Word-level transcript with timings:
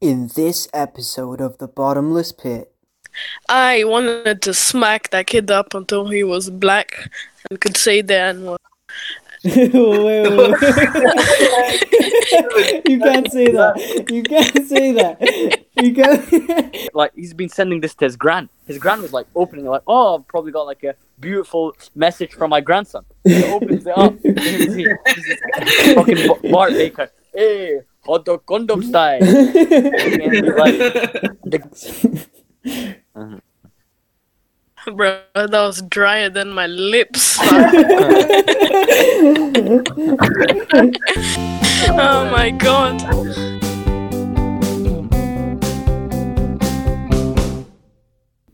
In 0.00 0.28
this 0.34 0.66
episode 0.72 1.42
of 1.42 1.58
The 1.58 1.68
Bottomless 1.68 2.32
Pit, 2.32 2.72
I 3.50 3.84
wanted 3.84 4.40
to 4.40 4.54
smack 4.54 5.10
that 5.10 5.26
kid 5.26 5.50
up 5.50 5.74
until 5.74 6.08
he 6.08 6.24
was 6.24 6.48
black 6.48 7.10
and 7.50 7.60
could 7.60 7.76
say 7.76 8.00
the 8.00 8.18
N 8.18 8.46
word. 8.46 8.58
wait, 9.44 9.74
wait, 9.74 10.38
wait. 12.54 12.88
you 12.88 12.98
can't 12.98 13.30
say 13.30 13.52
that. 13.52 14.06
You 14.08 14.22
can't 14.22 14.66
say 14.66 14.92
that. 14.92 15.20
You 15.82 15.94
can't. 15.94 16.94
like 16.94 17.12
he's 17.14 17.34
been 17.34 17.50
sending 17.50 17.82
this 17.82 17.94
to 17.96 18.06
his 18.06 18.16
gran. 18.16 18.48
His 18.66 18.78
gran 18.78 19.02
was 19.02 19.12
like 19.12 19.26
opening 19.34 19.66
it, 19.66 19.68
like, 19.68 19.82
oh, 19.86 20.16
I've 20.16 20.26
probably 20.28 20.52
got 20.52 20.62
like 20.62 20.82
a 20.82 20.94
beautiful 21.18 21.74
message 21.94 22.32
from 22.32 22.48
my 22.48 22.62
grandson. 22.62 23.04
He 23.24 23.44
opens 23.44 23.86
it 23.86 23.98
up. 23.98 24.16
this 24.22 24.66
is 25.18 25.94
fucking 25.94 26.50
Bart 26.50 26.72
Baker. 26.72 27.10
Hey, 27.34 27.80
hot 28.10 28.24
dog 28.24 28.44
condom 28.46 28.82
style. 28.82 29.22
And 29.22 30.22
he's 30.32 30.42
like, 30.42 30.78
Bro, 34.86 35.20
that 35.34 35.52
was 35.52 35.82
drier 35.82 36.30
than 36.30 36.50
my 36.52 36.66
lips. 36.66 37.38
oh 41.90 42.30
my 42.32 42.50
god. 42.50 43.69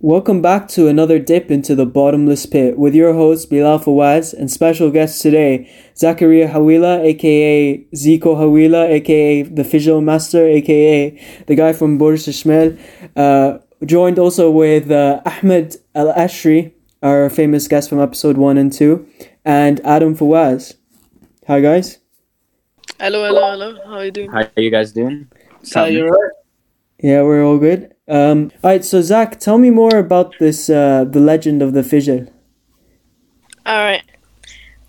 Welcome 0.07 0.41
back 0.41 0.69
to 0.69 0.87
another 0.87 1.19
dip 1.19 1.51
into 1.51 1.75
the 1.75 1.85
bottomless 1.85 2.47
pit 2.47 2.79
with 2.79 2.95
your 2.95 3.13
host 3.13 3.51
Bilal 3.51 3.81
Fawaz 3.81 4.33
and 4.33 4.49
special 4.49 4.93
guest 4.93 5.21
today, 5.21 5.69
Zackeria 5.97 6.49
Hawila, 6.49 7.05
aka 7.05 7.79
Zico 7.93 8.37
Hawila, 8.37 8.89
aka 8.89 9.43
the 9.43 9.65
Fijil 9.65 10.01
Master, 10.05 10.47
aka 10.47 11.11
the 11.49 11.57
guy 11.57 11.73
from 11.73 11.99
Burj 11.99 12.21
Shmel. 12.21 12.79
Uh, 13.17 13.59
joined 13.85 14.21
also 14.21 14.49
with 14.49 14.93
uh, 14.93 15.23
Ahmed 15.27 15.75
El-Ashry, 15.97 16.73
our 17.03 17.29
famous 17.29 17.67
guest 17.67 17.91
from 17.91 17.99
episode 17.99 18.37
1 18.37 18.59
and 18.59 18.73
2, 18.73 19.05
and 19.45 19.81
Adam 19.81 20.17
Fawaz. 20.17 20.77
Hi, 21.49 21.59
guys. 21.59 21.99
Hello, 23.01 23.25
hello, 23.27 23.51
hello. 23.51 23.75
How 23.85 23.95
are 23.95 24.05
you 24.05 24.13
doing? 24.13 24.31
How 24.31 24.43
are 24.57 24.63
you 24.63 24.71
guys 24.71 24.93
doing? 24.93 25.27
Yeah, 27.03 27.23
we're 27.23 27.45
all 27.45 27.59
good. 27.59 27.95
Um, 28.09 28.51
all 28.63 28.71
right, 28.71 28.85
so 28.85 29.03
Zach, 29.03 29.39
tell 29.41 29.59
me 29.59 29.71
more 29.71 29.97
about 29.99 30.35
this, 30.39 30.71
uh, 30.71 31.05
the 31.05 31.21
legend 31.21 31.61
of 31.63 31.73
the 31.73 31.83
Fijil. 31.83 32.31
Alright. 33.67 34.03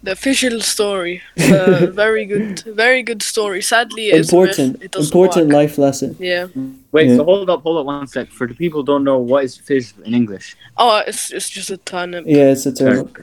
The 0.04 0.12
official 0.12 0.62
story. 0.62 1.22
Uh, 1.38 1.88
very 1.92 2.26
good, 2.26 2.60
very 2.62 3.02
good 3.02 3.24
story. 3.24 3.62
Sadly, 3.62 4.10
it 4.10 4.16
is 4.20 4.32
a 4.32 4.36
myth. 4.36 4.50
Important, 4.60 4.84
It 4.84 4.92
doesn't 4.92 5.08
important 5.08 5.48
work. 5.48 5.54
life 5.56 5.78
lesson. 5.80 6.16
Yeah. 6.20 6.48
Wait, 6.92 7.10
Yeah. 7.10 7.18
so 7.18 7.24
hold 7.26 7.50
up, 7.50 7.64
hold 7.64 7.80
up 7.80 7.86
one 7.88 8.06
sec. 8.08 8.30
For 8.30 8.48
the 8.48 8.54
people 8.54 8.82
who 8.82 8.86
don't 8.86 9.04
know, 9.04 9.18
what 9.18 9.44
is 9.44 9.58
fijil 9.58 10.00
in 10.06 10.14
English? 10.14 10.56
Oh, 10.78 11.02
it's 11.08 11.32
it's 11.32 11.50
just 11.50 11.72
a 11.72 11.78
turnip. 11.78 12.26
Yeah, 12.28 12.52
it's 12.52 12.66
a 12.68 12.72
turnip. 12.72 13.18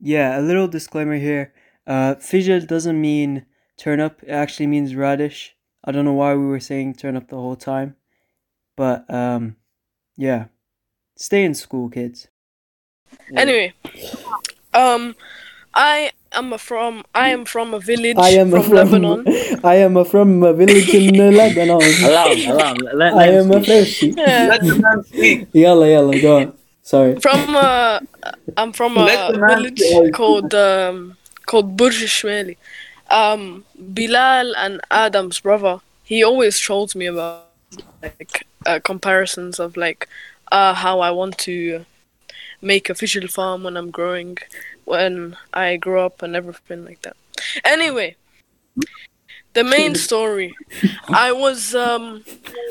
Yeah, 0.00 0.38
a 0.38 0.42
little 0.42 0.66
disclaimer 0.68 1.16
here. 1.16 1.54
Uh, 1.86 2.16
Fijil 2.16 2.66
doesn't 2.66 3.00
mean 3.00 3.46
turnip. 3.78 4.20
It 4.24 4.30
actually 4.32 4.66
means 4.66 4.94
radish. 4.96 5.54
I 5.84 5.92
don't 5.92 6.04
know 6.04 6.12
why 6.12 6.34
we 6.34 6.44
were 6.46 6.60
saying 6.60 6.94
turnip 6.94 7.28
the 7.28 7.36
whole 7.36 7.56
time, 7.56 7.94
but 8.76 9.08
um, 9.12 9.56
yeah. 10.16 10.46
Stay 11.16 11.44
in 11.44 11.54
school, 11.54 11.88
kids. 11.88 12.28
Anyway, 13.34 13.72
um, 14.74 15.16
I 15.74 16.12
am 16.32 16.52
a 16.52 16.58
from 16.58 17.04
I 17.14 17.30
am 17.30 17.44
from 17.44 17.72
a 17.74 17.80
village 17.80 18.16
I 18.18 18.30
am 18.30 18.50
from, 18.50 18.60
a 18.60 18.62
from. 18.62 18.74
Lebanon. 18.74 19.24
I 19.64 19.76
am 19.76 19.96
a 19.96 20.04
from 20.04 20.42
a 20.42 20.52
village 20.52 20.88
in 20.90 21.18
uh, 21.18 21.30
Lebanon. 21.40 21.80
Allow 22.04 22.28
him, 22.34 22.50
allow. 22.50 22.74
Let, 22.74 22.96
let 22.96 23.14
I 23.14 23.26
him 23.32 23.52
am 23.52 23.62
a 23.62 23.84
speak. 23.84 24.16
Yeah. 24.16 24.46
Let 24.50 24.60
the 24.60 24.78
man 24.78 25.04
speak. 25.04 25.48
Yalla, 25.52 25.88
yalla, 25.88 26.20
go 26.20 26.36
on. 26.38 26.52
Sorry. 26.82 27.18
From 27.18 27.56
uh, 27.56 28.00
I'm 28.56 28.72
from 28.72 28.94
Let 28.94 29.34
a 29.34 29.38
village 29.38 29.80
speak. 29.80 30.14
called 30.14 30.54
um 30.54 31.16
called 31.46 31.76
Burj 31.76 32.04
Shmeli. 32.04 32.56
Um, 33.10 33.64
Bilal 33.94 34.54
and 34.56 34.80
Adam's 34.90 35.40
brother. 35.40 35.80
He 36.02 36.22
always 36.22 36.58
trolls 36.58 36.94
me 36.94 37.06
about 37.06 37.46
like 38.02 38.46
uh, 38.66 38.80
comparisons 38.80 39.58
of 39.60 39.76
like 39.76 40.08
uh 40.52 40.74
how 40.74 41.00
I 41.00 41.10
want 41.10 41.38
to 41.38 41.84
make 42.60 42.88
a 42.90 42.94
fish 42.94 43.16
farm 43.30 43.64
when 43.64 43.76
I'm 43.76 43.90
growing, 43.90 44.38
when 44.84 45.36
I 45.52 45.76
grow 45.76 46.06
up 46.06 46.22
and 46.22 46.34
everything 46.36 46.84
like 46.84 47.02
that. 47.02 47.16
Anyway, 47.64 48.16
the 49.54 49.64
main 49.64 49.94
story. 50.06 50.54
I 51.12 51.32
was 51.32 51.74
um 51.74 52.24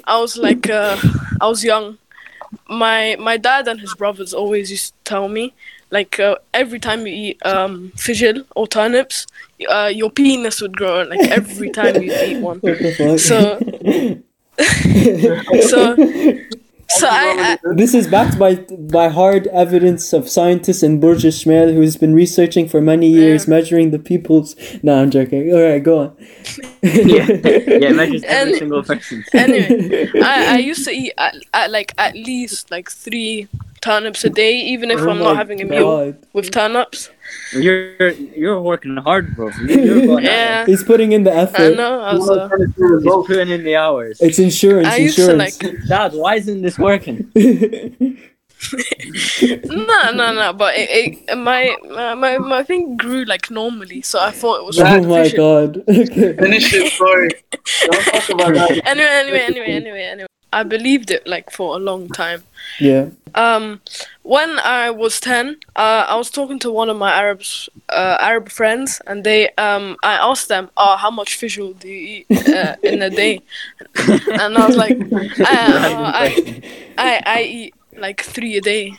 I 0.05 0.19
was 0.19 0.37
like 0.37 0.69
uh 0.69 0.97
I 1.41 1.47
was 1.47 1.63
young. 1.63 1.97
My 2.69 3.15
my 3.19 3.37
dad 3.37 3.67
and 3.67 3.79
his 3.79 3.93
brothers 3.93 4.33
always 4.33 4.71
used 4.71 4.93
to 4.93 4.93
tell 5.03 5.27
me 5.29 5.53
like 5.91 6.19
uh, 6.19 6.35
every 6.53 6.79
time 6.79 7.05
you 7.07 7.13
eat 7.13 7.45
um 7.45 7.91
fijil 7.95 8.45
or 8.55 8.67
turnips, 8.67 9.27
uh, 9.69 9.91
your 9.93 10.09
penis 10.09 10.61
would 10.61 10.75
grow 10.77 11.03
like 11.03 11.27
every 11.31 11.69
time 11.69 12.01
you 12.01 12.11
eat 12.21 12.39
one. 12.41 12.59
What 12.61 12.79
the 12.79 12.91
fuck? 12.91 13.19
So 13.19 13.59
so 15.69 15.95
so 16.87 17.07
I, 17.09 17.57
I 17.63 17.73
This 17.73 17.93
is 17.93 18.07
backed 18.07 18.37
by 18.39 18.55
by 18.55 19.09
hard 19.09 19.47
evidence 19.47 20.13
of 20.13 20.29
scientists 20.29 20.83
in 20.83 20.99
Burj 20.99 21.23
Shmel 21.23 21.73
who's 21.73 21.97
been 21.97 22.13
researching 22.13 22.69
for 22.69 22.79
many 22.79 23.09
years, 23.09 23.47
measuring 23.47 23.91
the 23.91 23.99
people's. 23.99 24.55
No, 24.83 25.01
I'm 25.01 25.11
joking. 25.11 25.51
All 25.53 25.61
right, 25.61 25.83
go 25.83 25.99
on. 25.99 26.17
yeah, 26.83 27.27
yeah, 27.33 27.91
measures 27.91 28.23
every 28.23 28.51
And- 28.51 28.55
single 28.59 28.83
person. 28.83 29.23
anyway, 29.33 30.09
I, 30.23 30.55
I 30.55 30.57
used 30.59 30.85
to 30.85 30.91
eat 30.91 31.13
at, 31.17 31.35
at 31.53 31.71
like 31.71 31.93
at 31.97 32.13
least 32.15 32.69
like 32.71 32.89
three 32.89 33.47
turnips 33.81 34.23
a 34.23 34.29
day, 34.29 34.55
even 34.59 34.89
if 34.91 34.99
Oh 34.99 35.09
I'm 35.09 35.19
not 35.19 35.33
oh 35.33 35.35
having 35.35 35.61
a 35.61 35.65
meal 35.65 36.15
with 36.33 36.51
turnips. 36.51 37.09
You're 37.53 38.11
you're 38.11 38.61
working 38.61 38.97
hard, 38.97 39.35
bro. 39.35 39.49
You're, 39.49 39.69
you're 39.79 40.05
going 40.05 40.25
at 40.25 40.25
it. 40.25 40.25
Yeah, 40.25 40.65
He's 40.65 40.83
putting 40.83 41.11
in 41.11 41.23
the 41.23 41.33
effort. 41.33 41.79
I 41.79 42.13
was, 42.13 42.29
uh, 42.29 42.49
He's 42.77 43.27
putting 43.27 43.49
in 43.49 43.63
the 43.63 43.75
hours. 43.75 44.21
It's 44.21 44.39
insurance. 44.39 44.87
I 44.87 44.97
used 44.97 45.15
to 45.17 45.31
insurance. 45.31 45.63
like 45.63 45.75
Dad, 45.87 46.13
why 46.13 46.35
isn't 46.35 46.61
this 46.61 46.77
working? 46.77 47.31
no, 47.35 47.49
no, 50.11 50.33
no. 50.33 50.53
But 50.53 50.75
it, 50.77 51.17
it 51.27 51.37
my, 51.37 51.75
my 52.15 52.37
my 52.37 52.63
thing 52.63 52.97
grew 52.97 53.25
like 53.25 53.51
normally, 53.51 54.01
so 54.01 54.19
I 54.19 54.31
thought 54.31 54.59
it 54.59 54.65
was 54.65 54.79
oh 54.79 55.03
my 55.03 55.29
god. 55.29 55.83
Finish 55.85 56.73
it, 56.73 56.91
sorry. 56.93 57.29
Don't 57.81 58.05
talk 58.05 58.29
about 58.29 58.53
that. 58.53 58.81
Anyway, 58.85 59.07
anyway, 59.07 59.39
anyway, 59.39 59.71
anyway, 59.71 60.03
anyway. 60.03 60.27
I 60.55 60.63
believed 60.63 61.11
it 61.11 61.27
like 61.27 61.51
for 61.51 61.75
a 61.75 61.79
long 61.79 62.07
time. 62.07 62.43
Yeah. 62.79 63.09
Um, 63.35 63.81
when 64.23 64.57
I 64.59 64.89
was 64.89 65.19
ten, 65.19 65.57
uh, 65.75 66.05
I 66.07 66.15
was 66.15 66.31
talking 66.31 66.59
to 66.59 66.71
one 66.71 66.89
of 66.89 66.95
my 66.95 67.11
Arabs, 67.11 67.69
uh, 67.89 68.15
Arab 68.21 68.47
friends, 68.47 69.01
and 69.05 69.25
they, 69.25 69.49
um, 69.57 69.97
I 70.01 70.13
asked 70.15 70.47
them, 70.47 70.69
"Oh, 70.77 70.95
how 70.95 71.11
much 71.11 71.37
fijil 71.37 71.77
do 71.77 71.89
you 71.89 72.23
eat 72.29 72.47
uh, 72.47 72.77
in 72.83 73.01
a 73.01 73.09
day?" 73.09 73.41
And 74.41 74.57
I 74.57 74.65
was 74.65 74.77
like, 74.77 74.97
I, 75.39 75.55
uh, 75.91 76.11
I, 76.23 76.27
I, 76.97 77.21
I 77.25 77.41
eat 77.43 77.73
like 77.97 78.21
three 78.21 78.55
a 78.55 78.61
day. 78.61 78.93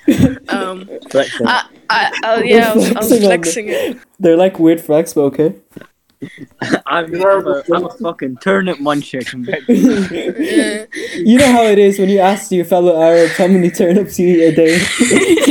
Um, 0.48 0.88
Flexing. 1.10 1.46
I, 1.46 1.64
I, 1.88 2.02
uh, 2.22 2.42
yeah, 2.44 2.72
I 2.72 2.74
was, 2.76 2.92
I 2.92 2.98
was 3.00 3.18
flexing 3.18 3.68
it. 3.68 3.96
They're 4.20 4.36
like 4.36 4.58
weird 4.58 4.80
flex, 4.80 5.14
but 5.14 5.22
okay. 5.32 5.54
I'm, 6.86 7.14
I'm, 7.14 7.46
a, 7.46 7.62
I'm 7.74 7.84
a 7.84 7.90
fucking 7.90 8.38
turnip 8.38 8.78
muncher 8.78 9.24
compared 9.26 9.66
to 9.66 9.74
Yeah. 9.74 10.86
You 11.14 11.38
know 11.38 11.52
how 11.52 11.64
it 11.64 11.78
is 11.78 11.98
when 11.98 12.08
you 12.08 12.20
ask 12.20 12.50
your 12.50 12.64
fellow 12.64 13.00
Arabs 13.00 13.36
how 13.36 13.46
many 13.48 13.70
turnips 13.70 14.18
you 14.18 14.28
eat 14.28 14.42
a 14.44 14.54
day. 14.54 14.78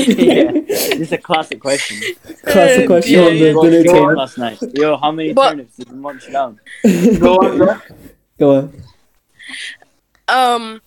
yeah. 0.07 0.51
This 0.95 0.99
is 1.09 1.11
a 1.11 1.17
classic 1.17 1.59
question. 1.59 1.97
Classic 2.45 2.87
question 2.87 3.13
Yeah, 3.13 3.25
on 3.27 3.33
the 3.33 3.37
yeah. 3.37 3.53
dinner 3.61 3.83
table. 3.83 4.15
last 4.15 4.37
night. 4.37 4.57
Yo, 4.73 4.97
how 4.97 5.11
many 5.11 5.33
But- 5.33 5.51
turnips 5.51 5.75
did 5.77 5.89
you 5.89 5.95
munch 5.95 6.31
down? 6.31 6.59
Go 7.19 7.35
on, 7.37 7.57
Zach. 7.59 7.91
Go 8.39 8.55
on. 8.57 8.83
Um. 10.27 10.81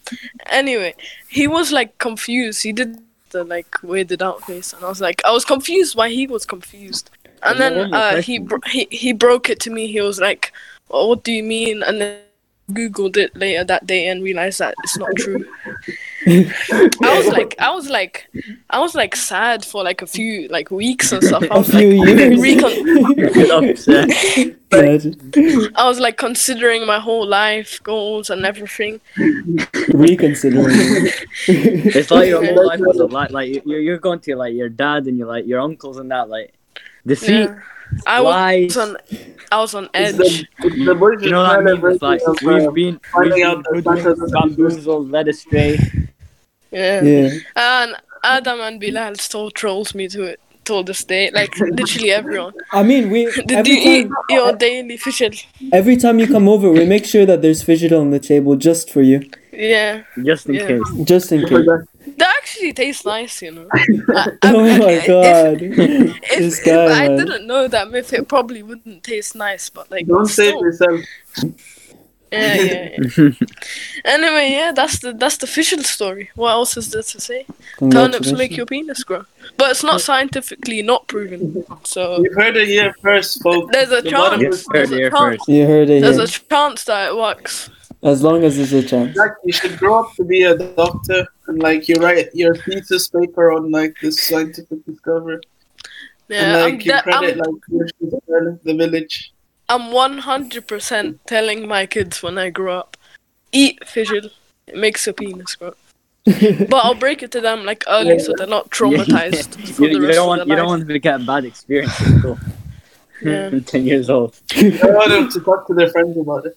Anyway, 0.46 0.94
he 1.28 1.46
was 1.46 1.70
like 1.72 1.96
confused. 1.98 2.62
He 2.62 2.72
did 2.72 2.98
the 3.30 3.44
like 3.44 3.70
weirded 3.82 4.20
out 4.22 4.42
face, 4.44 4.72
and 4.72 4.84
I 4.84 4.88
was 4.88 5.00
like, 5.00 5.22
I 5.24 5.30
was 5.30 5.44
confused 5.44 5.94
why 5.96 6.08
he 6.10 6.26
was 6.26 6.44
confused. 6.44 7.10
And 7.42 7.60
then 7.60 7.94
uh, 7.94 8.20
he 8.22 8.38
bro- 8.38 8.60
he 8.66 8.88
he 8.90 9.12
broke 9.12 9.48
it 9.50 9.60
to 9.60 9.70
me. 9.70 9.86
He 9.86 10.00
was 10.00 10.20
like, 10.20 10.52
well, 10.88 11.08
"What 11.08 11.24
do 11.24 11.32
you 11.32 11.42
mean?" 11.42 11.82
And 11.82 12.00
then 12.00 12.18
googled 12.70 13.16
it 13.16 13.34
later 13.34 13.64
that 13.64 13.86
day 13.86 14.08
and 14.08 14.22
realized 14.22 14.58
that 14.58 14.74
it's 14.84 14.98
not 14.98 15.08
true. 15.16 15.42
I 16.26 17.16
was 17.16 17.26
like, 17.28 17.54
I 17.58 17.70
was 17.70 17.88
like, 17.88 18.28
I 18.68 18.78
was 18.78 18.94
like 18.94 19.16
sad 19.16 19.64
for 19.64 19.82
like 19.82 20.02
a 20.02 20.06
few 20.06 20.48
like 20.48 20.70
weeks 20.70 21.10
and 21.12 21.22
stuff. 21.24 21.44
I 21.50 21.54
A 21.54 21.58
was 21.58 21.70
few 21.70 22.04
like, 22.04 22.18
years. 22.18 22.40
recon- 22.42 23.50
Upset. 23.50 24.10
I 25.76 25.88
was 25.88 25.98
like 25.98 26.18
considering 26.18 26.84
my 26.86 26.98
whole 26.98 27.26
life 27.26 27.82
goals 27.82 28.28
and 28.28 28.44
everything. 28.44 29.00
Reconsidering. 29.94 31.08
It's 31.46 32.10
like 32.10 32.28
your 32.28 32.44
whole 32.44 32.66
life 32.72 32.80
was 32.80 32.98
a 32.98 33.06
lie. 33.06 33.28
Like 33.30 33.64
you're 33.64 33.80
you're 33.80 33.98
going 33.98 34.20
to 34.20 34.36
like 34.36 34.52
your 34.54 34.68
dad 34.68 35.06
and 35.06 35.16
your 35.16 35.26
like 35.28 35.46
your 35.46 35.60
uncles 35.60 35.96
and 35.96 36.10
that 36.10 36.28
like 36.28 36.52
the 37.04 37.16
see 37.16 37.40
Yeah. 37.40 37.58
I 38.06 38.18
Lies. 38.20 38.64
was 38.66 38.76
on, 38.76 38.96
I 39.50 39.56
was 39.60 39.74
on 39.74 39.84
It's 39.94 40.18
edge. 40.18 40.48
the, 40.60 40.66
it's 40.66 40.86
the 40.86 40.94
Bush 40.94 41.22
You 41.22 41.30
know 41.30 41.42
what 41.42 41.56
I 41.58 41.60
mean? 41.62 41.80
It's 41.86 42.02
like 42.02 42.20
of, 42.26 42.36
we've 42.42 42.68
uh, 42.68 42.70
been, 42.70 42.94
we've 42.94 43.00
finding 43.12 43.32
been 43.38 43.46
out 43.46 43.64
that 43.64 43.74
hoodwinked, 43.74 44.02
Santa 44.02 44.08
doesn't 44.10 44.24
exist. 44.24 44.34
bamboozled, 44.58 45.10
led 45.10 45.28
astray. 45.28 45.78
Yeah. 46.70 47.02
Yeah. 47.02 47.30
And 47.56 47.96
Adam 48.24 48.60
and 48.60 48.78
Bilal 48.80 49.14
still 49.16 49.50
trolls 49.50 49.94
me 49.94 50.06
to 50.08 50.24
it 50.24 50.40
till 50.64 50.84
this 50.84 51.02
day. 51.04 51.30
Like 51.30 51.58
literally 51.60 52.10
everyone. 52.12 52.52
I 52.72 52.82
mean, 52.82 53.08
we 53.10 53.24
Did 53.46 53.52
every 53.52 53.72
you 53.72 53.90
eat 53.90 54.02
time 54.02 54.12
your 54.28 54.52
daily 54.52 54.98
fijil? 54.98 55.42
every 55.72 55.96
time 55.96 56.18
you 56.18 56.26
come 56.26 56.46
over, 56.46 56.70
we 56.70 56.84
make 56.84 57.06
sure 57.06 57.24
that 57.24 57.40
there's 57.40 57.64
fijil 57.64 57.98
on 57.98 58.10
the 58.10 58.18
table 58.20 58.54
just 58.56 58.90
for 58.90 59.00
you, 59.00 59.30
Yeah. 59.50 60.02
Just 60.22 60.46
in 60.46 60.56
Yeah. 60.56 60.66
case. 60.66 60.82
just 61.04 61.32
in 61.32 61.40
case. 61.48 61.66
They 62.06 62.24
actually 62.58 62.72
taste 62.72 63.04
nice, 63.06 63.42
you 63.42 63.52
know. 63.52 63.68
I- 63.72 63.86
I- 64.14 64.38
Oh 64.42 64.60
um, 64.60 64.78
my 64.78 64.90
if- 64.90 65.06
god, 65.06 65.62
If, 65.62 66.38
this 66.38 66.58
if 66.60 66.64
guy, 66.66 67.04
I 67.04 67.08
didn't 67.08 67.46
know 67.46 67.68
that 67.68 67.90
myth, 67.90 68.12
it 68.12 68.28
probably 68.28 68.62
wouldn't 68.62 69.02
taste 69.04 69.34
nice, 69.34 69.70
but 69.70 69.90
like 69.90 70.06
Don't 70.06 70.26
save 70.26 70.48
still, 70.54 70.62
yourself. 70.62 71.00
yeah, 72.32 72.54
yeah, 72.54 72.96
yeah. 73.16 73.30
Anyway, 74.04 74.50
yeah, 74.52 74.72
that's 74.74 74.98
the 75.00 75.12
that's 75.12 75.36
the 75.38 75.44
official 75.44 75.82
story. 75.82 76.30
What 76.34 76.50
else 76.50 76.76
is 76.76 76.90
there 76.90 77.02
to 77.02 77.20
say? 77.20 77.46
Turnips 77.90 78.32
make 78.32 78.56
your 78.56 78.66
penis 78.66 79.02
grow, 79.04 79.24
but 79.56 79.70
it's 79.70 79.82
not 79.82 80.00
scientifically 80.00 80.82
not 80.82 81.06
proven. 81.08 81.64
So 81.84 82.22
You 82.22 82.32
heard 82.34 82.56
it 82.56 82.68
here 82.68 82.94
first, 83.02 83.42
folks. 83.42 83.72
there's 83.72 83.90
a 83.92 84.02
The 84.02 84.10
chance. 84.10 84.42
is- 84.42 84.66
Yeah, 84.74 84.80
heard 84.80 84.88
There's 84.88 84.90
it 84.90 84.94
a 84.94 84.96
here 84.98 85.10
chance. 85.10 85.36
first. 85.36 85.48
You 85.48 85.66
heard 85.66 85.90
it 85.90 86.02
There's 86.02 86.16
here. 86.16 86.24
a 86.24 86.48
chance 86.50 86.84
that 86.84 87.08
it 87.10 87.16
works. 87.16 87.70
As 88.02 88.22
long 88.22 88.44
as 88.44 88.56
there's 88.56 88.72
a 88.72 88.82
chance. 88.82 89.16
Like, 89.16 89.32
you 89.44 89.52
should 89.52 89.76
grow 89.76 90.00
up 90.00 90.14
to 90.14 90.24
be 90.24 90.44
a 90.44 90.56
doctor 90.56 91.26
and 91.48 91.60
like 91.60 91.88
you 91.88 91.96
write 91.96 92.28
your 92.34 92.54
thesis 92.54 93.08
paper 93.08 93.52
on 93.52 93.70
like 93.70 93.96
this 94.00 94.22
scientific 94.22 94.84
discovery. 94.86 95.40
Yeah, 96.28 96.42
and 96.42 96.56
I'm, 96.56 96.72
like 96.72 96.84
you 96.84 96.92
de- 96.92 97.02
credit 97.02 97.32
I'm, 97.32 97.38
like 97.38 97.62
the 98.00 98.60
the 98.62 98.74
village. 98.74 99.32
I'm 99.70 99.90
100% 99.92 101.18
telling 101.26 101.66
my 101.66 101.86
kids 101.86 102.22
when 102.22 102.38
I 102.38 102.50
grow 102.50 102.78
up, 102.78 102.96
eat 103.52 103.80
fijil. 103.84 104.30
It 104.66 104.76
makes 104.76 105.06
your 105.06 105.14
penis 105.14 105.56
grow. 105.56 105.74
But 106.70 106.84
I'll 106.84 106.94
break 106.94 107.22
it 107.22 107.30
to 107.32 107.40
them 107.40 107.64
like 107.64 107.84
early 107.88 108.18
so 108.18 108.34
they're 108.36 108.46
not 108.46 108.70
traumatized 108.70 109.54
for 109.74 109.84
You, 109.84 110.00
the 110.00 110.06
you 110.06 110.12
don't 110.12 110.22
of 110.22 110.26
want 110.26 110.38
their 110.40 110.48
you 110.48 110.56
don't 110.56 110.66
want 110.66 110.80
them 110.80 110.88
to 110.88 110.98
get 110.98 111.20
a 111.20 111.24
bad 111.24 111.44
experience 111.46 112.00
in 112.00 112.18
school. 112.18 112.38
Yeah. 113.22 113.58
Ten 113.60 113.84
years 113.86 114.10
old. 114.10 114.38
I 114.54 114.90
want 114.98 115.10
them 115.10 115.30
to 115.30 115.40
talk 115.40 115.66
to 115.68 115.74
their 115.74 115.88
friends 115.88 116.16
about 116.16 116.46
it. 116.46 116.56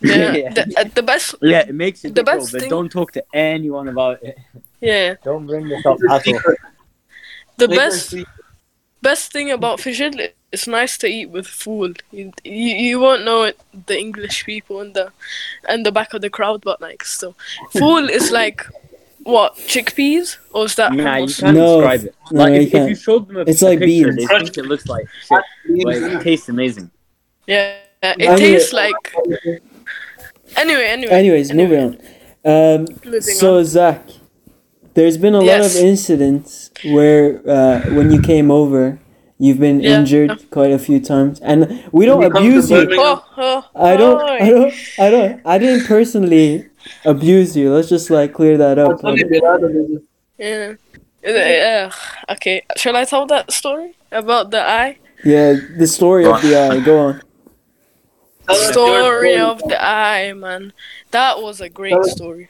Yeah, 0.00 0.32
yeah. 0.34 0.50
The, 0.54 0.74
uh, 0.78 0.84
the 0.94 1.02
best. 1.02 1.34
Yeah, 1.42 1.60
it 1.68 1.74
makes 1.74 2.04
you 2.04 2.10
The 2.10 2.22
grow, 2.22 2.36
best 2.38 2.52
but 2.52 2.60
thing- 2.60 2.70
don't 2.70 2.90
talk 2.90 3.12
to 3.12 3.24
anyone 3.34 3.88
about 3.88 4.22
it. 4.22 4.38
Yeah, 4.80 5.14
Don't 5.24 5.46
bring 5.46 5.68
this 5.68 5.84
up 5.84 5.98
at 6.08 6.10
all. 6.10 6.20
the 7.56 7.68
Make 7.68 7.70
it 7.70 7.72
a 7.72 7.76
best 7.76 8.14
best 9.02 9.32
thing 9.32 9.50
about 9.50 9.78
fijil. 9.80 10.30
It's 10.52 10.66
nice 10.66 10.96
to 10.98 11.06
eat 11.08 11.30
with 11.30 11.46
food. 11.46 12.02
You, 12.12 12.32
you 12.44 12.74
you 12.86 13.00
won't 13.00 13.24
know 13.24 13.42
it. 13.42 13.58
The 13.86 13.98
English 13.98 14.44
people 14.44 14.80
in 14.80 14.92
the 14.92 15.10
in 15.68 15.82
the 15.82 15.90
back 15.92 16.14
of 16.14 16.20
the 16.22 16.30
crowd, 16.30 16.60
but 16.62 16.80
like 16.80 17.04
so, 17.04 17.34
fool 17.72 18.08
is 18.08 18.30
like 18.42 18.64
what 19.24 19.56
chickpeas 19.56 20.38
or 20.54 20.64
is 20.66 20.74
that? 20.76 20.92
Nah, 20.92 21.16
you 21.16 21.26
can't 21.34 21.56
No. 21.56 21.80
describe 21.80 22.04
it. 22.04 22.14
No, 22.30 22.42
Like 22.44 22.52
you 22.54 22.60
if, 22.60 22.66
if 22.66 22.72
can't. 22.72 22.88
you 22.90 22.94
showed 22.96 23.28
them 23.28 23.36
a, 23.38 23.40
It's 23.40 23.62
a 23.62 23.66
like 23.66 23.78
picture, 23.80 24.12
beans. 24.12 24.16
they 24.16 24.38
think 24.38 24.56
it 24.58 24.66
looks 24.66 24.86
like 24.86 25.06
shit, 25.26 25.42
but 25.84 25.94
it 25.96 26.20
tastes 26.22 26.48
amazing. 26.48 26.90
Yeah, 27.46 27.76
it 28.02 28.14
I 28.14 28.16
mean- 28.16 28.38
tastes 28.38 28.72
like. 28.72 28.94
Anyway, 30.56 30.84
anyway. 30.86 31.12
Anyways, 31.12 31.52
moving 31.52 31.80
on. 31.84 31.98
Um, 32.44 32.86
Moving 33.04 33.20
so 33.20 33.62
Zach, 33.62 34.08
there's 34.94 35.18
been 35.18 35.34
a 35.34 35.40
lot 35.40 35.60
of 35.60 35.74
incidents 35.76 36.70
where 36.84 37.40
uh, 37.48 37.80
when 37.94 38.10
you 38.10 38.20
came 38.22 38.50
over, 38.50 38.98
you've 39.38 39.60
been 39.60 39.80
Yeah. 39.80 39.98
injured 39.98 40.50
quite 40.50 40.72
a 40.72 40.78
few 40.78 41.00
times, 41.00 41.40
and 41.40 41.84
we 41.92 42.06
don't 42.06 42.18
When 42.18 42.42
you 42.42 42.50
abuse 42.58 42.70
you. 42.70 42.88
Oh, 42.92 43.24
oh, 43.36 43.64
I 43.74 43.96
don't. 43.96 44.20
I 44.22 44.50
don't, 44.50 44.74
I 44.98 45.10
don't, 45.10 45.40
I 45.44 45.58
didn't 45.58 45.86
personally 45.86 46.66
abuse 47.04 47.56
you. 47.56 47.72
Let's 47.74 47.88
just 47.88 48.08
like 48.10 48.32
clear 48.32 48.56
that 48.58 48.78
up. 48.78 49.00
tell 49.00 49.16
you 49.16 49.26
about 49.38 49.62
it. 49.62 50.02
Yeah. 50.38 50.74
Uh, 51.26 52.32
okay, 52.32 52.62
shall 52.76 52.96
I 52.96 53.04
tell 53.04 53.26
that 53.26 53.52
story 53.52 53.94
about 54.12 54.50
the 54.52 54.62
eye? 54.62 54.98
Yeah, 55.24 55.54
the 55.76 55.86
story 55.86 56.24
of 56.24 56.40
the 56.42 56.56
eye. 56.56 56.80
Go 56.80 56.98
on. 56.98 57.22
Tell 58.48 58.56
us 58.56 58.62
your 58.64 58.72
Story 58.72 59.36
of 59.38 59.58
the 59.62 59.82
eye, 59.82 60.32
man. 60.32 60.72
That 61.10 61.42
was 61.42 61.60
a 61.60 61.68
great 61.68 62.02
story. 62.04 62.48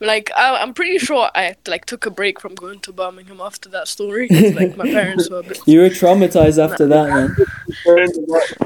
Like 0.00 0.30
I, 0.36 0.56
I'm 0.56 0.74
pretty 0.74 0.98
sure 0.98 1.30
I 1.34 1.56
like 1.66 1.86
took 1.86 2.04
a 2.04 2.10
break 2.10 2.40
from 2.40 2.54
going 2.54 2.80
to 2.80 2.92
Birmingham 2.92 3.40
after 3.40 3.68
that 3.70 3.88
story. 3.88 4.28
like 4.28 4.76
my 4.76 4.84
parents 4.84 5.30
were 5.30 5.38
a 5.38 5.42
bit. 5.42 5.60
You 5.66 5.80
were 5.80 5.88
traumatized 5.88 6.62
after 6.62 6.86
that, 6.88 7.08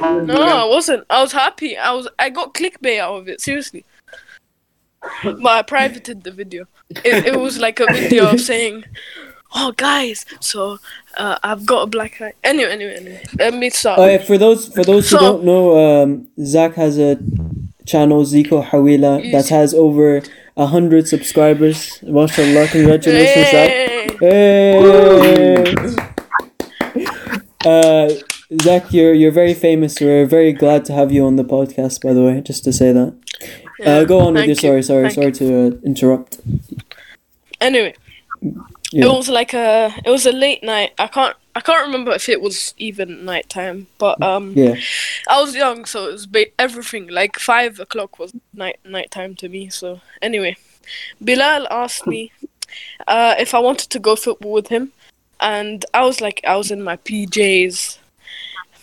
man. 0.00 0.26
No, 0.26 0.42
I 0.42 0.64
wasn't. 0.64 1.06
I 1.08 1.22
was 1.22 1.32
happy. 1.32 1.76
I 1.76 1.92
was. 1.92 2.08
I 2.18 2.30
got 2.30 2.54
clickbait 2.54 2.98
out 2.98 3.16
of 3.16 3.28
it. 3.28 3.40
Seriously. 3.40 3.84
But 5.22 5.46
I 5.46 5.62
privated 5.62 6.24
the 6.24 6.32
video. 6.32 6.66
It, 6.90 7.26
it 7.26 7.38
was 7.38 7.58
like 7.58 7.78
a 7.78 7.86
video 7.86 8.30
of 8.30 8.40
saying, 8.40 8.84
"Oh, 9.54 9.72
guys, 9.76 10.24
so 10.40 10.78
uh, 11.18 11.38
I've 11.42 11.64
got 11.66 11.82
a 11.82 11.86
black 11.86 12.20
eye." 12.20 12.32
Anyway, 12.44 12.70
anyway, 12.70 12.96
anyway. 12.96 13.22
Let 13.38 13.54
me 13.54 13.70
start. 13.70 14.22
For 14.24 14.38
those 14.38 14.68
for 14.74 14.84
those 14.84 15.10
who 15.10 15.16
So- 15.16 15.20
don't 15.20 15.44
know, 15.44 16.02
um, 16.02 16.28
Zach 16.44 16.74
has 16.74 16.98
a 16.98 17.18
channel 17.86 18.24
Zico 18.24 18.64
Hawila 18.64 19.30
that 19.32 19.48
has 19.48 19.72
over 19.74 20.22
a 20.56 20.66
hundred 20.66 21.06
subscribers. 21.08 21.98
MashaAllah, 22.02 22.70
congratulations, 22.70 23.50
Zach. 23.50 23.70
Hey! 23.70 24.06
Hey! 24.20 25.74
Uh, 27.64 28.10
Zach, 28.62 28.92
you're 28.92 29.12
you're 29.12 29.32
very 29.32 29.54
famous. 29.54 30.00
We're 30.00 30.26
very 30.26 30.52
glad 30.52 30.84
to 30.86 30.92
have 30.92 31.10
you 31.12 31.24
on 31.26 31.36
the 31.36 31.44
podcast. 31.44 32.02
By 32.02 32.12
the 32.12 32.22
way, 32.22 32.40
just 32.40 32.64
to 32.64 32.72
say 32.72 32.92
that. 32.92 33.14
Yeah, 33.78 33.86
Uh, 33.98 34.04
go 34.04 34.20
on 34.20 34.34
with 34.34 34.44
your 34.44 34.48
you, 34.50 34.54
story. 34.54 34.82
Sorry, 34.82 35.02
thank 35.10 35.14
sorry 35.14 35.32
to 35.32 35.46
uh, 35.66 35.70
interrupt. 35.84 36.38
Anyway, 37.60 37.94
Yeah. 38.92 39.06
it 39.06 39.08
was 39.08 39.28
like 39.28 39.52
a 39.52 39.92
it 40.04 40.10
was 40.10 40.26
a 40.26 40.32
late 40.32 40.62
night. 40.62 40.92
I 40.98 41.06
can't 41.08 41.36
I 41.54 41.60
can't 41.60 41.86
remember 41.86 42.12
if 42.12 42.28
it 42.28 42.40
was 42.40 42.74
even 42.78 43.24
nighttime, 43.24 43.86
but 43.98 44.20
um, 44.22 44.52
Yeah. 44.54 44.76
I 45.28 45.40
was 45.40 45.54
young, 45.54 45.86
so 45.86 46.08
it 46.08 46.12
was 46.12 46.26
ba- 46.26 46.52
everything. 46.58 47.08
Like 47.08 47.38
five 47.38 47.80
o'clock 47.80 48.18
was 48.18 48.32
night 48.52 48.78
nighttime 48.84 49.34
to 49.36 49.48
me. 49.48 49.70
So 49.70 50.00
anyway, 50.20 50.56
Bilal 51.24 51.66
asked 51.70 52.06
me 52.06 52.30
uh, 53.08 53.34
if 53.38 53.54
I 53.54 53.58
wanted 53.58 53.90
to 53.90 53.98
go 53.98 54.16
football 54.16 54.52
with 54.52 54.68
him, 54.68 54.92
and 55.40 55.84
I 55.94 56.04
was 56.04 56.20
like, 56.20 56.40
I 56.46 56.56
was 56.56 56.70
in 56.70 56.82
my 56.82 56.96
PJs, 56.98 57.98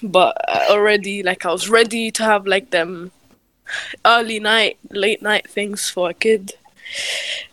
but 0.02 0.36
uh, 0.48 0.66
already 0.72 1.22
like 1.24 1.46
I 1.46 1.52
was 1.52 1.70
ready 1.70 2.12
to 2.12 2.24
have 2.24 2.48
like 2.48 2.72
them 2.72 3.12
early 4.04 4.40
night, 4.40 4.78
late 4.90 5.22
night 5.22 5.50
things 5.50 5.90
for 5.90 6.10
a 6.10 6.14
kid. 6.14 6.54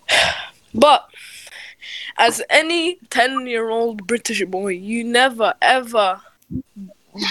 But 0.73 1.09
as 2.19 2.43
any 2.51 2.97
10 3.11 3.47
year 3.47 3.71
old 3.71 4.07
British 4.07 4.45
boy, 4.45 4.69
you 4.69 5.05
never 5.05 5.55
ever 5.63 6.21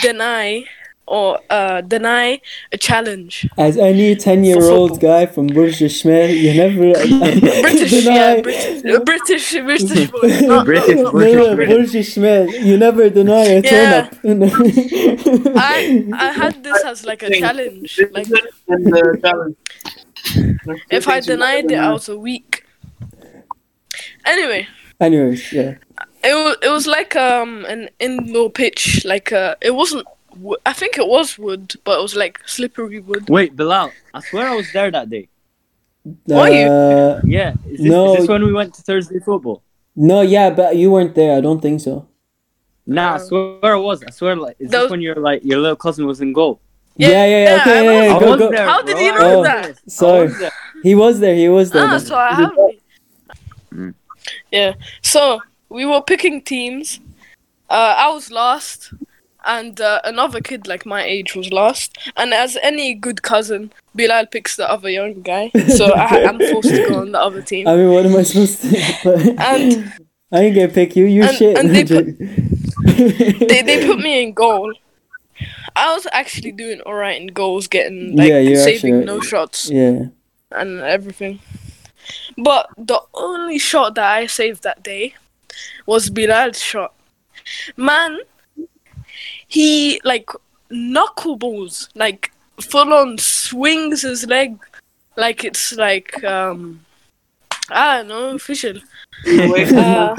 deny 0.01 0.65
or 1.09 1.39
uh, 1.49 1.81
deny 1.81 2.39
a 2.71 2.77
challenge. 2.77 3.49
As 3.57 3.77
any 3.77 4.15
ten-year-old 4.15 4.99
guy 4.99 5.25
from 5.25 5.47
Burj 5.47 5.81
Al 5.81 5.89
Shmel, 5.89 6.29
you 6.39 6.53
never 6.53 6.93
British, 7.61 7.91
deny. 7.91 8.35
yeah, 8.35 8.41
British, 8.41 8.85
uh, 8.85 8.99
British, 9.03 9.51
British 9.53 10.11
boy. 10.11 10.27
Not, 10.47 10.65
British 10.65 10.95
No, 10.97 11.11
Burj 11.11 11.33
no, 11.33 11.47
Al 11.47 11.55
Shmel. 11.55 11.67
Burj 11.67 11.95
Al 11.95 12.03
Shmel, 12.03 12.63
you 12.63 12.77
never 12.77 13.09
deny 13.09 13.43
a 13.45 13.61
Yeah. 13.61 14.09
turn 14.21 14.43
up. 14.43 14.53
I, 15.57 16.07
I 16.13 16.31
had 16.31 16.63
this 16.63 16.83
as 16.85 17.03
like 17.05 17.23
a 17.23 17.31
challenge. 17.39 17.99
Like, 18.11 18.27
challenge. 19.21 19.55
if 20.91 21.07
I 21.07 21.19
denied 21.21 21.71
it, 21.71 21.79
I 21.79 21.91
was 21.91 22.07
a 22.07 22.17
weak. 22.17 22.58
Anyway, 24.33 24.61
Anyways, 25.07 25.41
yeah. 25.57 25.71
it 26.29 26.33
was 26.43 26.55
it 26.67 26.71
was 26.77 26.85
like 26.97 27.15
um 27.15 27.51
an 27.73 27.81
indoor 27.99 28.49
pitch. 28.61 29.03
Like 29.05 29.31
uh, 29.31 29.55
it 29.67 29.73
wasn't. 29.81 30.05
I 30.65 30.73
think 30.79 30.97
it 31.03 31.07
was 31.07 31.27
wood, 31.45 31.65
but 31.85 31.93
it 31.99 32.01
was 32.07 32.15
like 32.23 32.35
slippery 32.45 32.99
wood. 32.99 33.23
Wait, 33.29 33.55
Bilal, 33.55 33.89
I 34.13 34.19
swear 34.21 34.45
I 34.53 34.55
was 34.55 34.67
there 34.75 34.91
that 34.91 35.09
day. 35.09 35.25
Were 36.27 36.49
you? 36.49 36.67
Uh, 36.67 37.21
Yeah, 37.37 37.53
is 37.73 37.79
this, 37.79 37.91
No. 37.91 38.01
is 38.13 38.19
this 38.19 38.27
when 38.29 38.43
we 38.49 38.53
went 38.53 38.73
to 38.75 38.81
Thursday 38.89 39.19
football? 39.19 39.61
no, 39.95 40.21
yeah, 40.21 40.49
but 40.59 40.69
you 40.81 40.87
weren't 40.93 41.13
there. 41.15 41.31
I 41.37 41.41
don't 41.41 41.61
think 41.61 41.81
so. 41.81 41.93
Nah, 42.85 43.13
I 43.13 43.15
Uh, 43.15 43.19
swear 43.27 43.73
I 43.79 43.81
was. 43.89 43.97
I 44.09 44.11
swear, 44.19 44.35
like, 44.45 44.55
is 44.59 44.69
Those- 44.71 44.83
this 44.83 44.91
when 44.91 45.01
you're 45.05 45.21
like 45.29 45.41
your 45.49 45.59
little 45.63 45.75
cousin 45.85 46.03
was 46.11 46.19
in 46.25 46.31
goal? 46.39 46.53
Yeah, 46.95 47.09
yeah, 47.09 47.25
yeah. 47.25 47.43
yeah, 47.43 47.61
okay, 47.61 47.79
I 47.79 47.83
yeah, 47.83 48.03
yeah, 48.13 48.19
go, 48.19 48.37
go. 48.37 48.51
there. 48.55 48.67
How 48.71 48.81
did 48.89 48.97
you 49.05 49.11
know 49.19 49.39
was 49.39 49.47
that? 49.47 49.63
there. 49.63 49.73
I 49.73 49.89
Sorry. 50.01 50.27
was. 50.27 50.51
He 50.87 50.93
was 51.03 51.13
there. 51.23 51.35
He 51.43 51.49
was 51.57 51.67
there. 51.71 51.85
Ah, 51.87 51.91
then. 51.97 51.99
so 52.09 52.15
I 52.15 52.31
have. 52.41 52.51
Yeah. 54.51 54.73
So 55.01 55.41
we 55.69 55.85
were 55.85 56.01
picking 56.01 56.41
teams. 56.41 56.99
Uh, 57.69 57.93
I 57.97 58.09
was 58.11 58.31
last, 58.31 58.93
and 59.45 59.79
uh, 59.79 60.01
another 60.03 60.41
kid 60.41 60.67
like 60.67 60.85
my 60.85 61.03
age 61.03 61.35
was 61.35 61.51
last. 61.53 61.97
And 62.17 62.33
as 62.33 62.57
any 62.63 62.95
good 62.95 63.21
cousin, 63.21 63.71
Bilal 63.95 64.25
picks 64.27 64.55
the 64.55 64.69
other 64.69 64.89
young 64.89 65.21
guy, 65.21 65.51
so 65.67 65.91
I, 65.93 66.23
I'm 66.27 66.39
forced 66.39 66.69
to 66.69 66.89
go 66.89 67.01
on 67.01 67.11
the 67.11 67.19
other 67.21 67.41
team. 67.43 67.67
I 67.67 67.75
mean, 67.75 67.91
what 67.91 68.05
am 68.05 68.15
I 68.15 68.23
supposed 68.23 68.61
to? 68.61 68.69
Do? 68.71 69.35
and 69.39 69.93
I 70.31 70.39
ain't 70.41 70.55
gonna 70.55 70.67
pick 70.69 70.95
you. 70.95 71.05
You 71.05 71.23
and- 71.23 71.35
shit. 71.37 71.57
and 71.57 71.69
they 71.75 71.85
put- 71.93 72.17
they 73.47 73.61
they 73.61 73.85
put 73.85 73.99
me 73.99 74.23
in 74.23 74.33
goal. 74.33 74.73
I 75.75 75.93
was 75.93 76.07
actually 76.11 76.51
doing 76.51 76.81
alright 76.81 77.21
in 77.21 77.27
goals, 77.27 77.67
getting 77.67 78.15
like 78.17 78.27
Yeah, 78.29 78.55
saving 78.63 78.95
actually- 78.95 79.05
no 79.05 79.21
shots 79.21 79.69
Yeah. 79.69 80.05
and 80.51 80.79
everything. 80.81 81.39
But 82.37 82.69
the 82.77 83.01
only 83.13 83.57
shot 83.59 83.95
that 83.95 84.11
I 84.11 84.27
saved 84.27 84.63
that 84.63 84.83
day 84.83 85.15
was 85.85 86.09
Bilal's 86.09 86.61
shot. 86.61 86.93
Man, 87.77 88.19
he 89.47 89.99
like 90.03 90.29
knuckleballs, 90.71 91.89
like 91.95 92.31
full 92.61 92.93
on 92.93 93.17
swings 93.17 94.01
his 94.01 94.25
leg 94.27 94.59
like 95.15 95.43
it's 95.43 95.73
like 95.73 96.23
um 96.23 96.85
I 97.71 97.97
don't 97.97 98.07
know, 98.07 98.29
official. 98.35 98.75
Uh, 99.27 100.15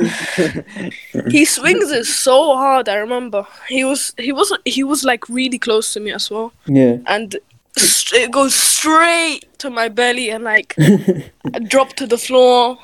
he 1.31 1.45
swings 1.47 1.91
it 1.91 2.05
so 2.05 2.55
hard. 2.55 2.89
I 2.89 2.97
remember 2.97 3.47
he 3.69 3.83
was 3.83 4.13
he 4.19 4.31
wasn't 4.33 4.61
he 4.67 4.85
was 4.85 5.05
like 5.05 5.29
really 5.29 5.59
close 5.59 5.93
to 5.95 6.01
me 6.01 6.13
as 6.13 6.31
well, 6.31 6.53
Yeah. 6.67 6.99
and 7.07 7.37
it 7.77 8.31
goes 8.33 8.55
straight 8.55 9.47
to 9.59 9.71
my 9.71 9.89
belly 9.89 10.31
and 10.31 10.45
like 10.45 10.75
drop 11.69 11.93
to 11.95 12.07
the 12.07 12.19
floor. 12.19 12.79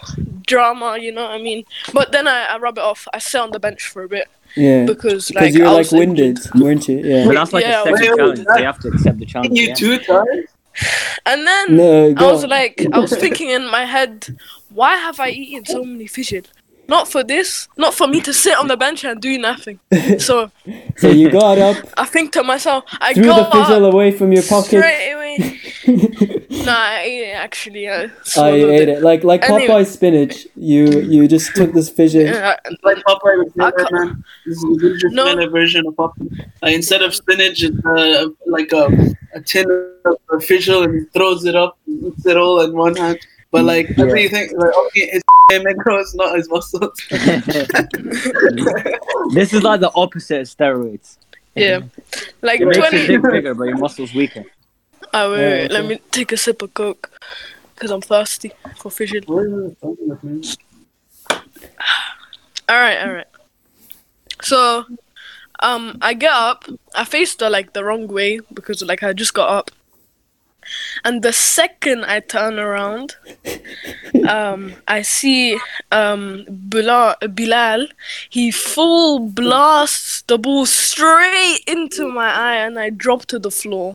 Drama, 0.46 0.96
you 1.00 1.10
know 1.10 1.22
what 1.22 1.32
I 1.32 1.38
mean? 1.42 1.64
But 1.92 2.12
then 2.12 2.28
I, 2.28 2.44
I 2.44 2.58
rub 2.58 2.78
it 2.78 2.84
off. 2.84 3.08
I 3.12 3.18
sit 3.18 3.40
on 3.40 3.50
the 3.50 3.58
bench 3.58 3.88
for 3.88 4.04
a 4.04 4.08
bit 4.08 4.28
Yeah. 4.54 4.84
because 4.86 5.26
Because 5.28 5.42
like 5.42 5.54
you're 5.54 5.66
I 5.66 5.70
like 5.70 5.78
was 5.78 5.92
winded, 5.92 6.38
weren't 6.54 6.86
you? 6.88 6.98
But 6.98 7.04
Yeah. 7.06 7.28
that's 7.32 7.52
like 7.52 7.64
Yeah, 7.64 7.80
a 7.82 7.84
second 7.84 8.00
wait, 8.00 8.16
challenge. 8.16 8.38
wait, 8.38 8.48
They 8.56 8.62
have 8.62 8.78
to 8.80 8.88
accept 8.88 9.18
the 9.18 9.26
challenge. 9.26 9.58
you 9.58 9.66
yeah. 9.68 9.74
two 9.74 9.98
times? 9.98 10.46
And 11.24 11.46
then 11.46 11.76
No, 11.76 12.14
I 12.16 12.30
was 12.32 12.44
like, 12.46 12.86
I 12.92 12.98
was 13.00 13.10
thinking 13.24 13.50
in 13.50 13.66
my 13.68 13.84
head, 13.86 14.38
why 14.70 14.94
have 14.96 15.18
I 15.18 15.30
eaten 15.30 15.64
so 15.64 15.82
many 15.82 16.04
fijils? 16.06 16.46
Not 16.88 17.08
for 17.08 17.24
this, 17.24 17.68
not 17.76 17.94
for 17.94 18.06
me 18.06 18.20
to 18.20 18.32
sit 18.32 18.56
on 18.56 18.68
the 18.68 18.76
bench 18.76 19.04
and 19.04 19.20
do 19.20 19.38
nothing. 19.38 19.80
So 20.18 20.50
so 20.96 21.08
you 21.08 21.30
got 21.30 21.58
up, 21.58 21.76
I 21.96 22.04
think 22.04 22.32
to 22.32 22.42
myself, 22.42 22.84
I 23.00 23.12
threw 23.12 23.24
go 23.24 23.36
the 23.36 23.50
fijil 23.50 23.86
up 23.86 23.92
away 23.92 24.12
from 24.12 24.32
your 24.32 24.42
pocket. 24.44 24.78
straight 24.78 25.12
away. 25.12 25.60
nah, 26.64 26.72
I 26.72 27.00
ate 27.04 27.28
it 27.28 27.32
actually. 27.34 27.88
I 27.88 28.02
you 28.04 28.10
swallowed 28.24 28.70
ate 28.70 28.88
it 28.88 29.02
like 29.02 29.24
like 29.24 29.42
Anyway. 29.42 29.66
Popeye 29.66 29.86
spinach. 29.86 30.46
You 30.54 30.86
you 31.00 31.26
just 31.28 31.54
took 31.56 31.72
this 31.72 31.90
fijil. 31.90 32.24
Yeah, 32.26 32.56
It's 32.66 32.82
like 32.82 32.98
Popeye 32.98 33.38
with 33.38 33.52
I 33.60 33.72
man. 33.90 34.24
This 34.44 34.58
is 34.58 34.64
a 34.64 34.80
ginger 34.80 35.08
No. 35.10 35.50
Version 35.50 35.86
of 35.86 35.94
Popeye. 35.94 36.48
Uh, 36.62 36.66
instead 36.68 37.02
of 37.02 37.14
spinach, 37.14 37.62
it's 37.62 37.84
uh, 37.84 38.28
like 38.46 38.72
a, 38.72 38.86
a 39.34 39.40
tin 39.40 39.66
of 40.06 40.40
fijil 40.48 40.84
and 40.84 40.94
he 40.94 41.04
throws 41.06 41.44
it 41.44 41.54
up, 41.54 41.78
and 41.86 42.04
eats 42.12 42.26
it 42.26 42.36
all 42.36 42.60
in 42.60 42.72
one 42.76 42.94
hand. 42.96 43.18
But 43.50 43.64
like 43.64 43.88
Yeah. 43.96 44.28
think? 44.28 44.52
like 44.56 44.74
okay, 44.74 45.10
his 45.10 45.22
grows, 45.76 46.14
not 46.16 46.36
his 46.36 46.48
muscles. 46.50 46.92
this 49.32 49.52
is 49.52 49.62
like 49.62 49.80
the 49.80 49.90
opposite 49.94 50.40
of 50.40 50.46
steroids. 50.48 51.16
yeah. 51.54 51.80
Like 52.42 52.60
It 52.60 52.66
makes 52.66 52.76
your 52.78 52.88
twenty. 52.90 53.06
dick 53.06 53.22
bigger, 53.22 53.54
but 53.54 53.64
your 53.64 53.78
muscles 53.78 54.12
weaker. 54.14 54.44
Oh 55.14 55.32
wait, 55.32 55.40
Yeah, 55.40 55.48
wait, 55.62 55.70
let 55.70 55.84
me 55.86 56.00
take 56.10 56.32
a 56.32 56.36
sip 56.36 56.60
of 56.62 56.74
coke, 56.74 57.10
cause 57.76 57.90
I'm 57.90 58.00
thirsty 58.02 58.52
for 58.78 58.90
fishing. 58.90 59.22
All 62.68 62.74
right, 62.80 62.98
all 63.00 63.12
right. 63.12 63.26
So, 64.42 64.84
um, 65.60 65.98
I 66.02 66.14
get 66.14 66.32
up. 66.32 66.64
I 66.96 67.04
faced 67.04 67.40
her 67.40 67.48
like 67.48 67.74
the 67.74 67.84
wrong 67.84 68.08
way 68.08 68.40
because 68.52 68.82
like 68.82 69.04
I 69.04 69.12
just 69.12 69.34
got 69.34 69.48
up, 69.48 69.70
and 71.04 71.22
the 71.22 71.32
second 71.32 72.04
I 72.04 72.20
turn 72.20 72.58
around, 72.58 73.16
um, 74.28 74.74
I 74.88 75.02
see 75.02 75.58
um 75.92 76.44
Bilal. 76.48 77.16
Bilal. 77.34 77.86
He 78.30 78.50
full 78.50 79.18
blasts 79.20 80.22
the 80.22 80.38
ball 80.38 80.66
straight 80.66 81.60
into 81.66 82.08
my 82.08 82.30
eye, 82.32 82.56
and 82.56 82.78
I 82.78 82.90
drop 82.90 83.26
to 83.26 83.38
the 83.38 83.50
floor. 83.50 83.94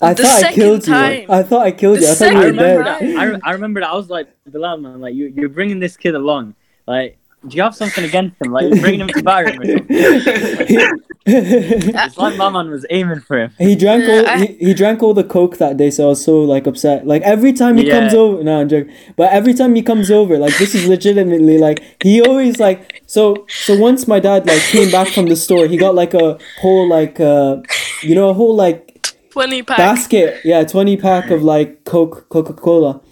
I 0.00 0.14
The 0.14 0.22
thought 0.22 0.36
I 0.36 0.40
second 0.40 0.54
killed 0.54 0.86
you. 0.86 0.94
I 0.94 1.42
thought 1.42 1.66
I 1.66 1.70
killed 1.72 1.98
The 1.98 2.02
you. 2.02 2.08
I 2.08 2.14
thought 2.14 2.30
you 2.32 2.36
were 2.38 2.42
second 2.44 2.56
remember 2.56 2.84
dead. 2.84 3.16
that. 3.16 3.42
I, 3.44 3.50
I 3.50 3.52
remember 3.52 3.80
that. 3.80 3.90
I 3.90 3.94
was 3.96 4.08
like, 4.08 4.28
Bilal, 4.50 4.76
man, 4.78 5.00
like 5.00 5.14
you, 5.14 5.26
you're 5.34 5.48
bringing 5.48 5.80
this 5.80 5.96
kid 5.96 6.14
along. 6.14 6.54
Like, 6.86 7.17
do 7.46 7.56
you 7.56 7.62
have 7.62 7.74
something 7.74 8.04
against 8.04 8.40
him? 8.42 8.52
Like, 8.52 8.64
you're 8.68 8.80
bringing 8.80 9.00
him 9.02 9.08
to 9.08 9.22
batter 9.22 9.50
him 9.52 9.60
or 9.60 9.66
something. 9.66 10.98
It's 11.30 12.16
like 12.16 12.36
my 12.38 12.48
man 12.48 12.70
was 12.70 12.86
aiming 12.88 13.20
for 13.20 13.38
him. 13.38 13.50
he 13.58 13.76
drank 13.76 14.08
all 14.08 14.26
I- 14.26 14.38
he, 14.46 14.46
he 14.68 14.74
drank 14.74 15.02
all 15.02 15.12
the 15.12 15.24
coke 15.24 15.58
that 15.58 15.76
day, 15.76 15.90
so 15.90 16.06
I 16.06 16.08
was 16.08 16.24
so 16.24 16.40
like 16.42 16.66
upset. 16.66 17.06
Like 17.06 17.20
every 17.22 17.52
time 17.52 17.76
he 17.76 17.86
Yeah. 17.86 18.00
comes 18.00 18.14
over, 18.14 18.42
no, 18.42 18.60
I'm 18.60 18.68
joking. 18.68 18.92
But 19.16 19.30
every 19.32 19.52
time 19.52 19.74
he 19.74 19.82
comes 19.82 20.10
over, 20.10 20.38
like 20.38 20.56
this 20.58 20.74
is 20.74 20.86
legitimately 20.88 21.58
like 21.58 21.82
he 22.02 22.22
always 22.22 22.58
like 22.58 23.02
so 23.06 23.44
so. 23.48 23.76
Once 23.76 24.08
my 24.08 24.20
dad 24.20 24.46
like 24.46 24.62
came 24.62 24.90
back 24.90 25.08
from 25.08 25.26
the 25.26 25.36
store, 25.36 25.66
he 25.66 25.76
got 25.76 25.94
like 25.94 26.14
a 26.14 26.38
whole 26.60 26.88
like 26.88 27.20
uh 27.20 27.58
you 28.02 28.14
know 28.14 28.30
a 28.30 28.34
whole 28.34 28.54
like 28.54 29.10
Twenty 29.30 29.62
pack. 29.62 29.76
basket, 29.76 30.40
yeah, 30.44 30.64
twenty 30.64 30.96
pack 30.96 31.30
of 31.30 31.42
like 31.42 31.84
Coke 31.84 32.26
Coca 32.30 32.54
Cola, 32.54 33.02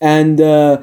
and 0.00 0.40
uh 0.40 0.82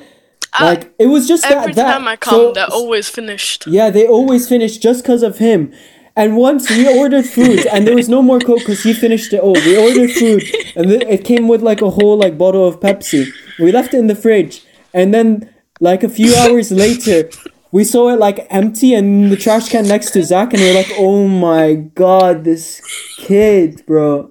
I- 0.55 0.65
like 0.74 0.93
it 1.00 1.07
was 1.07 1.27
just 1.27 1.45
Every 1.45 1.74
that, 1.74 1.75
that 1.75 1.93
time 1.93 2.07
I 2.07 2.15
come, 2.15 2.33
so- 2.33 2.51
they're 2.53 2.67
always 2.72 3.10
finished. 3.10 3.65
yeah, 3.67 3.89
they 3.89 4.07
always 4.07 4.48
finish 4.48 4.77
just 4.77 5.03
because 5.03 5.24
of 5.24 5.38
him. 5.39 5.74
And 6.15 6.38
once 6.38 6.69
we 6.69 6.88
ordered 7.00 7.25
food, 7.25 7.65
and 7.74 7.88
there 7.88 7.95
was 7.95 8.07
no 8.07 8.22
more 8.22 8.39
Coke 8.39 8.60
because 8.60 8.83
he 8.83 8.93
finished 8.93 9.33
it 9.33 9.39
all. 9.39 9.53
We 9.53 9.75
ordered 9.77 10.12
food, 10.12 10.43
and 10.75 10.89
th- 10.89 11.03
it 11.10 11.24
came 11.25 11.48
with 11.48 11.62
like 11.63 11.81
a 11.81 11.89
whole 11.89 12.17
like 12.17 12.38
bottle 12.38 12.67
of 12.67 12.79
Pepsi. 12.79 13.31
We 13.60 13.72
left 13.72 13.93
it 13.95 13.98
in 13.98 14.07
the 14.07 14.15
fridge, 14.15 14.63
and 14.93 15.12
then 15.13 15.50
like 15.79 16.03
a 16.03 16.10
few 16.10 16.36
hours 16.36 16.72
later, 16.72 17.29
we 17.72 17.83
saw 17.83 18.10
it 18.10 18.19
like 18.19 18.45
empty 18.51 18.93
and 18.93 19.24
in 19.24 19.29
the 19.31 19.36
trash 19.38 19.69
can 19.69 19.88
next 19.88 20.12
to 20.12 20.22
Zach, 20.24 20.53
and 20.53 20.62
we 20.62 20.69
are 20.69 20.75
like, 20.75 20.91
"Oh 21.00 21.27
my 21.27 21.74
god, 21.74 22.43
this 22.43 22.79
kid, 23.17 23.83
bro!" 23.88 24.29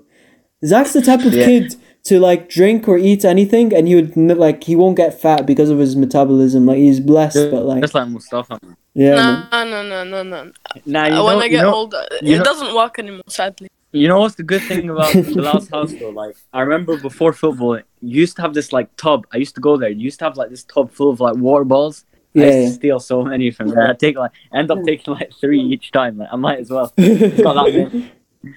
Zach's 0.65 0.93
the 0.93 1.03
type 1.03 1.25
of 1.25 1.35
Yeah. 1.35 1.47
kid 1.47 1.75
to 2.05 2.19
like 2.19 2.49
drink 2.49 2.89
or 2.89 2.99
eat 2.99 3.25
anything, 3.25 3.73
and 3.75 3.87
he 3.89 3.95
would 3.95 4.17
like 4.17 4.65
he 4.65 4.75
won't 4.77 4.97
get 4.97 5.21
fat 5.21 5.47
because 5.47 5.71
of 5.71 5.79
his 5.79 5.95
metabolism. 5.97 6.67
Like 6.67 6.79
he's 6.79 7.01
blessed, 7.01 7.51
but 7.51 7.65
like 7.65 7.81
Just 7.83 7.95
like 7.95 8.09
Mustafa. 8.09 8.59
man. 8.63 8.77
yeah. 8.95 9.15
man. 9.15 9.71
No, 9.71 9.83
no, 9.83 10.05
no, 10.05 10.23
no, 10.23 10.23
no. 10.45 10.53
Nah, 10.87 11.07
you 11.07 11.13
Uh, 11.13 11.17
know, 11.17 11.25
when 11.27 11.37
I 11.39 11.45
you 11.45 11.51
get 11.51 11.63
know, 11.63 11.75
older, 11.75 12.03
you 12.23 12.35
it 12.35 12.39
know- 12.39 12.45
doesn't 12.45 12.75
work 12.75 12.99
anymore. 12.99 13.23
Sadly. 13.29 13.69
You 13.95 14.09
know 14.09 14.21
what's 14.21 14.37
the 14.37 14.43
good 14.43 14.63
thing 14.63 14.89
about 14.89 15.13
Bilal's 15.35 15.69
house 15.69 15.93
though? 15.93 16.09
Like 16.09 16.35
I 16.55 16.63
remember 16.63 16.97
before 16.99 17.33
football, 17.35 17.77
you 17.77 18.21
used 18.25 18.37
to 18.37 18.43
have 18.43 18.55
this 18.55 18.73
like 18.73 18.89
tub. 18.97 19.27
I 19.33 19.37
used 19.37 19.55
to 19.57 19.61
go 19.61 19.77
there. 19.77 19.91
You 19.91 20.01
used 20.01 20.19
to 20.21 20.25
have 20.25 20.37
like 20.39 20.49
this 20.49 20.65
tub 20.65 20.91
full 20.91 21.11
of 21.11 21.21
like 21.21 21.37
water 21.37 21.65
balls. 21.65 22.05
I 22.35 22.39
Yeah, 22.41 22.45
used 22.47 22.57
yeah. 22.59 22.69
to 22.69 22.75
steal 22.75 23.01
so 23.01 23.23
many 23.23 23.51
from 23.51 23.69
there. 23.69 23.87
I 23.91 23.93
take 23.93 24.17
like 24.17 24.33
end 24.55 24.71
up 24.71 24.79
taking 24.87 25.13
like 25.13 25.31
three 25.39 25.61
each 25.61 25.93
time. 25.93 26.17
Like 26.17 26.31
I 26.33 26.37
might 26.37 26.59
as 26.61 26.71
well. 26.71 26.87
Got 26.97 27.55
that 27.67 27.91
many. 27.93 28.11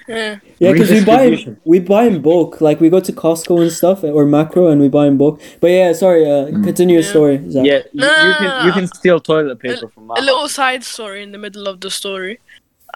Yeah. 0.07 0.39
Yeah, 0.59 0.71
because 0.73 0.89
we 0.91 1.03
buy 1.05 1.23
in, 1.23 1.57
we 1.65 1.79
buy 1.79 2.05
in 2.05 2.21
bulk. 2.21 2.61
Like 2.61 2.79
we 2.79 2.89
go 2.89 2.99
to 2.99 3.11
Costco 3.11 3.61
and 3.61 3.71
stuff 3.71 4.03
or 4.03 4.25
Makro 4.25 4.71
and 4.71 4.81
we 4.81 4.87
buy 4.89 5.07
in 5.07 5.17
bulk. 5.17 5.41
But 5.59 5.71
yeah, 5.71 5.93
sorry. 5.93 6.29
Uh, 6.29 6.47
continue 6.63 6.95
your 6.95 7.03
Yeah. 7.03 7.09
story. 7.09 7.51
Zach. 7.51 7.65
Yeah, 7.65 7.81
No, 7.93 8.07
you 8.21 8.29
no, 8.29 8.35
can 8.37 8.65
you 8.67 8.71
can 8.73 8.87
steal 8.87 9.19
toilet 9.19 9.59
paper 9.59 9.87
from 9.89 10.07
my 10.07 10.15
A 10.17 10.21
little 10.21 10.47
side 10.49 10.83
story 10.83 11.21
in 11.23 11.31
the 11.31 11.37
middle 11.37 11.67
of 11.67 11.81
the 11.81 11.89
story. 11.91 12.39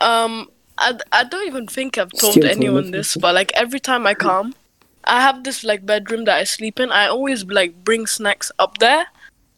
Um, 0.01 0.50
I, 0.77 0.98
I 1.12 1.24
don't 1.25 1.46
even 1.48 1.67
think 1.67 1.98
I've 1.98 2.12
told 2.12 2.34
Steal 2.34 2.46
anyone 2.48 2.91
this, 2.91 3.13
paper. 3.13 3.22
but 3.22 3.36
like 3.36 3.51
every 3.55 3.79
time 3.79 4.08
I 4.08 4.13
come, 4.13 4.55
I 5.03 5.19
have 5.22 5.43
this 5.43 5.63
like 5.63 5.86
bedroom 5.86 6.25
that 6.25 6.38
I 6.38 6.43
sleep 6.46 6.79
in. 6.79 6.91
I 6.91 7.08
always 7.08 7.43
like 7.46 7.84
bring 7.84 8.08
snacks 8.08 8.51
up 8.60 8.77
there, 8.77 9.05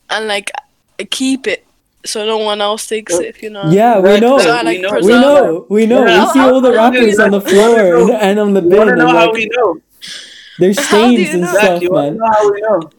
and 0.10 0.28
like 0.28 0.52
keep 1.10 1.48
it 1.48 1.66
so 2.06 2.26
no 2.26 2.38
one 2.38 2.62
else 2.62 2.88
takes 2.88 3.14
it. 3.20 3.42
You 3.42 3.50
know. 3.52 3.70
Yeah, 3.70 4.00
we 4.00 4.20
know. 4.20 4.38
So 4.40 4.52
I 4.52 4.62
like 4.62 4.78
We 4.78 4.82
know. 4.82 5.00
We 5.02 5.08
know. 5.12 5.66
We 5.70 5.86
know. 5.86 6.06
Yeah. 6.06 6.26
We 6.26 6.32
see 6.34 6.40
all 6.40 6.62
the 6.62 6.72
How- 6.72 6.78
how 6.78 6.92
wrappers 6.92 7.20
on 7.20 7.32
the 7.32 7.40
know? 7.40 7.46
floor 7.46 7.80
and, 7.80 8.10
and 8.12 8.40
on 8.40 8.54
the 8.54 8.62
You 8.62 8.70
bin. 8.70 8.78
wanna 8.80 8.92
And 8.92 9.00
know 9.00 9.08
how 9.08 9.26
like, 9.28 9.34
we 9.34 9.46
know? 9.56 9.82
there's 10.60 10.80
stains 10.82 11.30
and 11.34 11.42
know? 11.42 11.48
stuff, 11.48 11.62
Zach, 11.62 11.82
you 11.82 11.92
man. 11.92 12.18
know 12.18 12.26
how 12.32 12.52
we 12.52 12.62
know? 12.62 12.90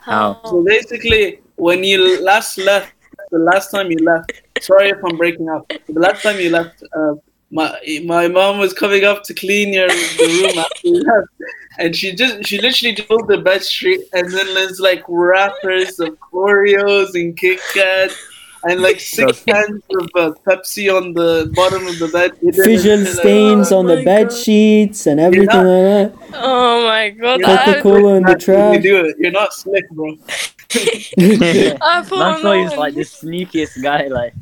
How? 0.00 0.40
So 0.44 0.62
basically, 0.64 1.40
when 1.56 1.84
you 1.84 2.20
last 2.22 2.58
left, 2.58 2.92
the 3.30 3.38
last 3.38 3.70
time 3.70 3.90
you 3.90 3.98
left, 3.98 4.32
sorry 4.60 4.90
if 4.90 4.98
I'm 5.04 5.16
breaking 5.16 5.48
up. 5.48 5.68
The 5.68 6.00
last 6.00 6.22
time 6.22 6.38
you 6.40 6.50
left, 6.50 6.82
uh, 6.94 7.14
my 7.50 7.78
my 8.04 8.28
mom 8.28 8.58
was 8.58 8.72
coming 8.72 9.04
up 9.04 9.22
to 9.24 9.34
clean 9.34 9.72
your 9.72 9.88
the 9.88 10.26
room 10.42 10.58
after 10.58 10.88
you 10.88 11.00
left, 11.02 11.28
and 11.78 11.94
she 11.94 12.14
just 12.14 12.44
she 12.46 12.58
literally 12.60 12.96
pulled 12.96 13.28
the 13.28 13.38
bed 13.38 13.62
sheet, 13.64 14.00
and 14.12 14.30
then 14.32 14.46
there's 14.54 14.80
like 14.80 15.02
wrappers 15.06 16.00
of 16.00 16.16
Oreos 16.32 17.14
and 17.14 17.36
Kit 17.36 17.60
Kat. 17.74 18.10
And 18.64 18.80
like 18.80 19.00
six 19.18 19.42
cans 19.42 19.82
of 19.98 20.08
uh, 20.14 20.32
Pepsi 20.46 20.94
on 20.94 21.12
the 21.14 21.50
bottom 21.54 21.86
of 21.86 21.98
the 21.98 22.08
bed. 22.08 22.32
hidden 22.40 22.64
Visual 22.64 22.98
into 22.98 23.10
the- 23.10 23.16
stains 23.16 23.72
Oh 23.72 23.78
on 23.80 23.86
the 23.86 24.02
bed 24.04 24.28
God. 24.28 24.36
sheets 24.38 25.06
and 25.06 25.18
everything 25.18 25.46
not- 25.46 25.66
like 25.66 26.12
that. 26.30 26.30
Oh 26.34 26.84
my 26.84 27.10
god! 27.10 27.40
You're 27.40 27.48
not 27.48 27.64
Coca-Cola 27.66 28.14
in 28.16 28.22
the 28.22 28.28
That's 28.32 28.46
when 28.48 28.56
you 28.74 28.80
trash. 28.80 28.82
do 28.82 29.04
it. 29.06 29.16
You're 29.18 29.30
not 29.32 29.52
slick, 29.54 29.88
bro. 29.90 30.16
I 30.74 32.02
thought 32.02 32.40
That's 32.40 32.44
why 32.44 32.76
like 32.76 32.94
the 32.94 33.02
sneakiest 33.02 33.82
guy. 33.82 34.06
Like 34.08 34.32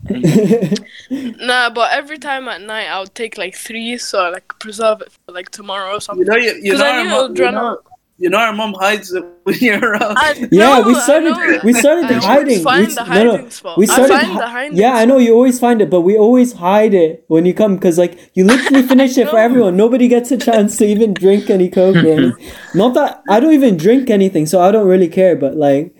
Nah, 1.40 1.70
but 1.70 1.92
every 1.92 2.18
time 2.18 2.46
at 2.48 2.60
night 2.60 2.86
I'll 2.88 3.06
take 3.06 3.36
like 3.36 3.56
three, 3.56 3.98
so 3.98 4.20
I 4.26 4.28
like 4.30 4.48
preserve 4.60 5.00
it 5.02 5.10
for 5.26 5.32
like 5.32 5.50
tomorrow 5.50 5.90
or 5.90 5.94
You 5.94 6.00
something. 6.00 6.26
know, 6.26 6.36
you, 6.36 6.52
you 6.62 6.70
'Cause 6.72 6.80
know, 6.80 6.86
I 6.86 6.90
our 6.98 7.02
knew 7.04 7.10
mo- 7.10 7.24
it 7.24 7.28
would 7.30 7.38
you 7.38 7.44
run 7.46 7.54
know, 7.54 7.66
out. 7.66 7.84
You 8.20 8.28
know, 8.28 8.36
our 8.36 8.52
mom 8.52 8.74
hides 8.74 9.12
it 9.14 9.24
when 9.44 9.56
you're 9.60 9.80
around. 9.92 10.18
I 10.18 10.34
Yeah, 10.52 10.80
know, 10.80 10.88
we 10.88 10.94
started 10.94 11.64
we 11.64 11.72
started 11.72 12.04
I 12.04 12.18
hiding. 12.20 12.62
Find 12.62 12.86
we, 12.86 12.94
the 12.94 13.04
no, 13.04 13.36
no, 13.36 13.48
spot. 13.48 13.78
we 13.78 13.86
started. 13.86 14.12
I 14.14 14.20
find 14.20 14.32
hi- 14.32 14.38
the 14.40 14.46
hiding 14.48 14.76
yeah, 14.76 14.92
I 14.92 15.06
know 15.06 15.16
you 15.16 15.32
always 15.34 15.58
find 15.58 15.80
it, 15.80 15.88
but 15.88 16.02
we 16.02 16.18
always 16.18 16.52
hide 16.52 16.92
it 16.92 17.24
when 17.28 17.46
you 17.46 17.54
come 17.54 17.76
because 17.76 17.96
like 17.96 18.18
you 18.34 18.44
literally 18.44 18.82
finish 18.82 19.16
it 19.16 19.28
for 19.32 19.38
everyone. 19.38 19.74
Nobody 19.78 20.06
gets 20.06 20.30
a 20.32 20.36
chance 20.36 20.76
to 20.78 20.84
even 20.84 21.14
drink 21.14 21.48
any 21.48 21.70
coke. 21.70 21.96
Not 22.74 22.92
that 22.92 23.22
I 23.26 23.40
don't 23.40 23.54
even 23.54 23.78
drink 23.78 24.10
anything, 24.10 24.44
so 24.44 24.60
I 24.60 24.70
don't 24.70 24.86
really 24.86 25.08
care. 25.08 25.34
But 25.34 25.56
like, 25.56 25.94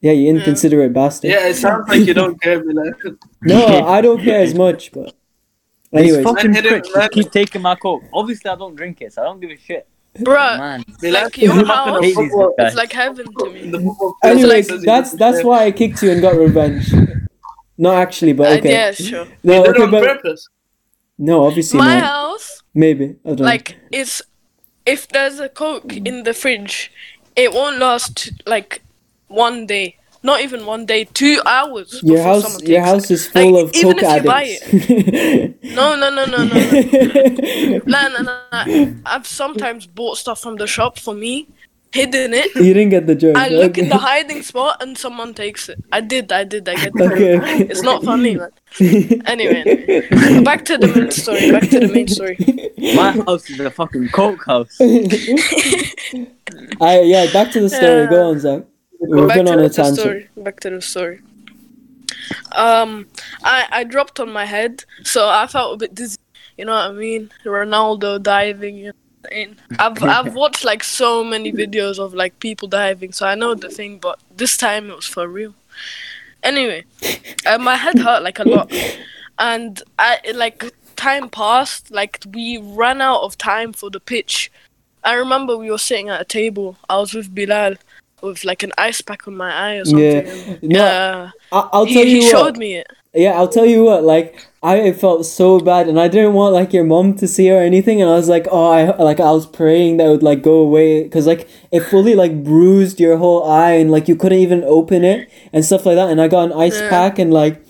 yeah, 0.00 0.12
you 0.12 0.30
inconsiderate 0.30 0.94
bastard. 0.94 1.30
yeah, 1.30 1.46
it 1.46 1.56
sounds 1.56 1.88
like 1.90 2.06
you 2.06 2.14
don't 2.14 2.40
care, 2.40 2.58
Bilal. 2.64 2.92
No, 3.42 3.84
I 3.84 4.00
don't 4.00 4.22
care 4.22 4.40
as 4.40 4.54
much. 4.54 4.92
But 4.92 5.12
These 5.92 6.14
anyways, 6.16 6.24
fucking 6.24 6.54
hit 6.54 6.64
it, 6.64 6.70
pricks 6.70 6.88
man. 6.94 7.02
just 7.02 7.12
keep 7.12 7.30
taking 7.32 7.60
my 7.60 7.74
coke. 7.74 8.02
Obviously, 8.14 8.50
I 8.50 8.56
don't 8.56 8.74
drink 8.74 9.02
it, 9.02 9.12
so 9.12 9.20
I 9.20 9.26
don't 9.26 9.40
give 9.40 9.50
a 9.50 9.58
shit. 9.58 9.86
Bruh, 10.20 10.58
Man, 10.58 10.84
Like 11.02 11.36
your 11.38 11.54
you're 11.54 11.64
not 11.66 11.86
gonna 11.86 11.92
house- 11.92 12.04
hate 12.04 12.14
football- 12.14 12.54
it's 12.58 12.76
like 12.76 12.92
heaven 12.92 13.26
to 13.38 13.50
me. 13.50 13.70
the 13.70 13.78
football 13.78 14.16
anyways, 14.24 14.68
that's 14.82 15.12
that's 15.12 15.42
why 15.44 15.64
I 15.64 15.70
kicked 15.72 16.02
you 16.02 16.10
and 16.12 16.20
got 16.22 16.36
revenge. 16.36 16.92
Not 17.78 17.96
actually, 17.96 18.32
but 18.32 18.46
Uh, 18.48 18.56
okay. 18.56 18.70
yeah, 18.72 18.90
sure. 18.92 19.26
No, 19.44 19.54
You 19.54 19.62
did 19.64 19.68
it 19.68 19.70
okay, 19.76 19.82
on 19.82 19.90
but 19.90 20.02
purpose. 20.04 20.48
no, 21.18 21.44
obviously 21.46 21.78
My 21.78 21.94
not. 22.00 22.04
house, 22.04 22.62
Maybe 22.74 23.16
I 23.24 23.28
don't 23.28 23.40
know. 23.40 23.44
like, 23.44 23.76
it's 23.92 24.22
if 24.86 25.08
there's 25.08 25.40
a 25.40 25.48
coke 25.48 25.92
in 25.94 26.22
the 26.22 26.32
fridge, 26.32 26.90
it 27.34 27.52
won't 27.52 27.78
last 27.78 28.30
like 28.46 28.82
one 29.28 29.66
day. 29.66 29.96
Not 30.26 30.40
even 30.40 30.66
one 30.66 30.86
day, 30.86 31.04
two 31.04 31.40
hours. 31.46 32.00
Your 32.02 32.20
house, 32.20 32.42
someone 32.42 32.66
your 32.66 32.80
house 32.82 33.04
it. 33.04 33.12
is 33.14 33.28
full 33.28 33.52
Like, 33.52 33.64
of 33.66 33.70
even 33.76 33.96
coke 33.96 34.02
if 34.02 34.16
you 34.16 34.22
buy 34.28 34.42
addicts. 34.42 35.76
No, 35.76 35.94
no, 35.94 36.10
no, 36.10 36.24
no, 36.24 36.38
no, 36.44 36.48
no. 36.48 37.78
Nah, 37.86 38.08
nah, 38.14 38.22
nah, 38.22 38.40
nah. 38.66 38.86
I've 39.06 39.24
sometimes 39.24 39.86
bought 39.86 40.18
stuff 40.18 40.40
from 40.40 40.56
the 40.56 40.66
shop 40.66 40.98
for 40.98 41.14
me, 41.14 41.46
hidden 41.92 42.34
it. 42.34 42.52
you 42.56 42.74
didn't 42.74 42.88
get 42.90 43.06
the 43.06 43.14
joke. 43.14 43.36
I 43.36 43.50
look 43.50 43.78
in 43.78 43.84
okay. 43.84 43.92
the 43.92 43.98
hiding 43.98 44.42
spot 44.42 44.82
and 44.82 44.98
someone 44.98 45.32
takes 45.32 45.68
it. 45.68 45.78
I 45.92 46.00
did, 46.00 46.32
I 46.32 46.42
did, 46.42 46.68
I 46.68 46.74
get 46.74 46.92
the 46.94 47.04
Okay, 47.04 47.34
joke. 47.36 47.44
okay. 47.44 47.62
It's 47.70 47.82
not 47.82 48.02
funny, 48.02 48.34
man. 48.36 48.50
Anyway, 49.26 49.62
anyway. 49.64 50.42
back 50.42 50.64
to 50.64 50.76
the 50.76 50.88
main 50.88 51.12
story. 51.12 51.52
Back 51.52 51.68
to 51.70 51.78
the 51.78 51.86
main 51.88 52.08
story. 52.08 52.36
my 52.96 53.12
house 53.12 53.48
is 53.48 53.60
a 53.60 53.70
fucking 53.70 54.08
coke 54.08 54.44
house. 54.44 54.76
I 54.80 54.84
yeah, 57.02 57.32
back 57.32 57.52
to 57.52 57.60
the 57.60 57.70
story. 57.70 58.08
Go 58.08 58.30
on, 58.30 58.40
Zach. 58.40 58.64
Back 59.00 59.44
to 59.44 59.52
on 59.52 59.58
the 59.58 59.68
tangent. 59.68 59.98
story. 59.98 60.28
Back 60.36 60.60
to 60.60 60.70
the 60.70 60.80
story. 60.80 61.20
Um, 62.52 63.06
I 63.42 63.66
I 63.70 63.84
dropped 63.84 64.20
on 64.20 64.32
my 64.32 64.44
head, 64.44 64.84
so 65.04 65.28
I 65.28 65.46
felt 65.46 65.74
a 65.74 65.76
bit 65.76 65.94
dizzy. 65.94 66.18
You 66.56 66.64
know 66.64 66.74
what 66.74 66.90
I 66.90 66.92
mean? 66.92 67.30
Ronaldo 67.44 68.22
diving. 68.22 68.76
You 68.76 68.86
know, 68.86 68.92
what 69.20 69.32
I 69.32 69.36
mean? 69.36 69.56
I've 69.78 70.02
I've 70.26 70.34
watched 70.34 70.64
like 70.64 70.82
so 70.82 71.22
many 71.22 71.52
videos 71.52 71.98
of 71.98 72.14
like 72.14 72.38
people 72.40 72.68
diving, 72.68 73.12
so 73.12 73.26
I 73.26 73.34
know 73.34 73.54
the 73.54 73.68
thing. 73.68 73.98
But 73.98 74.18
this 74.34 74.56
time 74.56 74.90
it 74.90 74.96
was 74.96 75.06
for 75.06 75.28
real. 75.28 75.54
Anyway, 76.42 76.84
uh, 77.44 77.58
my 77.58 77.76
head 77.76 77.98
hurt 77.98 78.22
like 78.22 78.38
a 78.38 78.44
lot, 78.44 78.72
and 79.38 79.82
I 79.98 80.20
like 80.34 80.72
time 80.96 81.28
passed. 81.28 81.90
Like 81.90 82.24
we 82.32 82.58
ran 82.58 83.00
out 83.00 83.22
of 83.22 83.36
time 83.36 83.72
for 83.72 83.90
the 83.90 84.00
pitch. 84.00 84.50
I 85.04 85.14
remember 85.14 85.56
we 85.56 85.70
were 85.70 85.78
sitting 85.78 86.08
at 86.08 86.20
a 86.20 86.24
table. 86.24 86.76
I 86.88 86.98
was 86.98 87.14
with 87.14 87.34
Bilal 87.34 87.74
with 88.26 88.44
like 88.44 88.62
an 88.62 88.72
ice 88.78 89.00
pack 89.00 89.26
on 89.28 89.36
my 89.36 89.52
eye 89.52 89.74
or 89.76 89.84
something. 89.84 90.26
Yeah. 90.26 90.56
No, 90.62 90.84
uh, 90.84 91.30
I- 91.52 91.68
I'll 91.72 91.86
tell 91.86 92.04
he 92.04 92.16
you 92.16 92.20
He 92.22 92.28
showed 92.30 92.42
what. 92.44 92.56
me 92.58 92.74
it. 92.74 92.86
Yeah, 93.14 93.30
I'll 93.38 93.48
tell 93.48 93.64
you 93.64 93.82
what. 93.82 94.04
Like, 94.04 94.46
I 94.62 94.92
felt 94.92 95.24
so 95.24 95.58
bad, 95.58 95.88
and 95.88 95.98
I 95.98 96.06
didn't 96.06 96.34
want 96.34 96.52
like 96.52 96.74
your 96.74 96.84
mom 96.84 97.14
to 97.14 97.26
see 97.26 97.50
or 97.50 97.60
anything. 97.62 98.02
And 98.02 98.10
I 98.10 98.14
was 98.14 98.28
like, 98.28 98.46
oh, 98.52 98.70
I 98.70 98.94
like 99.02 99.20
I 99.20 99.30
was 99.30 99.46
praying 99.46 99.96
that 99.96 100.06
it 100.06 100.10
would 100.10 100.22
like 100.22 100.42
go 100.42 100.56
away 100.56 101.02
because 101.04 101.26
like 101.26 101.48
it 101.72 101.80
fully 101.80 102.14
like 102.14 102.44
bruised 102.44 103.00
your 103.00 103.16
whole 103.16 103.48
eye, 103.50 103.72
and 103.80 103.90
like 103.90 104.06
you 104.06 104.16
couldn't 104.16 104.40
even 104.40 104.62
open 104.64 105.02
it 105.02 105.30
and 105.54 105.64
stuff 105.64 105.86
like 105.86 105.94
that. 105.96 106.10
And 106.10 106.20
I 106.20 106.28
got 106.28 106.50
an 106.50 106.52
ice 106.52 106.78
Yeah. 106.78 106.90
pack, 106.90 107.18
and 107.18 107.32
like 107.32 107.62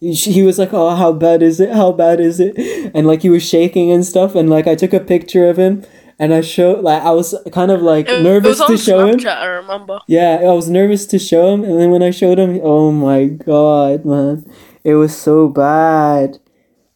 he 0.00 0.42
was 0.42 0.58
like, 0.58 0.72
oh, 0.72 0.94
how 0.96 1.12
bad 1.12 1.42
is 1.42 1.60
it? 1.60 1.70
How 1.72 1.92
bad 1.92 2.18
is 2.20 2.40
it? 2.40 2.54
And 2.94 3.06
like 3.06 3.22
he 3.22 3.30
was 3.30 3.46
shaking 3.48 3.92
and 3.92 4.04
stuff, 4.04 4.34
and 4.34 4.50
like 4.50 4.66
I 4.66 4.74
took 4.74 4.92
a 4.92 5.00
picture 5.00 5.48
of 5.48 5.58
him. 5.58 5.84
And 6.20 6.34
I 6.34 6.40
showed, 6.40 6.82
like, 6.82 7.02
I 7.02 7.10
was 7.10 7.34
kind 7.52 7.70
of 7.70 7.80
like 7.80 8.08
It, 8.08 8.22
nervous 8.22 8.58
it 8.58 8.68
was 8.68 8.84
to 8.84 8.92
on 8.94 8.98
show 9.00 9.06
him. 9.06 9.18
Snapchat, 9.20 9.36
I 9.36 9.46
remember. 9.46 10.00
Yeah, 10.08 10.40
I 10.42 10.52
was 10.52 10.68
nervous 10.68 11.06
to 11.06 11.18
show 11.18 11.54
him, 11.54 11.62
and 11.62 11.78
then 11.80 11.90
when 11.90 12.02
I 12.02 12.10
showed 12.10 12.38
him, 12.38 12.58
oh 12.62 12.90
my 12.90 13.26
god, 13.26 14.04
man, 14.04 14.44
it 14.82 14.94
was 14.94 15.16
so 15.16 15.48
bad. 15.48 16.38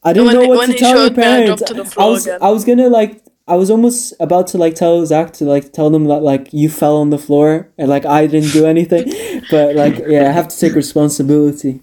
I 0.03 0.13
didn't 0.13 0.27
When 0.27 0.35
know 0.35 0.49
what 0.49 0.67
to 0.67 0.75
tell 0.77 0.91
your 0.99 1.07
showed 1.09 1.19
I 1.19 1.23
parents. 1.23 1.63
to 1.63 1.75
the 1.75 1.95
I 1.97 2.07
was, 2.07 2.27
again. 2.27 2.39
I 2.43 2.51
was 2.51 2.65
gonna 2.65 2.89
like, 2.89 3.23
I 3.47 3.55
was 3.55 3.71
almost 3.71 4.15
about 4.19 4.49
to 4.49 4.59
like 4.59 4.75
tell 4.75 5.05
Zach 5.07 5.33
to 5.35 5.45
like 5.45 5.73
tell 5.73 5.91
them 5.91 6.07
that 6.07 6.23
like 6.23 6.49
you 6.53 6.69
fell 6.69 6.97
on 6.97 7.11
the 7.11 7.19
floor 7.19 7.71
and 7.79 7.89
like 7.89 8.05
I 8.05 8.27
didn't 8.27 8.51
do 8.51 8.67
anything, 8.67 9.13
but 9.51 9.77
like 9.77 10.03
yeah, 10.09 10.29
I 10.29 10.33
have 10.33 10.49
to 10.49 10.59
take 10.59 10.75
responsibility, 10.75 11.81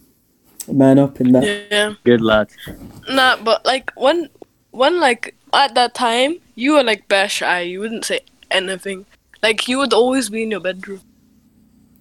man 0.68 1.00
up 1.00 1.22
in 1.22 1.32
that. 1.32 1.68
Yeah. 1.72 1.94
Good 2.04 2.20
luck. 2.20 2.50
Nah, 3.10 3.38
but 3.38 3.66
like 3.66 3.92
when 3.96 4.28
when 4.72 5.00
like 5.00 5.36
at 5.54 5.76
that 5.76 5.94
time 5.94 6.38
you 6.56 6.74
were 6.74 6.84
like 6.84 7.08
bare 7.08 7.30
shy. 7.30 7.62
You 7.62 7.80
wouldn't 7.82 8.06
say 8.06 8.22
anything. 8.52 9.06
Like 9.42 9.68
you 9.68 9.78
would 9.78 9.94
always 9.94 10.30
be 10.30 10.44
in 10.44 10.52
your 10.52 10.60
bedroom. 10.60 11.02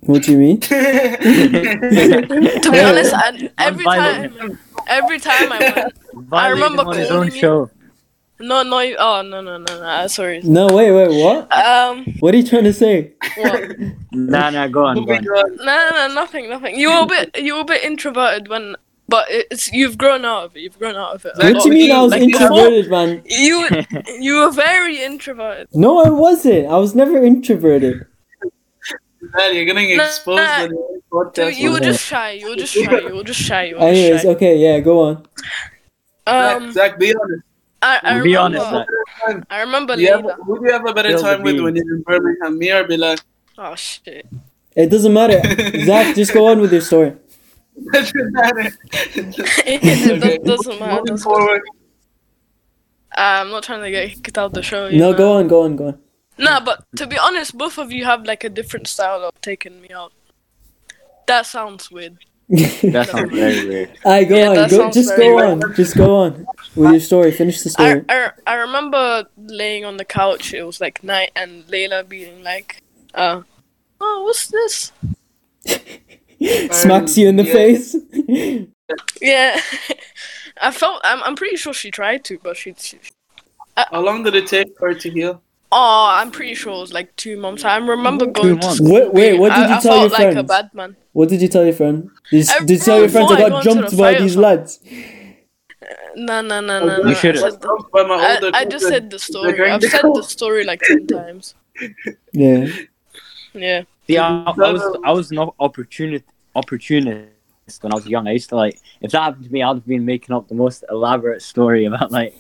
What 0.00 0.22
do 0.22 0.32
you 0.32 0.38
mean? 0.38 0.60
To 0.60 2.68
be 2.72 2.80
honest, 2.80 3.12
and 3.14 3.50
every 3.58 3.84
violent. 3.84 4.38
time, 4.38 4.58
every 4.86 5.18
time 5.18 5.52
I 5.52 5.58
went, 5.76 5.94
Violating 6.28 6.62
remember 6.62 6.82
on 6.90 6.96
his 6.96 7.08
calling 7.08 7.28
own 7.28 7.34
you- 7.34 7.40
show. 7.40 7.70
no, 8.40 8.62
no, 8.62 8.80
you- 8.80 8.96
oh 8.98 9.22
no, 9.22 9.40
no, 9.40 9.58
no, 9.58 9.78
no. 9.78 9.82
uh, 9.82 10.08
Sorry. 10.08 10.40
No, 10.44 10.66
wait, 10.68 10.92
wait, 10.92 11.22
what? 11.22 11.52
Um, 11.52 12.04
What 12.20 12.34
are 12.34 12.38
you 12.38 12.46
trying 12.46 12.64
to 12.64 12.72
say? 12.72 13.12
what? 13.36 13.76
Nah, 14.12 14.50
nah, 14.50 14.66
go 14.68 14.86
on, 14.86 15.04
go 15.04 15.12
on. 15.12 15.26
on. 15.28 15.56
No, 15.56 15.64
no, 15.64 15.90
no, 16.08 16.14
nothing, 16.14 16.48
nothing. 16.48 16.78
You 16.78 16.90
were 16.90 17.02
a 17.02 17.06
bit, 17.06 17.36
you 17.38 17.54
were 17.54 17.60
a 17.62 17.64
bit 17.64 17.84
introverted 17.84 18.48
when, 18.48 18.76
but 19.08 19.26
it's 19.30 19.72
you've 19.72 19.96
grown 19.98 20.24
out 20.24 20.44
of 20.44 20.56
it. 20.56 20.60
You've 20.60 20.78
grown 20.78 20.96
out 20.96 21.14
of 21.14 21.24
it. 21.24 21.32
a 21.36 21.38
What 21.46 21.54
lot. 21.54 21.62
do 21.62 21.68
you 21.70 21.74
mean 21.74 21.90
I 21.92 22.02
was 22.02 22.10
Like, 22.12 22.26
before- 22.26 22.42
introverted, 22.42 22.90
man? 22.90 23.22
You, 23.24 23.68
you 24.20 24.36
were 24.44 24.50
very 24.52 25.02
introverted. 25.02 25.68
No, 25.72 26.04
I 26.04 26.10
wasn't. 26.10 26.66
I 26.68 26.76
was 26.76 26.94
never 26.94 27.22
introverted. 27.24 28.06
Man, 29.20 29.54
you're 29.54 29.64
getting 29.64 29.96
Nah, 29.96 30.04
exposed 30.04 30.42
nah. 30.42 30.62
on 30.64 30.70
your 30.70 31.00
So 31.32 31.42
podcast. 31.50 31.56
you 31.58 31.72
were 31.72 31.80
just 31.80 32.04
shy. 32.04 32.30
You 32.32 32.50
were 32.50 32.56
just 32.56 32.72
shy. 32.72 32.98
You 33.00 33.14
were 33.16 33.24
just 33.24 33.40
shy. 33.40 33.64
You 33.64 33.74
were 33.74 33.80
just 33.80 33.88
Anyways, 33.98 34.22
shy. 34.22 34.28
okay, 34.28 34.56
yeah, 34.56 34.80
go 34.80 35.00
on. 35.00 35.26
Um, 36.26 36.72
Zach, 36.72 36.92
Zach, 36.92 36.98
be 36.98 37.14
honest. 37.14 37.42
I, 37.80 38.00
I 38.02 38.14
Be 38.20 38.34
remember, 38.36 38.58
honest, 38.58 38.86
Zach. 39.26 39.46
I 39.50 39.60
remember 39.60 39.96
Do 39.96 40.02
you 40.02 40.12
have, 40.12 40.24
who 40.46 40.58
do 40.60 40.66
you 40.66 40.72
have 40.72 40.86
a 40.86 40.92
better 40.92 41.10
Spill 41.16 41.22
the 41.22 41.28
time 41.36 41.42
with 41.42 41.60
when 41.60 41.76
you're 41.76 41.94
in 41.96 42.02
Birmingham? 42.02 42.58
Me 42.58 42.70
or 42.72 42.84
Bilal? 42.86 43.16
Oh 43.56 43.74
shit. 43.76 44.26
It 44.76 44.86
doesn't 44.90 45.12
matter. 45.12 45.40
Zach, 45.84 46.14
just 46.14 46.32
go 46.34 46.46
on 46.46 46.60
with 46.60 46.72
your 46.72 46.80
story. 46.80 47.14
Doesn't 47.92 48.32
matter. 48.32 48.70
it 48.92 49.38
Okay. 49.38 50.38
doesn't 50.38 50.78
matter. 50.80 50.92
Moving 50.92 51.04
doesn't 51.04 51.18
forward. 51.18 51.62
I'm 53.16 53.50
not 53.50 53.62
trying 53.62 53.82
to 53.82 53.90
get 53.90 54.10
kicked 54.22 54.38
out 54.38 54.46
of 54.46 54.52
the 54.52 54.62
show. 54.62 54.88
No, 54.90 55.12
know. 55.12 55.16
go 55.16 55.32
on, 55.38 55.48
go 55.48 55.62
on, 55.62 55.76
go 55.76 55.86
on. 55.88 55.98
Nah, 56.38 56.60
but 56.60 56.84
to 56.96 57.06
be 57.06 57.18
honest, 57.18 57.56
both 57.56 57.78
of 57.78 57.90
you 57.90 58.04
have 58.04 58.24
like 58.24 58.44
a 58.44 58.48
different 58.48 58.86
style 58.86 59.22
of 59.24 59.40
taking 59.40 59.80
me 59.80 59.90
out. 59.90 60.12
That 61.26 61.46
sounds 61.46 61.90
weird. 61.90 62.18
That 62.48 63.08
sounds 63.10 63.30
very 63.32 63.68
weird. 63.68 63.90
Alright, 64.04 64.28
go 64.28 64.36
Yeah, 64.36 64.62
on. 64.62 64.68
Go, 64.70 64.90
just 64.90 65.16
go 65.16 65.34
weird. 65.36 65.62
on. 65.64 65.74
Just 65.74 65.96
go 65.96 66.14
on 66.16 66.46
with 66.76 66.90
your 66.92 67.00
story. 67.00 67.30
Finish 67.32 67.62
the 67.62 67.68
I, 67.70 67.72
story. 67.72 68.04
I, 68.08 68.30
I 68.46 68.54
remember 68.54 69.24
laying 69.36 69.84
on 69.84 69.96
the 69.98 70.04
couch. 70.04 70.54
It 70.54 70.62
was 70.62 70.80
like 70.80 71.02
night, 71.04 71.30
and 71.36 71.64
Layla 71.66 72.08
being 72.08 72.42
like, 72.42 72.82
"Uh, 73.14 73.42
oh, 74.00 74.22
what's 74.24 74.46
this?" 74.46 74.92
Smacks 76.72 77.16
um, 77.16 77.22
you 77.22 77.28
in 77.28 77.36
the 77.36 77.44
Yeah. 77.44 77.52
face. 77.52 77.96
Yeah, 79.20 79.60
I 80.62 80.70
felt. 80.70 81.02
I'm. 81.04 81.22
I'm 81.22 81.36
pretty 81.36 81.56
sure 81.56 81.74
she 81.74 81.90
tried 81.90 82.24
to, 82.24 82.38
but 82.42 82.56
she. 82.56 82.74
she 82.78 82.98
uh, 83.76 83.84
How 83.90 84.00
long 84.00 84.22
did 84.22 84.34
it 84.34 84.46
take 84.46 84.78
for 84.78 84.88
it 84.88 85.00
to 85.00 85.10
heal? 85.10 85.42
oh, 85.70 86.08
I'm 86.10 86.30
pretty 86.30 86.54
sure 86.54 86.72
it 86.72 86.80
was 86.80 86.92
like 86.94 87.14
two 87.16 87.36
months. 87.36 87.64
I 87.64 87.76
remember 87.76 88.24
Two 88.24 88.32
going 88.32 88.58
to 88.60 88.66
months. 88.66 88.76
school. 88.76 88.90
Wait, 88.94 89.12
wait, 89.12 89.38
what 89.38 89.50
did 89.50 89.64
I, 89.64 89.68
you 89.68 89.74
I 89.74 89.80
tell 89.80 90.00
your 90.00 90.08
friend? 90.08 90.30
I 90.30 90.32
felt 90.32 90.36
like 90.36 90.44
a 90.44 90.48
bad 90.48 90.74
man. 90.74 90.96
What 91.12 91.28
did 91.28 91.42
you 91.42 91.48
tell 91.48 91.64
your 91.64 91.74
friend? 91.74 92.10
Did 92.30 92.48
you, 92.48 92.60
did 92.60 92.70
you 92.70 92.78
tell 92.78 92.98
your 93.00 93.08
friends 93.10 93.30
I 93.32 93.48
got 93.48 93.62
jumped 93.62 93.96
by 93.98 94.14
these 94.14 94.36
lads? 94.36 94.80
No, 96.16 96.40
no, 96.40 96.60
no, 96.60 96.80
oh, 96.80 96.86
no, 96.86 97.02
no. 97.02 97.08
You 97.10 97.14
should've. 97.14 97.44
I, 97.44 97.50
By 97.92 98.02
my 98.04 98.14
I, 98.14 98.34
older 98.36 98.50
I 98.54 98.64
just 98.64 98.86
said 98.88 99.10
the 99.10 99.18
story. 99.18 99.70
I've 99.70 99.82
said 99.82 100.02
the 100.02 100.22
story 100.22 100.64
like 100.64 100.80
ten 100.80 101.06
times. 101.06 101.54
Yeah. 102.32 102.68
Yeah. 103.52 103.82
See, 104.08 104.16
I, 104.18 104.42
I 104.42 104.72
was 104.72 104.98
I 105.04 105.12
was 105.12 105.30
an 105.30 105.38
opportunist 105.60 106.24
opportunist 106.56 107.28
when 107.82 107.92
I 107.92 107.96
was 107.96 108.06
young. 108.06 108.26
I 108.26 108.32
used 108.32 108.48
to 108.48 108.56
like 108.56 108.78
if 109.00 109.10
that 109.12 109.22
happened 109.22 109.44
to 109.44 109.52
me, 109.52 109.62
I'd 109.62 109.74
have 109.74 109.86
been 109.86 110.04
making 110.04 110.34
up 110.34 110.48
the 110.48 110.54
most 110.54 110.82
elaborate 110.90 111.42
story 111.42 111.84
about 111.84 112.10
like 112.10 112.34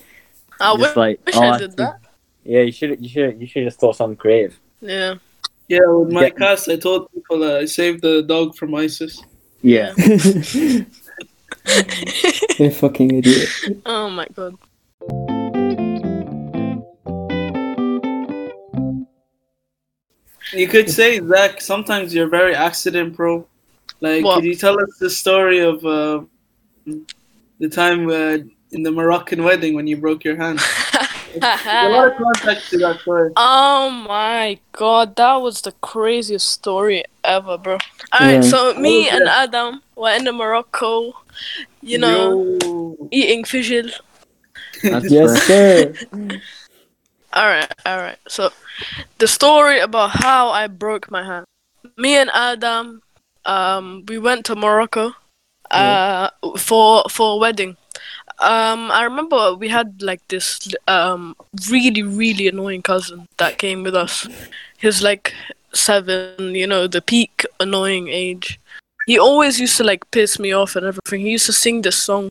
I 0.60 0.72
just 0.76 0.80
wish, 0.80 0.96
like 0.96 1.26
wish 1.26 1.36
oh, 1.36 1.42
I 1.42 1.50
I 1.54 1.58
did 1.58 1.66
think- 1.68 1.76
that. 1.76 2.00
Yeah, 2.44 2.60
you 2.62 2.72
should 2.72 3.02
you 3.02 3.08
should 3.08 3.40
you 3.40 3.46
should 3.46 3.64
just 3.64 3.78
thought 3.78 3.96
something 3.96 4.16
creative. 4.16 4.58
Yeah. 4.80 5.14
Yeah, 5.68 5.80
with 5.86 6.10
my 6.12 6.22
Yeah. 6.22 6.30
cast, 6.30 6.68
I 6.70 6.76
told 6.76 7.12
people 7.12 7.42
uh, 7.42 7.58
I 7.58 7.66
saved 7.66 8.00
the 8.00 8.22
dog 8.22 8.56
from 8.56 8.74
ISIS. 8.74 9.22
Yeah. 9.60 9.92
you 9.98 10.86
fucking 12.70 13.14
idiot. 13.18 13.48
Oh 13.84 14.08
my 14.08 14.26
god. 14.34 14.56
You 20.52 20.66
could 20.68 20.90
say 20.90 21.20
Zach. 21.20 21.60
Sometimes 21.60 22.14
you're 22.14 22.28
very 22.28 22.54
accident 22.54 23.14
pro. 23.16 23.46
Like, 24.00 24.24
What? 24.24 24.36
could 24.36 24.44
you 24.44 24.54
tell 24.54 24.80
us 24.80 24.96
the 24.98 25.10
story 25.10 25.58
of 25.60 25.84
uh, 25.84 26.22
the 27.58 27.68
time 27.68 28.08
uh, 28.08 28.38
in 28.70 28.82
the 28.82 28.90
Moroccan 28.92 29.42
wedding 29.44 29.74
when 29.74 29.86
you 29.86 29.96
broke 29.96 30.24
your 30.24 30.36
hand? 30.36 30.60
A 31.42 31.88
lot 31.90 32.10
of 32.12 32.16
context 32.16 32.70
to 32.70 32.78
that 32.78 33.00
story. 33.00 33.30
Oh 33.36 33.90
my 33.90 34.58
god, 34.72 35.14
that 35.16 35.34
was 35.36 35.60
the 35.60 35.72
craziest 35.72 36.48
story 36.48 37.04
ever, 37.22 37.58
bro. 37.58 37.78
Alright, 38.14 38.34
Yeah. 38.36 38.40
so 38.40 38.74
me 38.74 39.08
Oh, 39.10 39.14
and 39.16 39.24
yeah. 39.26 39.42
Adam 39.44 39.82
were 39.94 40.10
in 40.10 40.24
Morocco, 40.34 41.12
you 41.82 41.98
know, 41.98 42.56
Yo. 42.62 43.08
eating 43.10 43.44
fijil. 43.44 43.92
That's 44.82 45.10
yes, 45.10 45.42
sir. 45.42 45.92
Alright, 47.36 47.72
alright. 47.86 48.18
So, 48.26 48.50
the 49.18 49.28
story 49.28 49.80
about 49.80 50.10
how 50.10 50.48
I 50.48 50.66
broke 50.66 51.10
my 51.10 51.24
hand. 51.24 51.44
Me 51.96 52.16
and 52.16 52.30
Adam, 52.32 53.02
um, 53.44 54.04
we 54.08 54.18
went 54.18 54.46
to 54.46 54.56
Morocco, 54.56 55.12
uh, 55.70 56.30
for 56.58 57.04
for 57.10 57.34
a 57.34 57.36
wedding. 57.36 57.76
Um, 58.40 58.90
I 58.90 59.02
remember 59.04 59.54
we 59.54 59.68
had 59.68 60.00
like 60.00 60.26
this 60.28 60.72
um 60.86 61.34
really 61.70 62.02
really 62.02 62.48
annoying 62.48 62.82
cousin 62.82 63.26
that 63.36 63.58
came 63.58 63.82
with 63.82 63.94
us. 63.94 64.26
He 64.78 64.86
was 64.86 65.02
like 65.02 65.34
seven, 65.74 66.54
you 66.54 66.66
know, 66.66 66.86
the 66.86 67.02
peak 67.02 67.44
annoying 67.60 68.08
age. 68.08 68.60
He 69.06 69.18
always 69.18 69.58
used 69.58 69.76
to 69.78 69.84
like 69.84 70.10
piss 70.12 70.38
me 70.38 70.52
off 70.52 70.76
and 70.76 70.86
everything. 70.86 71.22
He 71.22 71.32
used 71.32 71.46
to 71.46 71.52
sing 71.52 71.82
this 71.82 71.96
song. 71.96 72.30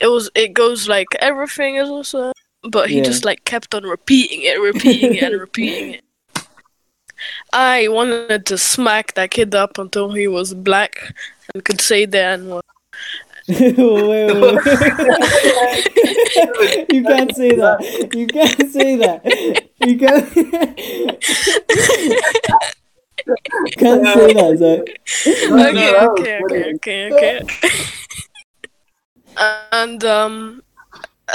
It 0.00 0.08
was 0.08 0.30
it 0.34 0.52
goes 0.52 0.88
like 0.88 1.08
everything 1.20 1.76
is 1.76 1.88
awesome 1.88 2.32
but 2.62 2.90
he 2.90 2.98
Yeah. 2.98 3.04
just 3.04 3.24
like 3.24 3.44
kept 3.44 3.74
on 3.74 3.84
repeating 3.84 4.42
it, 4.42 4.60
repeating 4.60 5.14
it, 5.14 5.22
and 5.22 5.40
repeating 5.40 5.94
it. 5.94 6.04
I 7.52 7.88
wanted 7.88 8.46
to 8.46 8.58
smack 8.58 9.14
that 9.14 9.30
kid 9.30 9.54
up 9.54 9.78
until 9.78 10.12
he 10.12 10.26
was 10.26 10.54
black 10.54 11.14
and 11.52 11.64
could 11.64 11.80
say 11.80 12.06
the 12.06 12.22
N 12.22 12.48
word. 12.48 12.62
wait, 13.48 13.76
wait, 13.76 14.32
wait. 14.34 14.58
you 16.92 17.02
can't 17.02 17.34
say 17.34 17.50
that. 17.56 18.10
You 18.14 18.26
can't 18.26 18.70
say 18.70 18.96
that. 18.96 19.24
You 19.80 19.98
can't. 19.98 20.32
can't 23.76 24.06
say 24.06 24.32
that, 24.34 24.58
no, 25.50 25.62
okay, 26.12 26.40
okay, 26.40 26.40
okay, 26.74 26.74
okay, 26.74 27.40
okay. 27.40 27.42
and 29.72 30.04
um, 30.04 30.62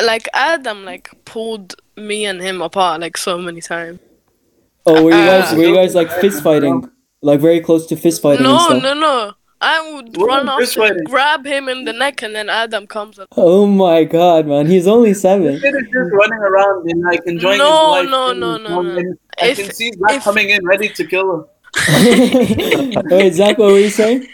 like 0.04 0.28
Adam 0.34 0.84
like 0.86 1.10
pulled 1.26 1.76
me 1.96 2.26
and 2.26 2.42
him 2.42 2.62
apart 2.62 3.02
like 3.02 3.18
so 3.18 3.38
many 3.38 3.62
times. 3.62 4.00
Oh, 4.86 5.04
were 5.04 5.12
you 5.12 5.18
Uh, 5.18 5.42
guys 5.42 5.56
were 5.56 5.64
you 5.64 5.76
guys 5.76 5.96
like 5.96 6.12
fist 6.12 6.44
fighting, 6.44 6.90
like 7.22 7.40
very 7.40 7.60
close 7.60 7.86
to 7.88 7.96
fist 7.96 8.22
fighting 8.22 8.46
and 8.46 8.54
No, 8.54 8.60
stuff? 8.60 8.84
no, 8.84 8.94
no. 8.94 9.34
I 9.62 9.94
would 9.94 10.16
What 10.18 10.28
run 10.28 10.46
was 10.48 10.78
off, 10.78 10.90
and 10.92 11.06
grab 11.06 11.46
him 11.46 11.70
in 11.70 11.86
the 11.86 11.94
neck, 11.94 12.22
and 12.22 12.36
then 12.36 12.50
Adam 12.50 12.86
comes 12.86 13.18
and 13.18 13.28
Oh 13.38 13.66
my 13.66 14.04
god, 14.04 14.46
man, 14.46 14.68
he's 14.68 14.86
only 14.86 15.14
seven. 15.14 15.60
Kid 15.60 15.74
is 15.76 15.84
just 15.86 16.12
running 16.12 16.40
around 16.40 16.90
and 16.92 17.02
like 17.02 17.22
enjoying 17.26 17.58
No, 17.58 17.96
his 17.96 18.04
life. 18.04 18.10
no, 18.12 18.34
no, 18.34 18.58
no, 18.58 18.82
no. 18.82 19.14
I 19.42 19.48
If- 19.48 19.58
can 19.58 19.72
see 19.74 19.92
Zach 19.94 20.18
if- 20.18 20.24
coming 20.24 20.50
in 20.50 20.64
ready 20.66 20.90
to 20.90 21.06
kill 21.06 21.34
him. 21.34 21.46
Wait, 23.10 23.34
Zach, 23.40 23.58
what 23.58 23.72
were 23.72 23.80
you 23.80 23.90
saying? 23.90 24.28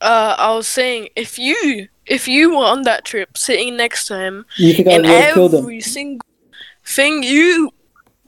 uh, 0.00 0.36
I 0.38 0.54
was 0.54 0.68
saying 0.68 1.08
if 1.16 1.38
you 1.38 1.88
if 2.08 2.26
you 2.28 2.50
were 2.56 2.64
on 2.64 2.82
that 2.82 3.04
trip 3.04 3.36
sitting 3.36 3.76
next 3.76 4.06
to 4.08 4.16
him 4.18 4.44
You 4.56 4.72
think 4.74 4.88
I 4.88 4.96
would 4.96 5.06
have 5.06 5.34
killed 5.34 5.54
him? 5.54 5.60
every 5.64 5.80
single 5.80 6.26
thing 6.84 7.22
you 7.22 7.70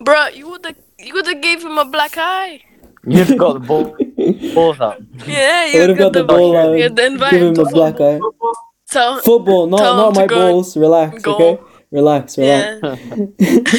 bruh 0.02 0.34
you 0.34 0.48
would 0.50 0.64
have 0.66 0.76
you 0.98 1.12
would 1.14 1.26
have 1.26 1.40
gave 1.40 1.62
him 1.64 1.78
a 1.78 1.84
black 1.84 2.14
eye. 2.18 2.60
You 3.06 3.24
just 3.24 3.38
got 3.44 3.54
the 3.54 3.60
ball, 3.60 3.96
balls 4.54 4.80
out. 4.80 5.00
Yeah, 5.26 5.64
you 5.66 5.80
would 5.80 5.88
have 5.90 5.98
got 5.98 6.12
the 6.12 6.24
ball 6.24 6.54
out, 6.56 6.76
You'd 6.78 6.98
invite 6.98 7.30
give 7.32 7.40
him 7.42 7.54
him 7.56 7.66
a 7.66 7.70
black 7.70 7.94
eye. 8.00 8.18
football. 8.18 9.20
Football, 9.24 9.66
not 9.68 9.78
Tell 9.78 9.96
not 9.96 10.14
my 10.16 10.26
balls. 10.26 10.76
Relax, 10.76 11.22
go. 11.22 11.34
okay? 11.36 11.62
Relax, 11.92 12.36
relax. 12.36 12.80
yeah, 12.82 12.96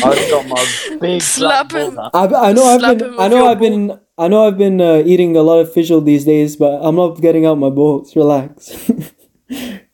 I 0.03 0.15
just 0.15 0.31
got 0.31 0.47
my 0.47 0.97
big 0.99 1.21
Slap 1.21 1.69
black 1.69 1.83
him. 1.87 1.95
balls. 1.95 2.09
I, 2.13 2.49
I 2.49 2.53
know 2.53 2.65
I've 2.65 2.97
been 2.97 3.19
I 3.19 3.27
know 3.27 3.45
I've 3.51 3.59
been 3.59 3.99
I 4.17 4.27
know 4.27 4.47
I've 4.47 4.57
been 4.57 4.81
uh, 4.81 5.03
eating 5.05 5.35
a 5.37 5.43
lot 5.43 5.59
of 5.59 5.71
fijil 5.71 6.03
these 6.03 6.25
days, 6.25 6.55
but 6.55 6.79
I'm 6.81 6.95
not 6.95 7.21
getting 7.21 7.45
out 7.45 7.55
my 7.59 7.69
balls. 7.69 8.15
Relax. 8.15 8.89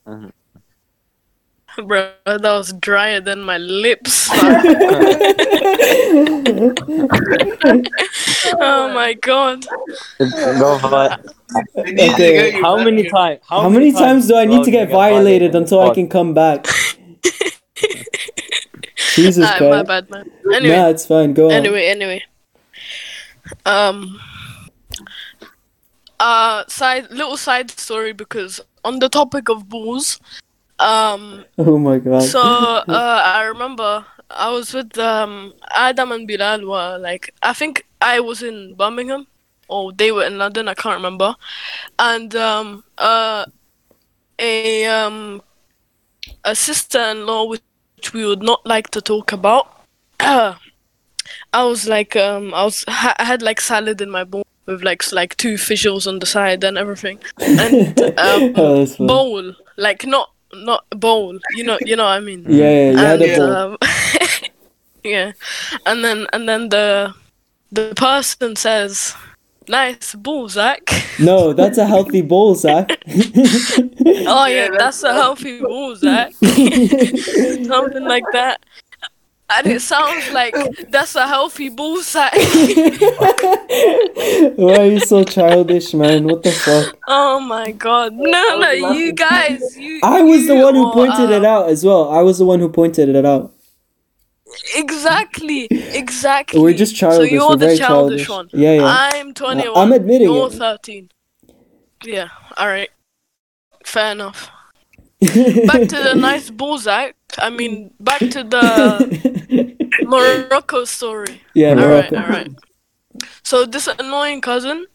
bro, 1.86 2.12
that 2.26 2.42
was 2.44 2.74
drier 2.74 3.22
than 3.22 3.42
my 3.42 3.58
lips. 3.58 4.30
oh 8.60 8.92
my 8.94 9.14
god. 9.22 9.66
Go 10.20 10.80
for 10.80 11.06
it. 11.06 11.20
They 11.76 11.92
need 11.94 12.16
to 12.16 12.24
Okay, 12.24 12.52
How 12.52 12.78
many 12.84 13.10
times? 13.10 13.40
How 13.48 13.70
many 13.70 13.92
times 13.92 14.28
do 14.28 14.36
I 14.36 14.46
need 14.46 14.64
to 14.64 14.72
you 14.72 14.78
get 14.78 14.90
violated 14.90 15.56
on 15.56 15.64
until 15.64 15.82
I 15.82 15.94
can 15.94 16.08
come 16.10 16.34
back? 16.34 16.68
Jesus 19.16 19.46
Ah, 19.48 19.52
my 19.54 19.58
Christ. 19.58 19.88
bad, 19.88 20.10
man. 20.10 20.32
Anyway, 20.54 20.76
Nah, 20.76 20.90
it's 20.90 21.06
fine. 21.06 21.34
Go 21.34 21.46
on. 21.48 21.52
anyway, 21.54 21.88
anyway. 21.88 22.24
Um. 23.66 24.20
Uh, 26.20 26.64
side 26.68 27.10
little 27.12 27.38
side 27.38 27.70
story 27.72 28.12
because 28.12 28.60
on 28.88 29.00
the 29.04 29.10
topic 29.10 29.50
of 29.50 29.68
bulls, 29.70 30.20
um, 30.80 31.44
Oh 31.58 31.78
my 31.78 31.98
god. 32.00 32.24
so 32.24 32.42
uh, 32.88 33.22
I 33.26 33.44
remember 33.52 34.06
I 34.32 34.50
was 34.52 34.74
with 34.74 34.98
um 34.98 35.54
Adam 35.72 36.12
and 36.12 36.28
Bilal 36.28 36.66
were 36.68 36.98
like 36.98 37.34
I 37.44 37.54
think 37.54 37.84
I 38.02 38.20
was 38.20 38.44
in 38.44 38.76
Birmingham 38.76 39.28
or 39.68 39.92
they 39.92 40.12
were 40.12 40.26
in 40.26 40.38
London 40.38 40.68
I 40.68 40.74
can't 40.74 40.96
remember, 40.96 41.36
and 42.00 42.36
um 42.36 42.84
uh 42.98 43.46
a 44.40 44.86
um 44.86 45.42
a 46.44 46.56
sister-in-law 46.56 47.46
which 47.50 48.14
we 48.14 48.26
would 48.26 48.44
not 48.44 48.66
like 48.66 48.90
to 48.92 49.02
talk 49.02 49.32
about. 49.34 49.68
I 50.20 50.56
was 51.54 51.88
like 51.88 52.16
um 52.16 52.54
I 52.54 52.64
was 52.64 52.84
ha- 52.88 53.16
I 53.20 53.26
had 53.26 53.42
like 53.42 53.60
salad 53.62 54.02
in 54.02 54.10
my 54.10 54.24
bowl 54.24 54.44
with 54.68 54.84
like 54.84 55.12
like 55.12 55.36
two 55.38 55.56
fijils 55.56 56.06
on 56.08 56.20
the 56.20 56.26
side 56.26 56.64
and 56.64 56.78
everything 56.78 57.18
and 57.40 58.00
um 58.20 58.54
oh, 58.58 58.86
bowl 59.00 59.54
like 59.78 60.06
not 60.06 60.30
not 60.54 60.86
bowl 60.92 61.38
you 61.56 61.64
know 61.64 61.78
you 61.82 61.96
know 61.96 62.04
what 62.06 62.12
I 62.12 62.20
mean 62.20 62.46
Yeah, 62.48 62.92
yeah, 62.92 62.92
you 62.92 62.98
and, 63.00 63.22
a 63.22 63.38
bowl. 63.38 63.52
um, 63.56 63.78
yeah, 65.04 65.32
and 65.86 66.04
then 66.04 66.28
and 66.34 66.48
then 66.48 66.70
the 66.70 67.14
the 67.72 67.94
person 67.96 68.56
says, 68.56 69.14
"Nice 69.68 70.16
bull, 70.16 70.48
Zach." 70.48 70.82
No, 71.20 71.52
that's 71.52 71.78
a 71.78 71.86
healthy 71.86 72.22
bowl, 72.22 72.56
Zach. 72.56 72.98
oh 73.08 74.46
yeah, 74.48 74.48
Yeah, 74.48 74.70
that's 74.78 75.04
a 75.04 75.12
healthy 75.14 75.60
bull, 75.60 75.96
Zach. 75.98 76.32
Something 76.42 78.06
like 78.08 78.24
that. 78.32 78.62
And 79.50 79.68
it 79.68 79.82
sounds 79.82 80.30
like 80.32 80.54
that's 80.90 81.16
a 81.16 81.26
healthy 81.26 81.70
bull, 81.70 82.02
Zach. 82.04 82.34
Why 84.58 84.76
are 84.78 84.86
you 84.86 85.00
so 85.00 85.24
childish, 85.24 85.94
man? 85.94 86.26
What 86.26 86.44
the 86.44 86.52
fuck? 86.52 86.98
oh 87.08 87.40
my 87.40 87.72
god, 87.72 88.14
no, 88.14 88.60
no, 88.60 88.72
you 88.72 89.14
guys, 89.14 89.78
you. 89.78 90.02
I 90.04 90.22
was 90.22 90.48
the 90.48 90.56
one 90.56 90.76
who 90.76 90.92
pointed 90.92 91.30
it 91.30 91.46
uh, 91.46 91.50
out 91.50 91.70
as 91.70 91.86
well. 91.86 92.10
I 92.10 92.22
was 92.22 92.40
the 92.40 92.46
one 92.46 92.60
who 92.60 92.68
pointed 92.70 93.08
it 93.10 93.26
out. 93.26 93.54
Exactly, 94.76 95.68
exactly. 95.72 96.60
We're 96.60 96.74
just 96.74 96.96
childish. 96.96 97.30
So 97.30 97.34
you're 97.34 97.50
We're 97.50 97.56
the 97.58 97.78
childish, 97.78 98.28
childish. 98.28 98.30
one. 98.30 98.50
Yeah, 98.54 98.74
yeah. 98.74 98.86
I'm 98.86 99.34
21. 99.34 99.78
I'm 99.78 99.92
admitting 99.94 100.28
You're 100.28 100.48
it. 100.48 100.54
13. 100.54 101.10
Yeah, 102.04 102.30
alright. 102.60 102.90
Fair 103.86 104.12
enough. 104.12 104.50
Back 105.22 105.88
to 105.90 105.98
the 106.04 106.14
nice 106.18 106.50
Bozak. 106.50 107.14
I 107.38 107.50
mean, 107.50 107.92
back 108.00 108.20
to 108.20 108.44
the 108.44 109.76
Morocco 110.04 110.86
story. 110.86 111.42
yeah, 111.54 111.74
Morocco. 111.74 112.16
alright. 112.18 112.52
So 113.44 113.66
this 113.66 113.88
annoying 113.88 114.42
cousin, 114.42 114.86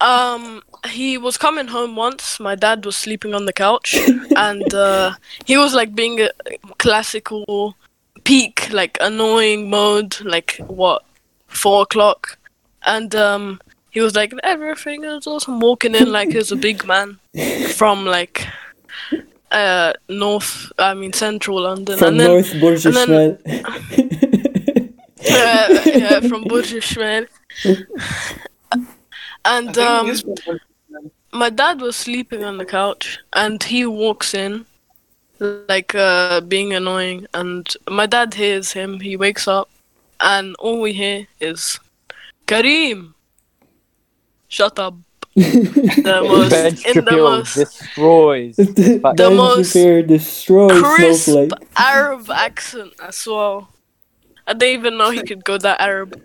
um, 0.00 0.62
he 0.88 1.18
was 1.18 1.36
coming 1.36 1.68
home 1.68 1.96
once. 1.96 2.38
My 2.38 2.54
dad 2.54 2.84
was 2.84 2.96
sleeping 2.96 3.34
on 3.34 3.46
the 3.46 3.52
couch, 3.52 3.96
and 4.36 4.74
uh, 4.74 5.14
he 5.46 5.56
was 5.56 5.74
like 5.74 5.94
being 5.94 6.20
a 6.20 6.30
classical 6.78 7.76
peak, 8.24 8.70
like 8.72 8.98
annoying 9.00 9.70
mode, 9.70 10.20
like 10.20 10.56
what, 10.66 11.04
four 11.46 11.82
o'clock, 11.82 12.38
and 12.84 13.14
um, 13.14 13.60
he 13.90 14.00
was 14.00 14.14
like 14.14 14.32
everything 14.44 15.04
is 15.04 15.26
awesome, 15.26 15.60
walking 15.60 15.94
in 15.94 16.12
like 16.12 16.32
he's 16.32 16.52
a 16.52 16.56
big 16.56 16.84
man 16.84 17.18
from 17.74 18.04
like 18.04 18.46
uh 19.50 19.92
north, 20.08 20.70
I 20.78 20.94
mean 20.94 21.12
central 21.12 21.62
London, 21.62 21.98
From 21.98 22.08
and 22.08 22.20
then 22.20 22.28
North 22.28 22.60
Burj 22.60 22.86
and 22.86 22.94
then- 22.96 23.38
uh, 25.30 25.82
yeah, 25.86 26.20
from 26.20 26.44
Burj 26.44 26.72
Ishmael. 26.74 27.26
And 29.44 29.78
um, 29.78 30.12
my 31.32 31.50
dad 31.50 31.80
was 31.80 31.96
sleeping 31.96 32.44
on 32.44 32.58
the 32.58 32.64
couch, 32.66 33.18
and 33.32 33.62
he 33.62 33.86
walks 33.86 34.34
in, 34.34 34.66
like 35.38 35.94
uh, 35.94 36.40
being 36.42 36.74
annoying. 36.74 37.26
And 37.32 37.66
my 37.88 38.06
dad 38.06 38.34
hears 38.34 38.72
him. 38.72 39.00
He 39.00 39.16
wakes 39.16 39.48
up, 39.48 39.70
and 40.20 40.54
all 40.58 40.80
we 40.80 40.92
hear 40.92 41.26
is 41.40 41.78
Kareem. 42.46 43.14
Shut 44.48 44.78
up. 44.78 44.94
The 45.38 46.20
most 46.28 46.50
Ben 46.50 46.96
in 46.96 47.04
the 47.04 47.12
most 47.12 47.54
destroys. 47.54 48.56
the 48.56 48.98
fact- 49.02 49.16
Ben 49.18 49.36
most 49.36 49.72
Shapiro 49.72 50.02
destroys 50.02 50.82
crisp 50.82 51.24
Snowflake. 51.24 51.52
Arab 51.76 52.30
accent 52.30 52.92
as 53.02 53.26
well. 53.26 53.68
I 54.46 54.54
didn't 54.54 54.80
even 54.80 54.98
know 54.98 55.10
he 55.10 55.22
could 55.22 55.44
go 55.44 55.58
that 55.58 55.80
Arab. 55.80 56.20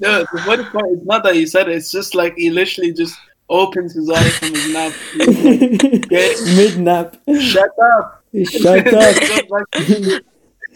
No, 0.00 0.20
the 0.32 0.42
funny 0.44 0.64
part 0.64 0.90
is 0.90 1.04
not 1.04 1.22
that 1.24 1.34
he 1.34 1.46
said 1.46 1.68
it. 1.68 1.76
It's 1.76 1.90
just 1.92 2.14
like 2.14 2.34
he 2.36 2.50
literally 2.50 2.92
just 2.92 3.16
opens 3.48 3.94
his 3.94 4.10
eyes 4.10 4.36
from 4.38 4.48
his 4.54 4.72
nap. 4.72 4.92
Mid 5.16 6.78
nap. 6.80 7.16
Shut 7.40 7.70
up. 7.94 8.24
Shut 8.44 8.86
up. 8.88 9.14
Goes 9.20 9.42
back 9.48 9.70
to- 9.72 10.24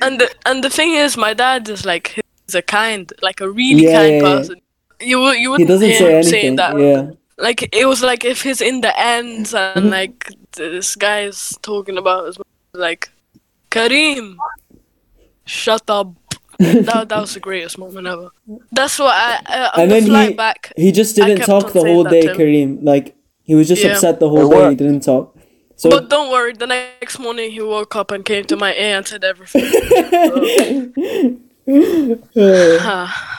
And 0.01 0.21
the 0.21 0.31
and 0.47 0.63
the 0.63 0.71
thing 0.71 0.93
is, 0.93 1.17
my 1.17 1.35
dad 1.35 1.69
is 1.69 1.85
like 1.85 2.21
he's 2.47 2.55
a 2.55 2.63
kind, 2.63 3.13
like 3.21 3.41
a 3.41 3.51
really 3.51 3.83
Yeah, 3.85 3.97
kind 3.99 4.13
yeah, 4.13 4.17
yeah. 4.23 4.37
person. 4.39 4.61
You 5.01 5.21
would 5.21 5.33
you 5.39 5.41
He 5.41 5.49
wouldn't 5.49 5.69
doesn't 5.69 5.89
hear 5.89 5.99
say 5.99 6.17
him 6.19 6.23
saying 6.23 6.47
anything. 6.47 6.57
that. 6.57 6.79
Yeah. 6.79 7.11
Like 7.39 7.69
it 7.73 7.87
was 7.87 8.03
like 8.03 8.25
if 8.25 8.43
he's 8.43 8.61
in 8.61 8.81
the 8.81 8.93
ends 8.99 9.53
Mm-hmm. 9.53 9.79
and 9.79 9.91
like 9.91 10.29
this 10.57 10.97
guy's 10.97 11.55
talking 11.63 11.97
about 11.97 12.27
his 12.27 12.39
like 12.75 13.09
Kareem, 13.71 14.37
shut 15.45 15.89
up. 15.89 16.13
that 16.59 17.09
that 17.09 17.21
was 17.21 17.35
the 17.35 17.41
greatest 17.41 17.79
moment 17.79 18.07
ever. 18.09 18.31
That's 18.73 18.99
what 18.99 19.15
I 19.15 19.37
uh, 19.47 19.71
on 19.75 19.83
And 19.83 19.91
the 19.93 20.01
then 20.01 20.29
he- 20.31 20.35
back. 20.35 20.73
He 20.77 20.91
just 20.91 21.15
didn't 21.15 21.43
talk 21.47 21.73
the 21.73 21.81
whole 21.81 22.03
day, 22.05 22.23
to. 22.23 22.35
Kareem. 22.35 22.83
Like 22.83 23.15
he 23.45 23.55
was 23.55 23.69
just 23.69 23.85
Yeah. 23.85 23.93
upset 23.93 24.19
the 24.19 24.29
whole 24.29 24.51
It 24.53 24.57
day. 24.59 24.71
He 24.71 24.75
didn't 24.77 25.01
talk. 25.05 25.37
So 25.77 25.91
But 25.91 26.09
don't 26.11 26.31
worry, 26.33 26.55
the 26.55 26.67
next 26.67 27.21
morning 27.21 27.53
he 27.53 27.61
woke 27.63 27.95
up 27.95 28.11
and 28.11 28.25
came 28.25 28.45
to 28.47 28.57
my 28.57 28.73
aunt 28.73 29.13
and 29.13 29.23
said 29.23 29.23
everything. 29.23 29.63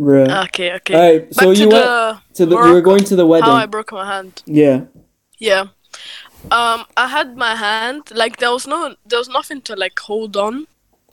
Bruh. 0.00 0.44
okay, 0.46 0.72
okay. 0.76 0.94
All 0.94 1.00
right, 1.00 1.34
so 1.34 1.46
Back 1.48 1.56
to 1.56 1.62
you 1.62 1.68
went 1.68 1.84
the 1.84 2.20
to 2.34 2.46
the. 2.46 2.50
You 2.52 2.56
were 2.56 2.64
Morocco, 2.68 2.80
going 2.80 3.04
to 3.04 3.16
the 3.16 3.26
wedding. 3.26 3.50
how 3.50 3.56
I 3.56 3.66
broke 3.66 3.92
my 3.92 4.06
hand. 4.06 4.42
Yeah. 4.46 4.84
Yeah. 5.38 5.64
Um, 6.50 6.86
I 6.96 7.06
had 7.06 7.36
my 7.36 7.54
hand 7.54 8.10
like 8.14 8.38
there 8.38 8.50
was 8.50 8.66
no 8.66 8.96
there 9.04 9.18
was 9.18 9.28
nothing 9.28 9.60
to 9.62 9.76
like 9.76 9.98
hold 9.98 10.38
on 10.38 10.66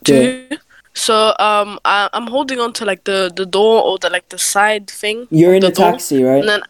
to. 0.06 0.48
So 0.94 1.36
um, 1.38 1.80
I, 1.84 2.10
I'm 2.14 2.28
holding 2.28 2.60
on 2.60 2.72
to 2.74 2.86
like 2.86 3.04
the 3.04 3.30
the 3.36 3.46
door 3.46 3.84
or 3.84 3.98
the 4.00 4.10
like 4.10 4.30
the 4.30 4.38
side 4.38 4.90
thing. 4.90 5.28
You're 5.32 5.54
in 5.54 5.62
the 5.62 5.68
a 5.68 5.72
door, 5.72 5.92
taxi, 5.92 6.24
right? 6.24 6.40
And 6.40 6.48
then, 6.50 6.62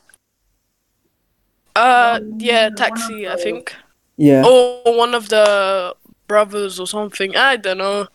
uh, 1.76 2.20
yeah, 2.38 2.70
taxi. 2.70 3.28
I 3.28 3.36
think. 3.36 3.76
Yeah. 4.18 4.44
or 4.44 4.98
one 4.98 5.14
of 5.14 5.30
the 5.30 5.94
brothers 6.28 6.80
or 6.80 6.88
something. 6.88 7.36
I 7.36 7.56
don't 7.58 7.78
know. 7.78 8.08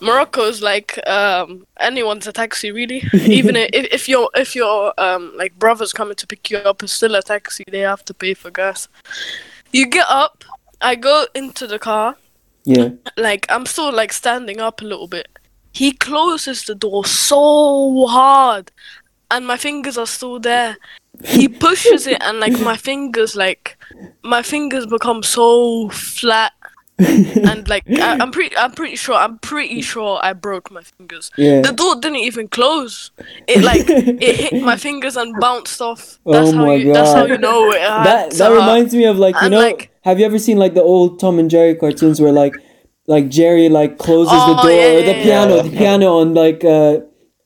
Morocco 0.00 0.42
is 0.42 0.62
like 0.62 0.98
um, 1.06 1.66
anyone's 1.78 2.26
a 2.26 2.32
taxi, 2.32 2.70
really. 2.70 3.02
Even 3.12 3.56
if, 3.56 3.68
if 3.72 4.08
your 4.08 4.30
if 4.34 4.54
your 4.54 4.92
um, 4.98 5.32
like 5.36 5.58
brothers 5.58 5.92
coming 5.92 6.16
to 6.16 6.26
pick 6.26 6.50
you 6.50 6.58
up, 6.58 6.82
it's 6.82 6.92
still 6.92 7.14
a 7.14 7.22
taxi. 7.22 7.64
They 7.68 7.80
have 7.80 8.04
to 8.06 8.14
pay 8.14 8.34
for 8.34 8.50
gas. 8.50 8.88
You 9.72 9.86
get 9.86 10.06
up. 10.08 10.44
I 10.80 10.94
go 10.94 11.26
into 11.34 11.66
the 11.66 11.78
car. 11.78 12.16
Yeah. 12.64 12.90
Like 13.16 13.46
I'm 13.48 13.66
still 13.66 13.92
like 13.92 14.12
standing 14.12 14.60
up 14.60 14.80
a 14.80 14.84
little 14.84 15.08
bit. 15.08 15.28
He 15.72 15.92
closes 15.92 16.64
the 16.64 16.74
door 16.74 17.04
so 17.04 18.06
hard, 18.06 18.72
and 19.30 19.46
my 19.46 19.56
fingers 19.56 19.96
are 19.96 20.06
still 20.06 20.40
there. 20.40 20.76
He 21.24 21.48
pushes 21.48 22.06
it, 22.06 22.22
and 22.22 22.40
like 22.40 22.58
my 22.60 22.76
fingers, 22.88 23.36
like 23.36 23.76
my 24.22 24.42
fingers 24.42 24.86
become 24.86 25.22
so 25.22 25.88
flat, 25.90 26.52
and 27.00 27.68
like 27.68 27.84
I, 27.88 28.18
I'm 28.20 28.30
pretty, 28.30 28.56
I'm 28.56 28.72
pretty 28.72 28.96
sure, 28.96 29.14
I'm 29.14 29.38
pretty 29.38 29.80
sure 29.82 30.20
I 30.22 30.32
broke 30.32 30.70
my 30.70 30.82
fingers. 30.82 31.30
Yeah. 31.36 31.60
The 31.62 31.72
door 31.72 31.94
didn't 31.96 32.18
even 32.18 32.48
close. 32.48 33.10
It 33.48 33.62
like 33.64 33.88
it 33.88 34.36
hit 34.52 34.62
my 34.62 34.76
fingers 34.76 35.16
and 35.16 35.34
bounced 35.40 35.80
off. 35.80 36.18
Oh 36.26 36.32
That's 36.32 36.52
how 36.52 36.66
my 36.66 36.74
you. 36.74 36.92
That's 36.92 37.12
how 37.12 37.22
God. 37.22 37.30
you 37.30 37.38
know 37.38 37.70
it. 37.70 37.80
that 37.80 38.30
to 38.32 38.38
that 38.38 38.50
reminds 38.52 38.94
me 38.94 39.04
of 39.06 39.18
like 39.18 39.34
you 39.42 39.48
know 39.50 39.60
like- 39.60 39.90
have 40.02 40.18
you 40.18 40.26
ever 40.26 40.38
seen 40.38 40.56
like 40.58 40.74
the 40.74 40.82
old 40.82 41.20
Tom 41.20 41.38
and 41.38 41.50
Jerry 41.50 41.74
cartoons 41.74 42.20
where 42.20 42.32
like 42.32 42.54
like 43.06 43.28
Jerry 43.28 43.68
like 43.68 43.98
closes 43.98 44.32
the 44.32 44.38
Oh, 44.58 44.62
door 44.62 44.70
yeah, 44.70 44.86
or 44.98 45.02
the 45.02 45.16
yeah, 45.16 45.22
piano 45.22 45.56
yeah. 45.56 45.62
the 45.62 45.70
piano 45.70 46.06
on 46.18 46.34
like 46.34 46.64
uh 46.64 47.00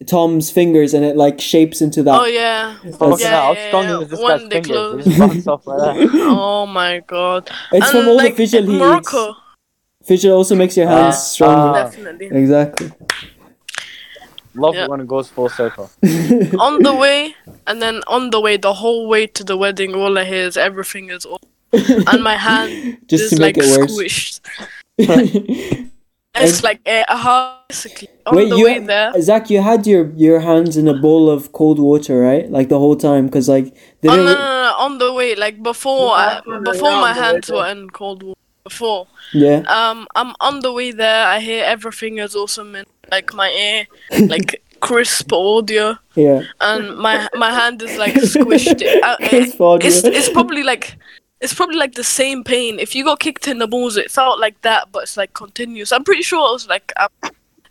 Tom's 0.07 0.51
fingers 0.51 0.93
and 0.93 1.03
it 1.05 1.17
like 1.17 1.40
shapes 1.40 1.81
into 1.81 2.03
that. 2.03 2.21
Oh 2.21 2.27
yeah. 2.27 2.77
Fucking 2.99 3.19
Yeah, 3.21 3.53
yeah, 3.53 3.69
strong 3.69 3.85
yeah. 3.85 4.01
is 4.01 4.09
this 4.09 4.21
When 4.21 4.38
guy's 4.38 4.49
they 4.51 4.61
close. 4.61 5.05
They 5.05 5.11
just 5.11 5.19
bounce 5.19 5.47
off 5.47 5.67
like. 5.67 6.11
Oh 6.14 6.67
my 6.67 7.01
god. 7.07 7.51
it's 7.73 7.90
from 7.90 8.01
And, 8.01 8.09
all 8.09 8.17
like, 8.17 8.37
the 8.37 8.43
fijil 8.43 8.69
he 8.71 8.79
Morocco. 8.79 9.35
Eats. 10.09 10.25
Fijil 10.25 10.35
also 10.37 10.55
makes 10.55 10.77
your 10.77 10.87
hands 10.88 11.17
Ah. 11.17 11.19
stronger. 11.19 11.79
Ah. 11.79 11.85
Definitely. 11.85 12.27
Exactly. 12.27 12.93
Love 14.57 14.75
Yeah. 14.77 14.85
it 14.85 14.90
when 14.90 15.01
it 15.01 15.09
goes 15.09 15.29
full 15.29 15.49
circle. 15.49 15.90
on 16.61 16.83
the 16.83 16.95
way, 16.95 17.35
and 17.67 17.83
then 17.83 18.03
on 18.07 18.31
the 18.31 18.40
way, 18.40 18.57
the 18.57 18.73
whole 18.75 19.09
way 19.09 19.27
to 19.27 19.43
the 19.43 19.57
wedding, 19.57 19.95
all 19.95 20.17
I 20.17 20.25
hear 20.25 20.47
is 20.47 20.57
everything 20.57 21.11
is 21.11 21.25
all, 21.27 21.40
and 21.73 22.23
my 22.23 22.37
hand 22.37 22.99
Just 23.09 23.25
is 23.25 23.31
to 23.31 23.40
make 23.40 23.57
like 23.57 23.67
it 23.67 23.79
worse. 23.79 23.90
squished. 23.99 24.40
It's 26.37 26.64
like 26.64 26.81
uh, 26.85 27.05
uh, 27.09 27.59
basically 27.69 28.09
on 28.27 28.35
the 28.35 28.57
you 28.59 28.64
way 28.64 28.79
there. 28.81 29.12
Zach, 29.23 29.51
you 29.51 29.62
had 29.62 29.87
your 29.87 30.11
your 30.17 30.40
hands 30.40 30.77
in 30.77 30.88
a 30.88 30.95
bowl 30.95 31.31
of 31.31 31.53
cold 31.53 31.79
water, 31.79 32.19
right? 32.21 32.51
Like 32.51 32.69
the 32.69 32.79
whole 32.79 32.97
time, 32.97 33.27
because 33.27 33.49
like 33.49 33.67
they 34.01 34.09
Oh 34.09 34.17
no, 34.17 34.23
didn't. 34.27 34.38
no, 34.38 34.45
no, 34.45 34.62
no, 34.67 34.75
on 34.79 34.99
the 34.99 35.12
way, 35.12 35.37
like 35.37 35.62
before, 35.62 36.11
I, 36.11 36.25
that's 36.35 36.47
on 36.49 36.64
the 36.64 36.73
before 36.73 36.90
my 36.90 37.12
hands 37.12 37.49
were 37.49 37.67
in 37.71 37.88
cold 37.90 38.25
water. 38.25 38.40
Before, 38.68 39.07
Yeah. 39.35 39.59
um, 39.68 40.07
I'm 40.16 40.35
on 40.40 40.61
the 40.61 40.72
way 40.72 40.90
there. 40.90 41.27
I 41.27 41.38
hear 41.40 41.62
everything 41.66 42.16
is 42.16 42.35
awesome 42.35 42.74
in 42.74 42.87
like 43.12 43.35
my 43.35 43.50
ear, 43.50 43.87
like 44.27 44.62
crisp 44.81 45.31
audio, 45.35 45.98
Yeah. 46.14 46.44
and 46.62 46.96
my 46.96 47.29
my 47.35 47.50
hand 47.50 47.83
is 47.83 47.98
like 47.98 48.14
squished. 48.35 48.81
Uh, 49.03 49.16
it- 49.20 49.29
Crisp 49.29 49.61
audio. 49.61 49.87
it's 49.87 50.03
it's 50.03 50.31
probably 50.31 50.62
like 50.62 50.96
it's 51.42 51.53
probably 51.53 51.77
like 51.77 51.94
the 51.94 52.03
same 52.05 52.42
pain. 52.42 52.79
If 52.79 52.94
you 52.94 53.05
got 53.05 53.20
kicked 53.20 53.46
in 53.48 53.59
the 53.59 53.66
balls, 53.68 53.98
it 53.98 54.11
felt 54.11 54.40
like 54.40 54.59
that, 54.62 54.90
but 54.90 55.03
it's 55.03 55.18
like 55.18 55.35
continuous. 55.35 55.92
I'm 55.92 56.03
pretty 56.03 56.22
sure 56.22 56.48
it 56.48 56.53
was 56.55 56.66
like 56.66 56.90
um, 56.96 57.11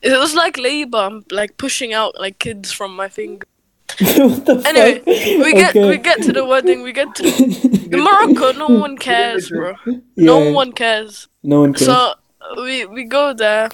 it 0.04 0.16
was 0.16 0.36
like 0.36 0.60
labor. 0.60 1.00
I'm 1.00 1.26
like 1.32 1.58
pushing 1.58 1.92
out 1.96 2.20
like 2.20 2.38
kids 2.38 2.72
from 2.72 2.96
my 2.96 3.10
finger. 3.10 3.48
what 4.00 4.46
the 4.46 4.62
Anyway, 4.66 5.02
we 5.06 5.54
get 5.54 5.76
Okay. 5.76 5.90
we 5.90 5.98
get 5.98 6.22
to 6.24 6.34
the 6.34 6.46
wedding. 6.46 6.82
We 6.84 6.94
get 6.94 7.14
to 7.16 7.24
the 7.24 7.98
Morocco. 7.98 8.52
No 8.54 8.68
one 8.86 8.98
cares, 8.98 9.50
bro. 9.50 9.76
Yeah, 9.86 10.02
No 10.16 10.52
one 10.52 10.72
cares. 10.72 11.28
No 11.44 11.62
one 11.62 11.74
cares. 11.74 11.86
So 11.86 12.14
we 12.58 12.86
we 12.86 13.04
go 13.04 13.34
there. 13.34 13.70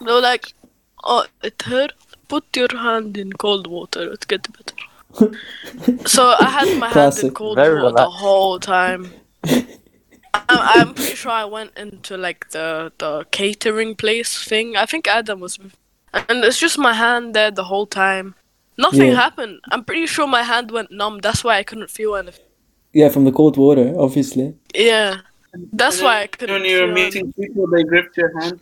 They're 0.00 0.20
like, 0.20 0.52
oh, 1.04 1.26
it 1.42 1.60
hurt. 1.62 1.92
Put 2.28 2.56
your 2.56 2.68
hand 2.76 3.16
in 3.16 3.32
cold 3.34 3.66
water. 3.66 4.12
It 4.12 4.26
get 4.26 4.46
better. 4.52 4.74
so 6.06 6.34
I 6.40 6.50
had 6.50 6.78
my 6.78 6.88
hand 6.88 7.18
in 7.18 7.30
cold 7.32 7.56
Very 7.56 7.82
water 7.82 7.94
the 7.96 8.10
whole 8.10 8.58
time. 8.58 9.12
I'm, 10.48 10.58
I'm 10.78 10.94
pretty 10.94 11.14
sure 11.14 11.30
I 11.32 11.44
went 11.44 11.72
into 11.76 12.16
like 12.16 12.50
the 12.50 12.92
the 12.98 13.24
catering 13.30 13.94
place 13.94 14.42
thing. 14.44 14.76
I 14.76 14.86
think 14.86 15.06
Adam 15.08 15.40
was, 15.40 15.58
and 16.12 16.44
it's 16.44 16.58
just 16.58 16.78
my 16.78 16.92
hand 16.92 17.34
there 17.34 17.50
the 17.50 17.64
whole 17.64 17.86
time. 17.86 18.34
Nothing 18.78 19.08
Yeah. 19.10 19.14
happened. 19.24 19.60
I'm 19.70 19.84
pretty 19.84 20.06
sure 20.06 20.26
my 20.26 20.42
hand 20.42 20.70
went 20.70 20.90
numb. 20.90 21.18
That's 21.22 21.42
why 21.44 21.56
I 21.58 21.62
couldn't 21.62 21.90
feel 21.90 22.14
anything. 22.16 22.44
yeah, 22.92 23.08
from 23.10 23.24
the 23.24 23.32
cold 23.32 23.56
water, 23.56 23.94
obviously. 23.98 24.54
Yeah, 24.74 25.18
that's 25.72 25.98
And 25.98 26.04
why 26.06 26.22
I 26.22 26.26
couldn't. 26.26 26.54
When 26.54 26.64
you 26.70 26.80
were 26.80 26.86
feel 26.86 26.94
meeting 26.94 27.32
people, 27.32 27.66
they 27.72 27.82
gripped 27.84 28.16
your 28.16 28.32
hand. 28.40 28.60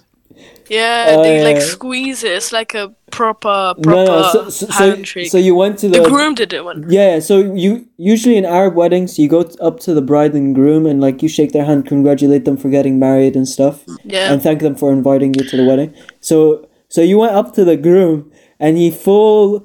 Yeah, 0.68 1.06
Oh, 1.10 1.22
they 1.22 1.44
like 1.44 1.62
squeeze 1.62 2.24
it. 2.24 2.32
It's 2.32 2.50
like 2.52 2.74
a 2.74 2.92
proper, 3.12 3.74
proper 3.80 3.88
No, 3.90 4.04
no. 4.04 4.22
So, 4.32 4.50
so, 4.50 4.66
so, 4.66 4.72
handshake. 4.72 5.30
so 5.30 5.38
you 5.38 5.54
went 5.54 5.78
to 5.80 5.88
the 5.88 6.00
the. 6.00 6.08
groom 6.08 6.34
did 6.34 6.52
it 6.52 6.64
one. 6.64 6.84
Yeah, 6.88 7.20
so 7.20 7.38
you 7.54 7.86
usually 7.98 8.36
in 8.36 8.44
Arab 8.44 8.74
weddings 8.74 9.16
you 9.16 9.28
go 9.28 9.44
t- 9.44 9.56
up 9.60 9.78
to 9.86 9.94
the 9.94 10.02
bride 10.02 10.34
and 10.34 10.52
groom 10.52 10.86
and 10.86 11.00
like 11.00 11.22
you 11.22 11.28
shake 11.28 11.52
their 11.52 11.64
hand, 11.64 11.86
congratulate 11.86 12.44
them 12.46 12.56
for 12.56 12.68
getting 12.68 12.98
married 12.98 13.36
and 13.36 13.46
stuff, 13.46 13.84
Yeah. 14.04 14.32
and 14.32 14.42
thank 14.42 14.60
them 14.60 14.74
for 14.74 14.90
inviting 14.90 15.34
you 15.34 15.44
to 15.50 15.56
the 15.56 15.64
wedding. 15.64 15.94
So 16.20 16.66
so 16.88 17.00
you 17.00 17.18
went 17.18 17.34
up 17.34 17.54
to 17.54 17.64
the 17.64 17.76
groom 17.76 18.32
and 18.58 18.76
he 18.76 18.90
full 18.90 19.64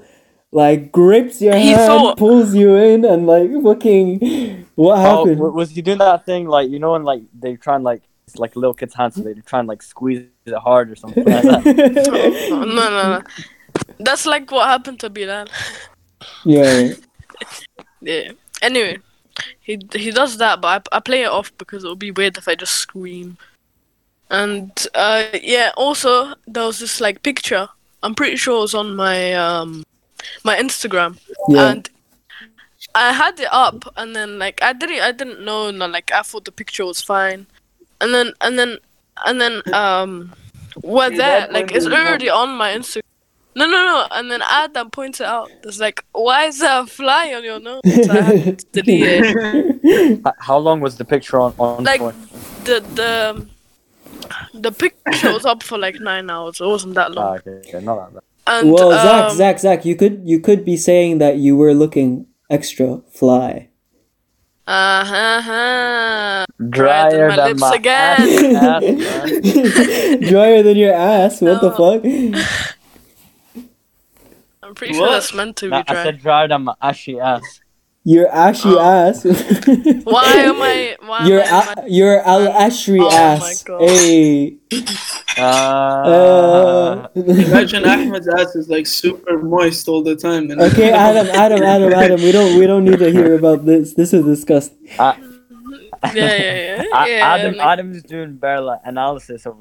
like 0.52 0.92
grips 0.92 1.42
your 1.42 1.56
He 1.56 1.70
hand, 1.70 1.88
thought- 1.88 2.18
pulls 2.18 2.56
you 2.56 2.76
in, 2.76 3.06
and 3.06 3.28
like 3.28 3.50
fucking 3.64 4.66
what 4.76 4.98
Oh, 4.98 5.02
happened? 5.02 5.38
w- 5.38 5.54
was 5.54 5.70
he 5.72 5.82
doing 5.82 6.00
that 6.00 6.26
thing 6.26 6.48
like 6.48 6.70
you 6.70 6.80
know 6.80 6.94
when 6.94 7.04
like 7.04 7.22
they 7.38 7.56
try 7.56 7.76
and 7.76 7.84
like 7.84 8.02
it's 8.28 8.36
like 8.38 8.56
little 8.56 8.74
kids' 8.74 8.94
hands, 8.96 9.16
so 9.16 9.22
they 9.22 9.34
try 9.36 9.60
and 9.60 9.68
like 9.68 9.82
squeeze 9.82 10.26
it 10.46 10.54
hard 10.56 10.92
or 10.92 10.96
something 10.96 11.24
like 11.26 11.44
that. 11.44 11.66
no, 12.50 12.66
no, 12.66 12.90
no. 13.20 13.22
That's 14.00 14.26
like 14.26 14.52
what 14.52 14.68
happened 14.68 15.00
to 15.02 15.10
Bilal. 15.10 15.48
yeah, 16.46 16.94
Yeah. 18.02 18.32
Anyway, 18.62 18.98
he 19.62 19.80
he 19.94 20.12
does 20.12 20.38
that, 20.38 20.62
but 20.62 20.88
I, 20.92 20.98
I 20.98 21.00
play 21.00 21.24
it 21.24 21.30
off 21.32 21.52
because 21.58 21.84
it 21.84 21.88
would 21.88 22.00
be 22.00 22.12
weird 22.12 22.38
if 22.38 22.48
I 22.48 22.56
just 22.56 22.74
scream. 22.76 23.38
And 24.30 24.72
uh, 24.94 25.24
yeah, 25.42 25.72
also 25.78 26.34
there 26.48 26.66
was 26.66 26.80
this 26.80 27.02
like 27.02 27.24
picture. 27.24 27.68
I'm 28.04 28.16
pretty 28.16 28.36
sure 28.38 28.58
it 28.58 28.62
was 28.62 28.76
on 28.76 28.96
my 28.96 29.34
um 29.34 29.84
my 30.44 30.56
Instagram, 30.58 31.18
yeah, 31.50 31.72
and 31.72 31.90
I 32.96 33.14
had 33.14 33.40
it 33.40 33.48
up, 33.52 33.92
and 33.98 34.16
then 34.16 34.40
like 34.40 34.62
I 34.62 34.74
didn't 34.74 35.02
I 35.02 35.12
didn't 35.12 35.44
know, 35.46 35.72
no, 35.72 35.86
like 35.88 36.12
I 36.12 36.22
thought 36.24 36.46
the 36.46 36.52
picture 36.52 36.86
was 36.86 37.02
fine, 37.02 37.48
and 38.02 38.14
then 38.14 38.34
and 38.42 38.58
then 38.60 38.78
and 39.26 39.40
then 39.42 39.62
um 39.74 40.34
We're 40.84 41.10
See, 41.10 41.18
there. 41.18 41.40
that 41.42 41.52
Like 41.54 41.72
it's 41.72 41.86
is 41.86 41.92
already 41.92 42.30
on 42.30 42.50
my 42.58 42.70
Instagram. 42.78 43.02
No, 43.56 43.66
no, 43.66 43.80
no. 43.84 44.08
And 44.12 44.32
then 44.32 44.42
Adam 44.48 44.90
points 44.92 45.20
it 45.20 45.26
out. 45.26 45.50
It's 45.64 45.80
like, 45.80 46.06
why 46.14 46.46
is 46.46 46.60
there 46.60 46.82
a 46.82 46.86
fly 46.86 47.34
on 47.34 47.44
your 47.44 47.60
nose? 47.60 47.82
I 47.86 48.22
had 48.22 48.60
to 48.60 48.66
delete 48.72 49.04
it. 49.04 50.20
H- 50.26 50.34
How 50.40 50.58
long 50.58 50.80
was 50.80 50.96
the 50.98 51.04
picture 51.04 51.42
on 51.42 51.54
on 51.58 51.84
Like- 51.84 52.00
for? 52.00 52.14
The 52.64 52.80
the 53.00 53.48
the 54.54 54.72
picture 54.72 55.34
was 55.34 55.46
up 55.46 55.64
for 55.64 55.78
like 55.78 56.00
nine 56.00 56.30
hours. 56.30 56.62
It 56.62 56.66
wasn't 56.68 56.94
that 56.96 57.12
Ah, 57.18 57.20
long. 57.20 57.38
okay, 57.40 57.58
okay, 57.68 57.82
not 57.84 57.98
that 58.00 58.14
bad. 58.14 58.24
And 58.50 58.72
well, 58.72 58.92
Zach, 58.92 59.32
um, 59.32 59.38
Zach, 59.38 59.60
Zach, 59.60 59.86
you 59.86 59.96
could 59.96 60.22
you 60.26 60.40
could 60.40 60.66
be 60.66 60.76
saying 60.78 61.20
that 61.20 61.38
you 61.38 61.56
were 61.56 61.74
looking 61.74 62.26
extra 62.50 63.02
fly. 63.12 63.70
Uh 64.66 65.04
huh. 65.06 66.46
Drier 66.70 67.30
my 67.30 67.36
than 67.36 67.48
lips 67.48 67.62
my 67.62 67.76
again. 67.76 68.56
ass, 68.56 68.82
man. 68.82 70.22
Drier 70.30 70.64
than 70.64 70.78
your 70.78 70.94
ass. 70.94 71.42
What 71.42 71.62
the 71.62 71.72
fuck? 71.72 72.04
I'm 74.62 74.76
pretty 74.76 74.94
sure 74.94 75.10
that's 75.10 75.34
meant 75.34 75.56
to 75.58 75.66
be 75.66 75.70
Nah, 75.72 75.84
I 75.88 75.94
dry. 75.94 76.04
said 76.04 76.20
drier 76.20 76.48
than 76.48 76.64
my 76.64 76.76
ashy 76.82 77.20
ass. 77.20 77.62
Your 78.10 78.28
ashy 78.46 78.70
Oh. 78.74 78.80
ass. 78.82 79.18
Why 80.14 80.34
am 80.50 80.60
I? 80.62 80.96
Why 81.10 81.28
Your 81.30 81.42
am 81.46 81.66
I? 81.70 81.74
a- 81.86 81.90
your 82.00 82.16
al 82.34 82.44
ashri 82.66 82.98
Oh 83.00 83.10
my 83.10 83.16
ass. 83.16 83.62
God. 83.64 83.82
Hey. 83.86 84.58
Uh, 85.38 85.44
Uh, 85.44 87.08
Imagine 87.16 87.86
Ahmed's 87.86 88.28
ass 88.28 88.56
is 88.56 88.68
like 88.70 88.88
super 88.88 89.38
moist 89.38 89.88
all 89.88 90.02
the 90.04 90.16
time. 90.16 90.50
And 90.52 90.60
okay, 90.62 90.90
Adam, 91.08 91.28
Adam, 91.44 91.62
Adam, 91.62 91.94
Adam. 91.94 92.20
We 92.22 92.32
don't 92.32 92.58
we 92.60 92.66
don't 92.66 92.84
need 92.84 93.00
to 93.00 93.12
hear 93.12 93.36
about 93.36 93.66
this. 93.66 93.94
This 93.94 94.12
is 94.14 94.26
disgusting. 94.26 94.78
yeah, 94.98 95.16
yeah, 96.16 96.34
yeah. 96.34 96.84
A- 97.04 97.08
yeah 97.10 97.34
Adam, 97.36 97.54
like- 97.56 97.68
Adam's 97.68 98.02
doing 98.04 98.36
bare 98.38 98.62
like 98.62 98.82
analysis 98.86 99.46
of 99.46 99.60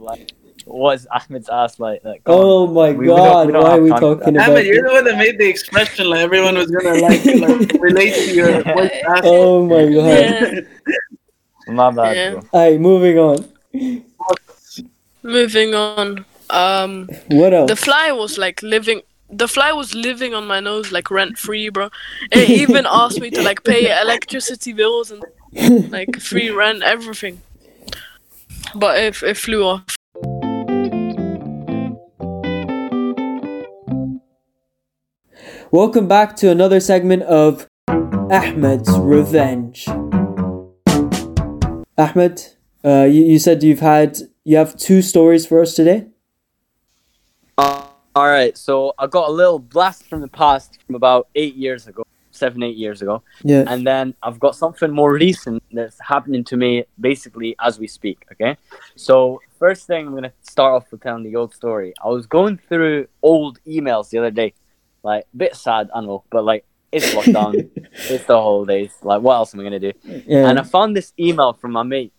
like 0.69 0.79
what's 0.81 1.07
Ahmed's 1.11 1.49
ass 1.49 1.79
like. 1.81 2.05
like 2.05 2.23
go 2.25 2.33
Oh 2.35 2.67
on. 2.69 2.75
my 2.75 2.91
We- 2.91 2.97
we 2.99 3.07
don't- 3.07 3.17
god, 3.19 3.47
we 3.47 3.53
don't 3.53 3.63
why 3.65 3.77
are 3.77 3.81
we 3.83 3.91
time 3.91 4.01
talking 4.01 4.35
that. 4.35 4.49
about 4.49 4.51
Ahmed, 4.51 4.67
you're 4.67 4.83
this? 4.83 4.91
the 4.91 4.95
one 4.95 5.05
that 5.05 5.19
made 5.19 5.39
the 5.39 5.49
expression 5.49 6.11
like 6.11 6.21
everyone 6.21 6.55
was 6.57 6.71
gonna 6.71 6.95
like, 7.01 7.25
like 7.25 7.73
relate 7.81 8.15
to 8.15 8.35
your 8.35 8.65
moist 8.65 8.95
ass. 9.09 9.21
Oh 9.25 9.65
my 9.67 9.85
god. 9.85 9.95
Yeah. 10.07 10.61
My 11.75 11.91
bad, 11.91 12.17
Yeah. 12.17 12.31
bro. 12.31 12.43
Alright, 12.55 12.81
moving 12.81 13.19
on. 13.19 14.05
Moving 15.23 15.75
on. 15.75 16.25
Um, 16.51 17.09
What 17.29 17.53
else? 17.53 17.69
the 17.71 17.77
fly 17.77 18.13
was 18.13 18.39
like 18.39 18.63
living. 18.63 19.03
The 19.31 19.47
fly 19.49 19.73
was 19.73 19.95
living 19.95 20.33
on 20.33 20.47
my 20.47 20.61
nose 20.61 20.91
like 20.91 21.11
rent 21.11 21.37
free, 21.39 21.69
bro. 21.69 21.91
It 22.33 22.49
even 22.49 22.87
asked 22.91 23.21
me 23.21 23.29
to 23.31 23.43
like 23.43 23.63
pay 23.65 23.83
electricity 24.01 24.73
bills 24.73 25.11
and 25.11 25.23
like 25.93 26.19
free 26.21 26.49
rent, 26.51 26.83
everything. 26.83 27.43
But 28.75 28.99
it 28.99 29.23
it 29.23 29.37
flew 29.37 29.65
off. 29.65 29.85
Welcome 35.71 36.09
back 36.09 36.35
to 36.37 36.51
another 36.51 36.81
segment 36.81 37.25
of 37.25 37.67
Ahmed's 37.89 38.99
Revenge. 38.99 39.87
Ahmed, 41.99 42.47
uh, 42.85 43.05
you, 43.05 43.25
you 43.25 43.39
said 43.39 43.63
you've 43.63 43.81
had 43.81 44.19
you 44.45 44.57
have 44.57 44.79
two 44.79 45.03
stories 45.03 45.47
for 45.47 45.61
us 45.61 45.75
today. 45.75 46.07
Uh, 47.59 47.87
all 48.15 48.29
right, 48.29 48.57
so 48.57 48.95
I 48.99 49.09
got 49.09 49.29
a 49.29 49.33
little 49.33 49.59
blast 49.59 50.09
from 50.09 50.23
the 50.23 50.29
past 50.29 50.79
from 50.87 50.95
about 50.95 51.29
eight 51.35 51.55
years 51.55 51.87
ago, 51.87 52.05
seven, 52.31 52.63
eight 52.63 52.77
years 52.77 53.03
ago, 53.03 53.23
Yeah. 53.43 53.65
and 53.69 53.87
then 53.87 54.15
I've 54.23 54.41
got 54.41 54.57
something 54.57 54.91
more 54.91 55.13
recent 55.13 55.63
that's 55.71 55.99
happening 56.01 56.45
to 56.45 56.57
me 56.57 56.85
basically 56.99 57.57
as 57.61 57.79
we 57.79 57.89
speak. 57.89 58.25
Okay, 58.33 58.57
so 58.97 59.43
first 59.59 59.87
thing 59.87 60.07
I'm 60.07 60.15
gonna 60.15 60.33
start 60.41 60.75
off 60.83 60.91
with 60.91 61.03
telling 61.03 61.25
the 61.25 61.37
old 61.37 61.53
story. 61.55 61.93
I 62.03 62.09
was 62.09 62.27
going 62.27 62.59
through 62.69 63.09
old 63.23 63.59
emails 63.67 64.09
the 64.09 64.17
other 64.19 64.31
day, 64.31 64.55
like 65.03 65.25
bit 65.37 65.57
sad, 65.57 65.89
I 65.95 66.01
know, 66.01 66.25
but 66.31 66.45
like 66.45 66.65
it's 66.93 67.13
lockdown, 67.15 67.69
it's 67.93 68.25
the 68.25 68.35
holidays. 68.41 68.93
Like, 69.03 69.23
what 69.23 69.35
else 69.35 69.55
am 69.55 69.61
I 69.61 69.65
gonna 69.65 69.81
do? 69.81 69.93
yeah. 70.05 70.49
and 70.49 70.59
I 70.59 70.63
found 70.63 70.97
this 70.97 71.13
email 71.19 71.53
from 71.53 71.73
my 71.73 71.83
mate, 71.83 72.13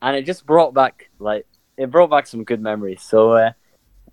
and 0.00 0.16
it 0.16 0.26
just 0.26 0.46
brought 0.46 0.74
back 0.74 1.10
like 1.18 1.46
it 1.76 1.90
brought 1.90 2.10
back 2.10 2.26
some 2.26 2.44
good 2.44 2.60
memories. 2.60 3.02
So, 3.02 3.32
uh, 3.32 3.52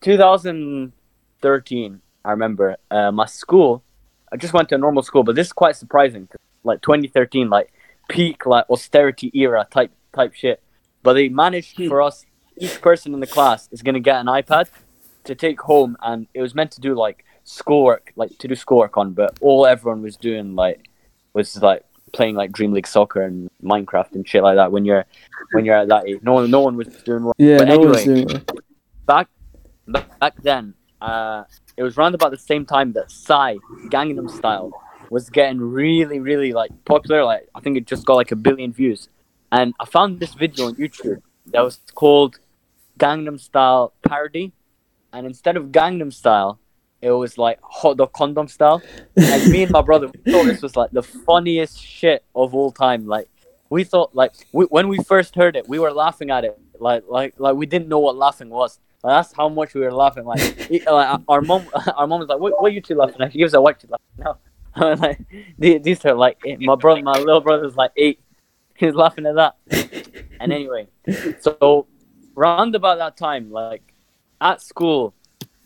2013, 0.01 2.01
I 2.25 2.31
remember 2.31 2.77
uh, 2.91 3.11
my 3.11 3.25
school. 3.25 3.83
I 4.31 4.37
just 4.37 4.53
went 4.53 4.69
to 4.69 4.75
a 4.75 4.77
normal 4.77 5.03
school, 5.03 5.23
but 5.23 5.35
this 5.35 5.47
is 5.47 5.53
quite 5.53 5.75
surprising. 5.75 6.27
'cause, 6.27 6.39
Like 6.63 6.81
2013, 6.81 7.49
like 7.49 7.71
peak 8.09 8.45
like 8.45 8.65
austerity 8.69 9.31
era 9.33 9.65
type 9.71 9.91
type 10.13 10.33
shit. 10.33 10.61
But 11.03 11.13
they 11.13 11.29
managed 11.29 11.77
for 11.87 12.01
us. 12.01 12.25
Each 12.57 12.81
person 12.81 13.13
in 13.13 13.21
the 13.21 13.27
class 13.27 13.69
is 13.71 13.81
gonna 13.81 14.01
get 14.01 14.17
an 14.19 14.25
iPad 14.27 14.69
to 15.23 15.35
take 15.35 15.61
home, 15.61 15.95
and 16.01 16.27
it 16.33 16.41
was 16.41 16.53
meant 16.53 16.71
to 16.71 16.81
do 16.81 16.93
like 16.95 17.23
schoolwork, 17.49 18.13
like 18.15 18.37
to 18.37 18.47
do 18.47 18.55
schoolwork 18.55 18.97
on. 18.97 19.13
But 19.13 19.37
all 19.41 19.65
everyone 19.65 20.01
was 20.01 20.15
doing 20.15 20.55
like 20.55 20.89
was 21.33 21.61
like 21.61 21.83
playing 22.13 22.35
like 22.35 22.51
Dream 22.51 22.71
League 22.73 22.87
soccer 22.87 23.21
and 23.21 23.49
Minecraft 23.63 24.13
and 24.13 24.27
shit 24.27 24.43
like 24.43 24.55
that. 24.55 24.71
When 24.71 24.85
you're 24.85 25.05
when 25.51 25.65
you're 25.65 25.75
at 25.75 25.87
that 25.89 26.07
age, 26.07 26.19
no 26.21 26.33
one 26.33 26.51
no 26.51 26.61
one 26.61 26.75
was 26.75 26.87
doing 27.03 27.23
work. 27.23 27.35
yeah, 27.37 27.57
but 27.57 27.67
no 27.67 27.73
anyway, 27.73 28.05
doing 28.05 28.29
it. 28.29 28.51
back 29.05 29.27
back 30.19 30.35
then, 30.41 30.73
uh, 31.01 31.43
it 31.75 31.83
was 31.83 31.97
around 31.97 32.15
about 32.15 32.31
the 32.31 32.37
same 32.37 32.65
time 32.65 32.93
that 32.93 33.11
Psy 33.11 33.57
Gangnam 33.87 34.29
Style 34.29 34.71
was 35.09 35.29
getting 35.29 35.59
really 35.59 36.19
really 36.19 36.53
like 36.53 36.71
popular. 36.85 37.23
Like 37.23 37.49
I 37.55 37.59
think 37.61 37.77
it 37.77 37.85
just 37.85 38.05
got 38.05 38.15
like 38.15 38.31
a 38.31 38.35
billion 38.35 38.71
views, 38.71 39.09
and 39.51 39.73
I 39.79 39.85
found 39.85 40.19
this 40.19 40.33
video 40.33 40.67
on 40.67 40.75
YouTube 40.75 41.21
that 41.47 41.61
was 41.61 41.79
called 41.95 42.39
Gangnam 42.99 43.39
Style 43.39 43.93
parody, 44.07 44.53
and 45.11 45.25
instead 45.25 45.57
of 45.57 45.65
Gangnam 45.67 46.13
Style. 46.13 46.59
It 47.01 47.11
was 47.11 47.37
like 47.37 47.59
hot 47.61 47.97
dog 47.97 48.11
condom 48.13 48.47
style, 48.47 48.81
and 49.15 49.51
me 49.51 49.63
and 49.63 49.71
my 49.71 49.81
brother 49.81 50.07
we 50.07 50.31
thought 50.31 50.45
this 50.45 50.61
was 50.61 50.75
like 50.75 50.91
the 50.91 51.03
funniest 51.03 51.79
shit 51.79 52.23
of 52.35 52.53
all 52.53 52.71
time. 52.71 53.07
Like 53.07 53.29
we 53.69 53.83
thought, 53.83 54.13
like 54.15 54.33
we, 54.51 54.65
when 54.65 54.87
we 54.89 55.01
first 55.03 55.35
heard 55.35 55.55
it, 55.55 55.67
we 55.69 55.79
were 55.79 55.91
laughing 55.91 56.29
at 56.29 56.43
it, 56.43 56.59
like 56.79 57.03
like 57.07 57.35
like 57.37 57.55
we 57.55 57.65
didn't 57.65 57.87
know 57.87 57.99
what 57.99 58.15
laughing 58.17 58.49
was. 58.49 58.79
Like, 59.03 59.23
that's 59.23 59.33
how 59.33 59.47
much 59.47 59.73
we 59.73 59.81
were 59.81 59.93
laughing. 59.93 60.25
Like, 60.25 60.69
like 60.85 61.21
our 61.29 61.41
mom, 61.41 61.67
our 61.95 62.05
mom 62.05 62.19
was 62.19 62.27
like, 62.29 62.39
"What, 62.39 62.61
what 62.61 62.69
are 62.69 62.73
you 62.73 62.81
two 62.81 62.95
laughing 62.95 63.21
at?" 63.21 63.31
She 63.31 63.37
gives 63.37 63.53
a 63.53 63.61
what 63.61 63.81
you 63.81 63.89
laughing? 63.89 64.05
No, 64.17 64.37
I 64.75 64.89
was 64.91 64.99
like 64.99 65.19
these, 65.57 65.81
these 65.81 66.05
are 66.05 66.15
like 66.15 66.37
eh, 66.45 66.57
my 66.59 66.75
brother, 66.75 67.01
my 67.01 67.17
little 67.17 67.41
brother's 67.41 67.75
like 67.75 67.91
eight. 67.95 68.19
He's 68.75 68.93
laughing 68.93 69.25
at 69.25 69.35
that. 69.35 69.57
And 70.39 70.53
anyway, 70.53 70.87
so 71.41 71.87
round 72.33 72.75
about 72.75 72.97
that 72.99 73.17
time, 73.17 73.51
like 73.51 73.93
at 74.39 74.61
school, 74.61 75.13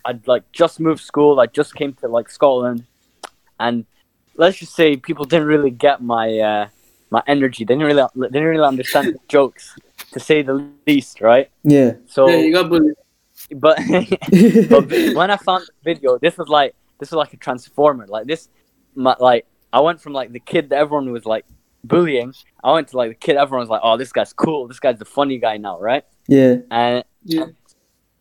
I'd 0.06 0.28
like 0.28 0.44
just 0.52 0.80
moved 0.80 1.02
school. 1.02 1.40
I 1.40 1.48
just 1.48 1.76
came 1.76 1.94
to 2.02 2.08
like 2.08 2.30
Scotland, 2.30 2.86
and 3.60 3.86
let's 4.36 4.58
just 4.58 4.76
say 4.76 4.98
people 4.98 5.26
didn't 5.26 5.48
really 5.48 5.72
get 5.72 6.02
my 6.02 6.40
uh, 6.40 6.68
my 7.10 7.24
energy. 7.28 7.64
They 7.64 7.74
didn't 7.76 7.88
really 7.88 8.04
they 8.16 8.28
didn't 8.28 8.48
really 8.50 8.68
understand 8.68 9.08
the 9.08 9.20
jokes, 9.28 9.76
to 10.12 10.20
say 10.20 10.42
the 10.42 10.70
least, 10.88 11.22
right? 11.22 11.50
Yeah. 11.64 11.94
So, 12.06 12.28
Yeah, 12.28 12.38
you 12.38 12.54
got 12.54 12.70
bullied. 12.70 12.96
but 13.56 13.78
but 14.70 15.16
when 15.16 15.32
I 15.32 15.38
found 15.38 15.64
the 15.68 15.74
video, 15.94 16.18
this 16.18 16.38
was 16.38 16.50
like 16.50 16.76
this 17.00 17.12
was 17.12 17.18
like 17.18 17.34
a 17.34 17.38
transformer. 17.38 18.08
Like 18.08 18.28
this, 18.28 18.50
my, 18.96 19.16
like 19.20 19.46
I 19.72 19.80
went 19.82 20.02
from 20.02 20.14
like 20.14 20.32
the 20.32 20.40
kid 20.40 20.70
that 20.70 20.78
everyone 20.78 21.12
was 21.12 21.26
like 21.26 21.46
bullying. 21.84 22.34
I 22.64 22.72
went 22.74 22.90
to 22.90 22.98
like 22.98 23.10
the 23.10 23.16
kid 23.16 23.38
everyone 23.38 23.62
was 23.62 23.70
like, 23.70 23.82
oh, 23.84 23.98
this 23.98 24.12
guy's 24.12 24.34
cool. 24.34 24.68
This 24.68 24.80
guy's 24.80 25.00
the 25.00 25.06
funny 25.06 25.38
guy 25.38 25.58
now, 25.58 25.80
right? 25.80 26.04
yeah. 26.28 26.58
And 26.72 27.04
Yeah. 27.24 27.46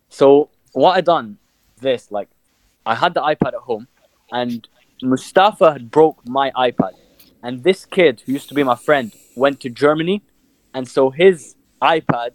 so 0.09 0.49
what 0.73 0.97
I 0.97 1.01
done 1.01 1.37
this 1.83 2.11
like 2.11 2.29
I 2.85 2.95
had 2.95 3.13
the 3.13 3.21
iPad 3.21 3.53
at 3.59 3.63
home 3.71 3.87
and 4.31 4.67
Mustafa 5.01 5.73
had 5.73 5.91
broke 5.91 6.27
my 6.27 6.51
iPad. 6.51 6.93
And 7.41 7.63
this 7.63 7.85
kid 7.85 8.23
who 8.25 8.31
used 8.31 8.47
to 8.49 8.55
be 8.55 8.63
my 8.63 8.75
friend 8.75 9.13
went 9.35 9.59
to 9.61 9.69
Germany 9.69 10.23
and 10.73 10.87
so 10.87 11.09
his 11.09 11.55
iPad 11.81 12.31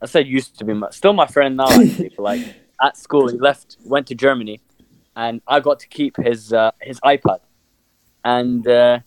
I 0.00 0.06
said 0.06 0.26
used 0.26 0.58
to 0.58 0.64
be 0.64 0.74
my, 0.74 0.90
still 0.90 1.12
my 1.12 1.26
friend 1.26 1.56
now 1.56 1.68
actually 1.70 2.12
but 2.16 2.22
like 2.22 2.42
at 2.82 2.96
school 2.96 3.28
he 3.28 3.38
left 3.38 3.76
went 3.84 4.06
to 4.08 4.14
Germany 4.14 4.60
and 5.16 5.40
I 5.46 5.60
got 5.60 5.80
to 5.80 5.88
keep 5.88 6.16
his 6.16 6.52
uh, 6.52 6.70
his 6.80 6.98
iPad. 7.00 7.40
And 8.24 8.66
uh, 8.66 9.00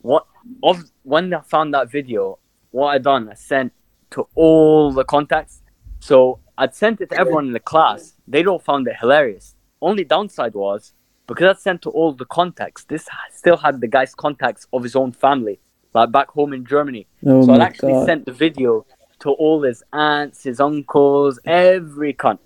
what 0.00 0.26
of 0.62 0.84
when 1.02 1.32
I 1.34 1.40
found 1.40 1.74
that 1.74 1.90
video 1.90 2.38
what 2.70 2.88
I 2.88 2.98
done 2.98 3.28
I 3.28 3.34
sent 3.34 3.72
to 4.12 4.28
all 4.34 4.92
the 4.92 5.04
contacts. 5.04 5.62
So 6.00 6.40
I'd 6.56 6.74
sent 6.74 7.00
it 7.00 7.10
to 7.10 7.18
everyone 7.18 7.46
in 7.46 7.52
the 7.52 7.60
class. 7.60 8.14
They 8.28 8.42
don't 8.42 8.62
found 8.62 8.86
it 8.88 8.96
hilarious. 9.00 9.54
Only 9.82 10.04
downside 10.04 10.54
was 10.54 10.92
because 11.26 11.46
I'd 11.56 11.60
sent 11.60 11.82
to 11.82 11.90
all 11.90 12.12
the 12.12 12.24
contacts. 12.26 12.84
This 12.84 13.08
still 13.32 13.56
had 13.56 13.80
the 13.80 13.88
guy's 13.88 14.14
contacts 14.14 14.66
of 14.72 14.82
his 14.82 14.94
own 14.96 15.12
family, 15.12 15.58
like 15.94 16.12
back 16.12 16.28
home 16.30 16.52
in 16.52 16.64
Germany. 16.64 17.06
Oh 17.26 17.44
so 17.44 17.52
I'd 17.54 17.60
actually 17.60 17.92
god. 17.92 18.06
sent 18.06 18.26
the 18.26 18.32
video 18.32 18.86
to 19.20 19.30
all 19.30 19.62
his 19.62 19.82
aunts, 19.92 20.42
his 20.44 20.60
uncles, 20.60 21.38
every 21.44 22.14
cunt. 22.14 22.38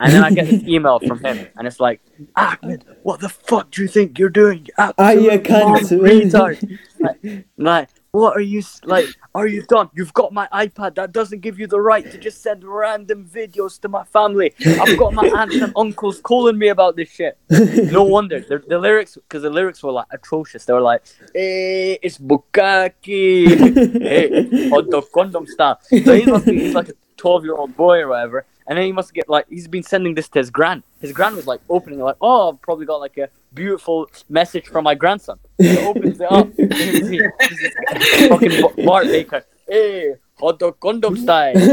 And 0.00 0.12
then 0.12 0.22
I 0.22 0.30
get 0.30 0.46
this 0.46 0.62
email 0.68 1.00
from 1.00 1.18
him, 1.24 1.48
and 1.56 1.66
it's 1.66 1.80
like, 1.80 2.00
Ahmed, 2.36 2.84
what 3.02 3.18
the 3.18 3.28
fuck 3.28 3.72
do 3.72 3.82
you 3.82 3.88
think 3.88 4.16
you're 4.16 4.28
doing? 4.28 4.66
You 4.66 4.72
Ah, 4.78 5.10
you 5.10 5.30
absolute 5.32 5.42
cunt. 5.42 6.30
retard. 6.30 6.78
like, 7.00 7.46
like, 7.56 7.88
what 8.12 8.36
are 8.36 8.40
you 8.40 8.62
like? 8.84 9.06
Are 9.34 9.46
you 9.46 9.62
done? 9.62 9.90
You've 9.94 10.12
got 10.14 10.32
my 10.32 10.48
iPad 10.52 10.94
that 10.96 11.12
doesn't 11.12 11.40
give 11.40 11.58
you 11.58 11.66
the 11.66 11.80
right 11.80 12.10
to 12.10 12.18
just 12.18 12.42
send 12.42 12.64
random 12.64 13.28
videos 13.32 13.80
to 13.80 13.88
my 13.88 14.04
family. 14.04 14.52
I've 14.66 14.98
got 14.98 15.14
my 15.14 15.28
aunts 15.28 15.56
and 15.56 15.72
uncles 15.76 16.20
calling 16.20 16.58
me 16.58 16.68
about 16.68 16.96
this 16.96 17.08
shit. 17.10 17.38
No 17.50 18.02
wonder 18.16 18.40
the, 18.40 18.58
the 18.66 18.78
lyrics, 18.78 19.14
because 19.16 19.42
the 19.42 19.50
lyrics 19.50 19.82
were 19.82 19.92
like 19.92 20.06
atrocious. 20.10 20.64
They 20.64 20.72
were 20.72 20.80
like, 20.80 21.02
"Hey, 21.34 21.98
it's 22.02 22.18
Bukaki, 22.18 23.46
hey, 24.02 24.68
hot 24.70 24.90
dog 24.90 25.04
condom 25.12 25.46
style." 25.46 25.78
So 25.82 26.14
he 26.14 26.26
must 26.26 26.46
be 26.46 26.58
he's 26.58 26.74
like 26.74 26.88
a 26.88 26.94
twelve 27.16 27.44
year 27.44 27.54
old 27.54 27.76
boy 27.76 28.00
or 28.00 28.08
whatever, 28.08 28.46
and 28.68 28.76
then 28.78 28.84
he 28.84 28.92
must 28.92 29.14
get 29.14 29.28
like 29.28 29.46
he's 29.48 29.66
been 29.66 29.82
sending 29.82 30.14
this 30.14 30.28
to 30.30 30.38
his 30.38 30.50
grand. 30.50 30.82
His 31.00 31.12
grand 31.12 31.36
was 31.36 31.46
like 31.46 31.60
opening 31.68 32.00
it, 32.00 32.04
like, 32.04 32.16
"Oh, 32.20 32.52
I've 32.52 32.62
probably 32.62 32.86
got 32.86 32.96
like 33.00 33.16
a 33.18 33.28
beautiful 33.54 34.08
message 34.28 34.66
from 34.68 34.84
my 34.84 34.94
grandson." 34.94 35.38
He 35.58 35.76
opens 35.78 36.20
it 36.20 36.30
up. 36.30 36.46
and 36.58 36.74
you 36.74 37.06
see 37.06 38.28
fucking 38.28 38.60
Ba- 38.60 38.84
Bart 38.84 39.06
Baker. 39.06 39.44
Hey, 39.66 40.14
hot 40.38 40.58
dog 40.58 40.78
condom 40.80 41.16
style. 41.16 41.54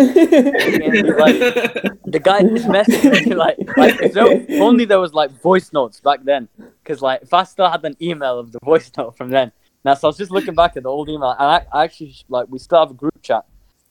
Like, 1.25 1.39
the 2.05 2.19
guy 2.23 2.41
this 2.43 2.65
message 2.67 3.27
like 3.45 3.57
like 3.77 3.97
there, 4.13 4.31
if 4.31 4.61
only 4.61 4.85
there 4.85 4.99
was 4.99 5.13
like 5.13 5.31
voice 5.41 5.71
notes 5.73 5.99
back 5.99 6.23
then 6.23 6.47
because 6.83 7.01
like 7.01 7.21
if 7.23 7.33
I 7.33 7.43
still 7.43 7.69
had 7.69 7.83
an 7.83 7.95
email 8.01 8.39
of 8.39 8.51
the 8.51 8.59
voice 8.63 8.91
note 8.97 9.17
from 9.17 9.29
then 9.29 9.51
now 9.83 9.93
so 9.95 10.07
I 10.07 10.09
was 10.09 10.17
just 10.17 10.31
looking 10.31 10.55
back 10.55 10.77
at 10.77 10.83
the 10.83 10.89
old 10.89 11.09
email 11.09 11.31
and 11.31 11.41
I, 11.41 11.65
I 11.71 11.83
actually 11.83 12.15
like 12.29 12.47
we 12.49 12.59
still 12.59 12.79
have 12.79 12.91
a 12.91 12.93
group 12.93 13.21
chat 13.21 13.45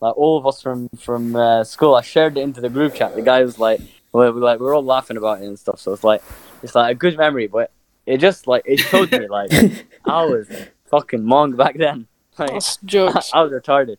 like 0.04 0.16
all 0.16 0.36
of 0.38 0.46
us 0.46 0.60
from 0.60 0.88
from 0.98 1.34
uh, 1.34 1.64
school 1.64 1.94
I 1.94 2.02
shared 2.02 2.36
it 2.36 2.42
into 2.42 2.60
the 2.60 2.68
group 2.68 2.94
chat 2.94 3.14
the 3.14 3.22
guy 3.22 3.42
was 3.42 3.58
like 3.58 3.80
well, 4.12 4.32
we 4.32 4.40
like 4.40 4.60
we 4.60 4.66
were 4.66 4.74
all 4.74 4.84
laughing 4.84 5.16
about 5.16 5.42
it 5.42 5.46
and 5.46 5.58
stuff 5.58 5.80
so 5.80 5.92
it's 5.92 6.04
like 6.04 6.22
it's 6.62 6.74
like 6.74 6.92
a 6.92 6.94
good 6.94 7.16
memory 7.16 7.46
but 7.46 7.70
it 8.06 8.18
just 8.18 8.46
like 8.46 8.62
it 8.66 8.78
showed 8.78 9.10
me 9.10 9.26
like 9.28 9.50
I 10.04 10.24
was 10.24 10.48
fucking 10.86 11.22
mong 11.22 11.56
back 11.56 11.76
then 11.76 12.06
like 12.38 12.52
That's 12.52 12.76
jokes. 12.78 13.30
I 13.34 13.42
was 13.42 13.52
retarded 13.52 13.96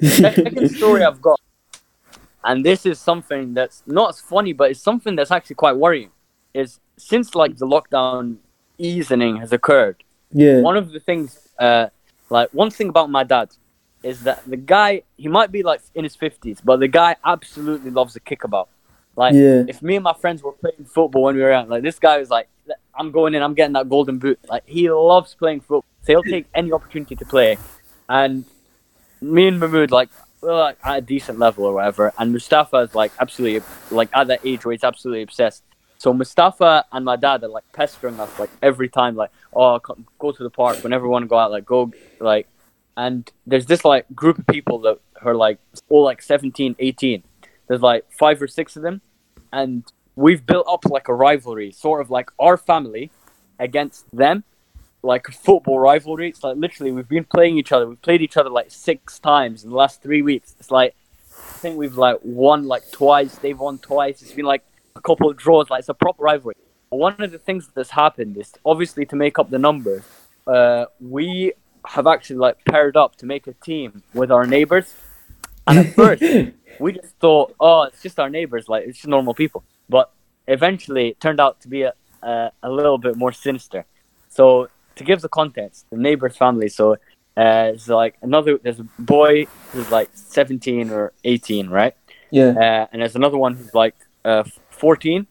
second 0.00 0.70
story 0.70 1.02
I've 1.02 1.20
got, 1.20 1.40
and 2.42 2.64
this 2.64 2.86
is 2.86 2.98
something 2.98 3.54
that's 3.54 3.82
not 3.86 4.10
as 4.10 4.20
funny, 4.20 4.52
but 4.52 4.70
it's 4.70 4.80
something 4.80 5.16
that's 5.16 5.30
actually 5.30 5.56
quite 5.56 5.76
worrying. 5.76 6.10
Is 6.52 6.80
since 6.96 7.34
like 7.34 7.56
the 7.56 7.66
lockdown 7.66 8.36
easing 8.78 9.36
has 9.36 9.52
occurred, 9.52 10.02
yeah. 10.32 10.60
one 10.60 10.76
of 10.76 10.92
the 10.92 11.00
things, 11.00 11.48
uh, 11.58 11.88
like 12.30 12.50
one 12.50 12.70
thing 12.70 12.88
about 12.88 13.10
my 13.10 13.24
dad, 13.24 13.50
is 14.04 14.22
that 14.24 14.44
the 14.46 14.56
guy 14.56 15.02
he 15.16 15.28
might 15.28 15.50
be 15.50 15.62
like 15.62 15.80
in 15.94 16.04
his 16.04 16.14
fifties, 16.14 16.60
but 16.62 16.78
the 16.78 16.88
guy 16.88 17.16
absolutely 17.24 17.90
loves 17.90 18.14
a 18.14 18.20
kickabout. 18.20 18.68
Like 19.16 19.34
Yeah. 19.34 19.64
if 19.66 19.82
me 19.82 19.96
and 19.96 20.04
my 20.04 20.12
friends 20.12 20.42
were 20.42 20.52
playing 20.52 20.84
football 20.84 21.22
when 21.24 21.36
we 21.36 21.42
were 21.42 21.52
out, 21.52 21.68
like 21.68 21.82
this 21.82 21.98
guy 21.98 22.18
was 22.18 22.30
like, 22.30 22.48
I'm 22.94 23.10
going 23.10 23.34
in, 23.34 23.42
I'm 23.42 23.54
getting 23.54 23.72
that 23.72 23.88
golden 23.88 24.18
boot. 24.18 24.38
Like 24.48 24.62
he 24.66 24.90
loves 24.90 25.34
playing 25.34 25.60
football, 25.60 25.84
so 26.02 26.12
he'll 26.12 26.22
take 26.22 26.46
any 26.54 26.70
opportunity 26.72 27.16
to 27.16 27.24
play. 27.24 27.56
And 28.08 28.44
me 29.20 29.48
and 29.48 29.58
Mahmood, 29.58 29.90
like, 29.90 30.10
we're 30.42 30.54
like 30.54 30.76
at 30.84 30.98
a 30.98 31.00
decent 31.00 31.38
level 31.38 31.64
or 31.64 31.72
whatever, 31.72 32.12
and 32.18 32.30
Mustafa 32.30 32.76
is 32.78 32.94
like 32.94 33.12
absolutely 33.18 33.62
like 33.90 34.10
at 34.12 34.26
that 34.26 34.40
age 34.44 34.64
where 34.64 34.72
he's 34.72 34.84
absolutely 34.84 35.22
obsessed. 35.22 35.62
So 35.96 36.12
Mustafa 36.12 36.84
and 36.92 37.02
my 37.06 37.16
dad 37.16 37.42
are 37.44 37.48
like 37.48 37.64
pestering 37.72 38.20
us 38.20 38.38
like 38.38 38.50
every 38.62 38.90
time, 38.90 39.16
like, 39.16 39.30
oh, 39.54 39.78
go 40.18 40.32
to 40.32 40.42
the 40.42 40.50
park 40.50 40.82
whenever 40.84 41.04
we 41.04 41.10
want 41.10 41.22
to 41.22 41.28
go 41.28 41.38
out, 41.38 41.50
like 41.50 41.64
go 41.64 41.90
like. 42.20 42.46
And 42.96 43.30
there's 43.46 43.66
this 43.66 43.84
like 43.84 44.06
group 44.14 44.38
of 44.38 44.46
people 44.46 44.78
that 44.80 45.00
are 45.22 45.34
like 45.34 45.58
all 45.88 46.04
like 46.04 46.22
17, 46.22 46.76
18. 46.78 47.22
There's 47.66 47.80
like 47.80 48.10
five 48.10 48.40
or 48.40 48.46
six 48.46 48.76
of 48.76 48.82
them, 48.82 49.00
and 49.52 49.84
we've 50.16 50.44
built 50.44 50.66
up 50.68 50.84
like 50.86 51.08
a 51.08 51.14
rivalry, 51.14 51.72
sort 51.72 52.00
of 52.00 52.10
like 52.10 52.30
our 52.38 52.56
family 52.56 53.10
against 53.58 54.04
them, 54.14 54.44
like 55.02 55.28
a 55.28 55.32
football 55.32 55.78
rivalry. 55.78 56.28
It's 56.28 56.44
like 56.44 56.56
literally 56.56 56.92
we've 56.92 57.08
been 57.08 57.24
playing 57.24 57.58
each 57.58 57.72
other. 57.72 57.88
We've 57.88 58.02
played 58.02 58.22
each 58.22 58.36
other 58.36 58.50
like 58.50 58.70
six 58.70 59.18
times 59.18 59.64
in 59.64 59.70
the 59.70 59.76
last 59.76 60.02
three 60.02 60.22
weeks. 60.22 60.54
It's 60.58 60.70
like 60.70 60.94
I 61.36 61.58
think 61.58 61.76
we've 61.76 61.96
like 61.96 62.18
won 62.22 62.66
like 62.66 62.90
twice. 62.90 63.36
They've 63.36 63.58
won 63.58 63.78
twice. 63.78 64.22
It's 64.22 64.32
been 64.32 64.44
like 64.44 64.62
a 64.96 65.00
couple 65.00 65.30
of 65.30 65.36
draws. 65.36 65.70
Like 65.70 65.80
it's 65.80 65.88
a 65.88 65.94
proper 65.94 66.22
rivalry. 66.22 66.56
One 66.90 67.20
of 67.20 67.32
the 67.32 67.38
things 67.38 67.68
that's 67.74 67.90
happened 67.90 68.36
is 68.36 68.52
obviously 68.64 69.04
to 69.06 69.16
make 69.16 69.38
up 69.38 69.50
the 69.50 69.58
numbers. 69.58 70.04
Uh, 70.46 70.86
we 71.00 71.52
have 71.94 72.06
actually 72.08 72.36
like 72.36 72.56
paired 72.64 72.96
up 72.96 73.14
to 73.16 73.26
make 73.26 73.46
a 73.46 73.52
team 73.52 74.02
with 74.14 74.30
our 74.32 74.46
neighbors. 74.46 74.92
And 75.66 75.78
at 75.78 75.94
first, 75.94 76.22
we 76.80 76.92
just 76.92 77.14
thought, 77.20 77.54
oh, 77.60 77.82
it's 77.82 78.02
just 78.02 78.18
our 78.18 78.28
neighbors, 78.28 78.68
like 78.68 78.84
it's 78.86 78.98
just 78.98 79.08
normal 79.08 79.32
people. 79.32 79.62
But 79.88 80.10
eventually, 80.48 81.08
it 81.10 81.20
turned 81.20 81.40
out 81.40 81.60
to 81.62 81.68
be 81.68 81.82
a, 81.82 81.92
a, 82.22 82.50
a 82.64 82.70
little 82.70 82.98
bit 82.98 83.16
more 83.16 83.32
sinister. 83.32 83.86
So 84.28 84.68
to 84.96 85.04
give 85.04 85.20
the 85.20 85.28
context, 85.28 85.86
the 85.90 85.96
neighbor's 85.96 86.36
family. 86.36 86.68
So 86.68 86.94
uh, 87.36 87.72
it's 87.74 87.88
like 87.88 88.16
another. 88.22 88.58
There's 88.58 88.80
a 88.80 88.88
boy 88.98 89.46
who's 89.70 89.90
like 89.90 90.10
17 90.14 90.90
or 90.90 91.12
18, 91.22 91.70
right? 91.70 91.94
yeah. 92.30 92.50
Uh, 92.50 92.86
and 92.90 93.00
there's 93.02 93.14
another 93.14 93.38
one 93.38 93.54
who's 93.54 93.74
like 93.74 93.94
uh, 94.24 94.42
14. 94.70 95.26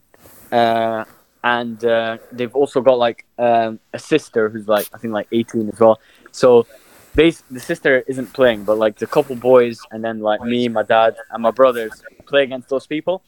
Uh, 0.49 1.03
and 1.43 1.83
uh, 1.83 2.17
they've 2.31 2.55
also 2.55 2.79
got 2.81 2.97
like 2.97 3.25
um, 3.37 3.79
a 3.91 3.99
sister 3.99 4.47
who's 4.49 4.67
like 4.67 4.87
I 4.93 4.97
think 4.97 5.13
like 5.13 5.27
18 5.31 5.69
as 5.69 5.79
well. 5.79 5.99
So 6.33 6.67
base 7.15 7.43
the 7.49 7.59
sister 7.59 8.03
isn't 8.07 8.33
playing, 8.33 8.63
but 8.65 8.77
like 8.77 8.97
the 8.97 9.07
couple 9.07 9.35
boys 9.35 9.79
and 9.91 10.03
then 10.03 10.19
like 10.19 10.41
me, 10.41 10.67
my 10.67 10.83
dad, 10.83 11.15
and 11.31 11.41
my 11.41 11.51
brothers 11.51 12.03
play 12.27 12.43
against 12.43 12.67
those 12.69 12.85
people. 12.87 13.23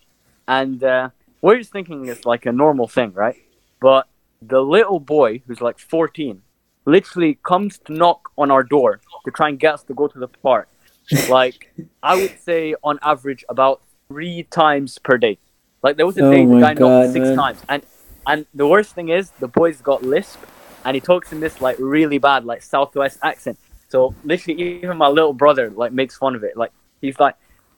And 0.47 0.83
uh, 0.83 1.09
we're 1.41 1.57
just 1.57 1.71
thinking 1.71 2.07
it's 2.07 2.25
like 2.25 2.45
a 2.45 2.51
normal 2.51 2.87
thing, 2.87 3.13
right? 3.13 3.37
But 3.79 4.07
the 4.41 4.61
little 4.61 4.99
boy 4.99 5.41
who's 5.47 5.61
like 5.61 5.79
14 5.79 6.41
literally 6.85 7.39
comes 7.43 7.77
to 7.85 7.93
knock 7.93 8.31
on 8.37 8.51
our 8.51 8.63
door 8.63 8.99
to 9.25 9.31
try 9.31 9.49
and 9.49 9.59
get 9.59 9.75
us 9.75 9.83
to 9.83 9.93
go 9.93 10.07
to 10.07 10.19
the 10.19 10.27
park. 10.27 10.67
Like 11.29 11.71
I 12.03 12.15
would 12.15 12.39
say 12.39 12.75
on 12.83 12.99
average 13.01 13.45
about 13.49 13.81
three 14.07 14.43
times 14.43 14.97
per 14.99 15.17
day. 15.17 15.37
Like 15.83 15.97
there 15.97 16.05
was 16.05 16.17
a 16.17 16.21
Oh 16.21 16.31
day 16.31 16.45
the 16.45 16.59
guy 16.59 16.73
God, 16.73 16.79
knocked 16.79 17.13
six 17.13 17.27
man. 17.27 17.37
times, 17.37 17.59
and 17.69 17.83
and 18.25 18.45
the 18.53 18.67
worst 18.67 18.95
thing 18.95 19.09
is 19.09 19.29
the 19.39 19.47
boy's 19.47 19.81
got 19.81 20.01
lisp, 20.03 20.39
and 20.85 20.95
he 20.95 21.01
talks 21.01 21.33
in 21.33 21.39
this 21.39 21.59
like 21.59 21.75
really 21.79 22.19
bad 22.19 22.45
like 22.45 22.61
southwest 22.61 23.19
accent. 23.23 23.57
So 23.89 24.15
literally, 24.23 24.61
even 24.83 24.97
my 24.97 25.07
little 25.07 25.33
brother 25.33 25.69
like 25.71 25.91
makes 25.91 26.15
fun 26.15 26.35
of 26.35 26.43
it. 26.43 26.55
Like 26.55 26.71
he's 27.01 27.19
like 27.19 27.35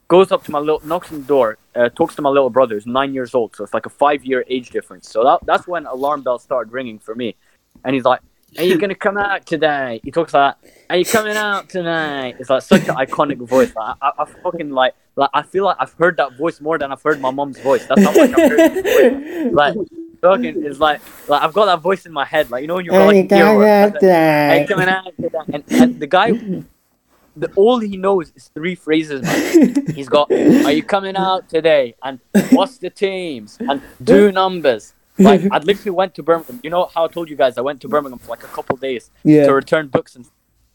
goes 0.09 0.31
up 0.31 0.43
to 0.45 0.51
my 0.51 0.59
little 0.59 0.81
knocks 0.85 1.11
on 1.11 1.21
the 1.21 1.27
door, 1.27 1.57
uh, 1.75 1.89
talks 1.89 2.15
to 2.15 2.21
my 2.21 2.29
little 2.29 2.49
brother 2.49 2.75
who's 2.75 2.85
nine 2.85 3.13
years 3.13 3.33
old. 3.33 3.55
So 3.55 3.63
it's 3.63 3.73
like 3.73 3.85
a 3.85 3.89
five 3.89 4.23
year 4.25 4.45
age 4.47 4.69
difference. 4.69 5.09
So 5.09 5.23
that 5.23 5.39
that's 5.45 5.67
when 5.67 5.85
alarm 5.85 6.21
bells 6.21 6.43
started 6.43 6.71
ringing 6.71 6.99
for 6.99 7.15
me, 7.15 7.35
and 7.83 7.95
he's 7.95 8.05
like. 8.05 8.21
Are 8.57 8.63
you 8.63 8.77
gonna 8.77 8.95
come 8.95 9.17
out 9.17 9.45
today? 9.45 9.99
He 10.05 10.09
talks 10.09 10.33
like, 10.33 10.55
"Are 10.89 10.95
you 10.95 11.03
coming 11.03 11.35
out 11.35 11.69
tonight?" 11.69 12.37
It's 12.39 12.49
like 12.49 12.63
such 12.63 12.87
an 12.87 12.95
iconic 12.95 13.45
voice. 13.45 13.75
Like, 13.75 13.97
I, 14.01 14.07
I, 14.07 14.23
I 14.23 14.25
fucking 14.25 14.71
like, 14.71 14.95
like 15.17 15.29
I 15.33 15.41
feel 15.41 15.65
like 15.65 15.75
I've 15.79 15.91
heard 15.93 16.15
that 16.15 16.37
voice 16.37 16.61
more 16.61 16.77
than 16.77 16.89
I've 16.93 17.03
heard 17.03 17.19
my 17.19 17.29
mom's 17.29 17.59
voice. 17.59 17.85
That's 17.85 18.01
how 18.01 18.13
much 18.13 18.31
I've 18.33 18.49
heard. 18.49 19.53
Like, 19.53 19.75
fucking, 20.21 20.63
is 20.63 20.79
like, 20.79 21.01
like 21.27 21.41
I've 21.41 21.53
got 21.53 21.65
that 21.65 21.81
voice 21.81 22.05
in 22.05 22.11
my 22.11 22.25
head. 22.25 22.49
Like 22.49 22.61
you 22.61 22.67
know 22.67 22.75
when 22.75 22.85
you've 22.85 22.93
got 22.93 23.05
like 23.07 23.15
Hey, 24.51 24.65
coming 24.67 24.89
out. 24.89 25.13
And, 25.53 25.63
and 25.69 25.99
the 25.99 26.07
guy, 26.07 26.31
the, 27.35 27.51
all 27.55 27.79
he 27.79 27.97
knows 27.97 28.31
is 28.35 28.49
three 28.53 28.75
phrases. 28.75 29.21
Man. 29.21 29.87
He's 29.95 30.09
got, 30.09 30.31
"Are 30.31 30.71
you 30.71 30.83
coming 30.83 31.15
out 31.15 31.49
today?" 31.49 31.95
and 32.03 32.19
"What's 32.51 32.77
the 32.77 32.89
teams?" 32.89 33.57
and 33.59 33.81
"Do 34.03 34.31
numbers." 34.31 34.93
Like 35.19 35.41
I 35.51 35.57
literally 35.59 35.91
went 35.91 36.15
to 36.15 36.23
Birmingham. 36.23 36.59
You 36.63 36.69
know 36.69 36.89
how 36.93 37.05
I 37.05 37.07
told 37.07 37.29
you 37.29 37.35
guys 37.35 37.57
I 37.57 37.61
went 37.61 37.81
to 37.81 37.87
Birmingham 37.87 38.19
for 38.19 38.29
like 38.29 38.43
a 38.43 38.47
couple 38.47 38.77
days 38.77 39.09
yeah. 39.23 39.45
to 39.47 39.53
return 39.53 39.87
books 39.87 40.15
and 40.15 40.25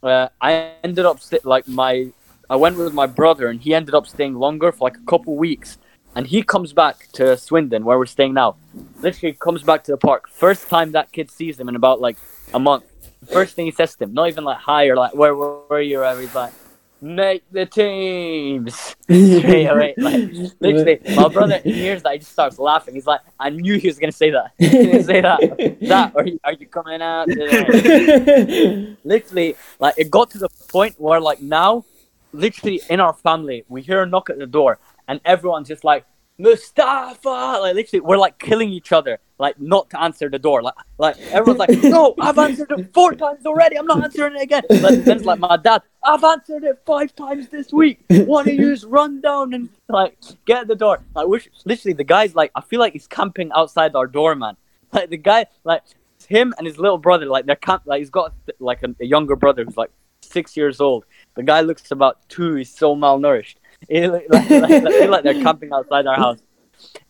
uh, 0.03 0.29
I 0.41 0.73
ended 0.83 1.05
up 1.05 1.21
st- 1.21 1.45
like 1.45 1.67
my 1.67 2.11
I 2.49 2.55
went 2.57 2.77
with 2.77 2.93
my 2.93 3.07
brother 3.07 3.47
and 3.47 3.61
he 3.61 3.73
ended 3.73 3.95
up 3.95 4.05
staying 4.05 4.35
longer 4.35 4.71
for 4.71 4.83
like 4.83 4.97
a 4.97 5.05
couple 5.05 5.35
weeks 5.37 5.77
and 6.15 6.27
he 6.27 6.43
comes 6.43 6.73
back 6.73 7.07
to 7.13 7.37
Swindon 7.37 7.83
where 7.85 7.97
we're 7.97 8.05
staying 8.05 8.33
now. 8.33 8.55
Literally 9.01 9.33
comes 9.33 9.63
back 9.63 9.83
to 9.85 9.91
the 9.91 9.97
park. 9.97 10.29
First 10.29 10.69
time 10.69 10.91
that 10.93 11.11
kid 11.11 11.31
sees 11.31 11.59
him 11.59 11.69
in 11.69 11.75
about 11.75 12.01
like 12.01 12.17
a 12.53 12.59
month. 12.59 12.85
First 13.31 13.55
thing 13.55 13.65
he 13.65 13.71
says 13.71 13.95
to 13.95 14.03
him 14.03 14.13
not 14.13 14.27
even 14.29 14.43
like 14.43 14.57
hi 14.57 14.87
or 14.87 14.95
like 14.95 15.15
where 15.15 15.33
where 15.33 15.81
you 15.81 16.01
or 16.01 16.19
he's 16.19 16.35
like 16.35 16.53
make 17.01 17.43
the 17.51 17.65
teams. 17.65 18.75
Straight 19.03 19.65
away 19.65 19.93
like 19.97 20.29
literally. 20.59 20.99
My 21.15 21.27
brother 21.29 21.59
hears 21.59 22.03
that 22.03 22.13
he 22.13 22.19
just 22.19 22.31
starts 22.31 22.59
laughing. 22.59 22.95
He's 22.95 23.07
like 23.07 23.21
I 23.39 23.49
knew 23.49 23.77
he 23.77 23.87
was 23.87 23.97
gonna 23.97 24.11
say 24.11 24.29
that. 24.31 24.51
He 24.57 24.69
gonna 24.69 25.03
say 25.03 25.21
that. 25.21 25.39
That 25.81 26.11
or 26.15 26.21
are 26.21 26.27
you, 26.27 26.39
are 26.43 26.53
you 26.53 26.67
coming 26.67 27.01
out 27.01 27.27
today 27.27 28.95
literally 29.03 29.55
like 29.79 29.95
it 29.97 30.11
got 30.11 30.29
to 30.31 30.37
the 30.37 30.49
point 30.69 30.99
where 30.99 31.19
like 31.19 31.41
now 31.41 31.85
literally 32.33 32.81
in 32.89 32.99
our 32.99 33.13
family 33.13 33.63
we 33.67 33.81
hear 33.81 34.01
a 34.03 34.05
knock 34.05 34.29
at 34.29 34.37
the 34.37 34.47
door 34.47 34.79
and 35.07 35.19
everyone's 35.25 35.67
just 35.67 35.83
like 35.83 36.05
Mustafa 36.39 37.59
like 37.61 37.75
literally 37.75 38.01
we're 38.01 38.17
like 38.17 38.39
killing 38.39 38.69
each 38.69 38.91
other 38.91 39.19
like 39.37 39.59
not 39.59 39.89
to 39.91 40.01
answer 40.01 40.29
the 40.29 40.39
door 40.39 40.63
like 40.63 40.73
like 40.97 41.17
everyone's 41.31 41.59
like 41.59 41.69
no 41.83 42.15
I've 42.19 42.39
answered 42.39 42.71
it 42.71 42.91
four 42.91 43.13
times 43.13 43.45
already 43.45 43.77
I'm 43.77 43.85
not 43.85 44.03
answering 44.03 44.35
it 44.35 44.41
again 44.41 44.63
like, 44.69 45.03
then 45.03 45.17
it's 45.17 45.25
like 45.25 45.39
my 45.39 45.57
dad 45.57 45.83
I've 46.03 46.23
answered 46.23 46.63
it 46.63 46.81
five 46.85 47.15
times 47.15 47.49
this 47.49 47.71
week 47.71 48.03
one 48.09 48.49
of 48.49 48.55
yous 48.55 48.83
run 48.83 49.21
down 49.21 49.53
and 49.53 49.69
like 49.89 50.17
get 50.45 50.67
the 50.67 50.75
door 50.75 51.01
like 51.13 51.27
literally 51.65 51.93
the 51.93 52.03
guy's 52.03 52.33
like 52.33 52.51
I 52.55 52.61
feel 52.61 52.79
like 52.79 52.93
he's 52.93 53.07
camping 53.07 53.51
outside 53.55 53.95
our 53.95 54.07
door 54.07 54.33
man 54.33 54.57
like 54.91 55.11
the 55.11 55.17
guy 55.17 55.45
like 55.63 55.83
him 56.27 56.53
and 56.57 56.65
his 56.65 56.79
little 56.79 56.97
brother 56.97 57.27
like 57.27 57.45
they're 57.45 57.55
camp 57.55 57.83
like 57.85 57.99
he's 57.99 58.09
got 58.09 58.33
like 58.59 58.81
a, 58.81 58.95
a 58.99 59.05
younger 59.05 59.35
brother 59.35 59.63
who's 59.63 59.77
like 59.77 59.91
six 60.23 60.57
years 60.57 60.81
old. 60.81 61.05
The 61.35 61.43
guy 61.43 61.61
looks 61.61 61.91
about 61.91 62.27
two. 62.29 62.55
He's 62.55 62.73
so 62.73 62.95
malnourished. 62.95 63.55
It 63.89 64.09
like, 64.09 64.27
like, 64.29 64.49
like, 64.49 65.09
like 65.09 65.23
they're 65.23 65.41
camping 65.41 65.71
outside 65.73 66.07
our 66.07 66.15
house. 66.15 66.39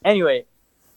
Anyway, 0.03 0.45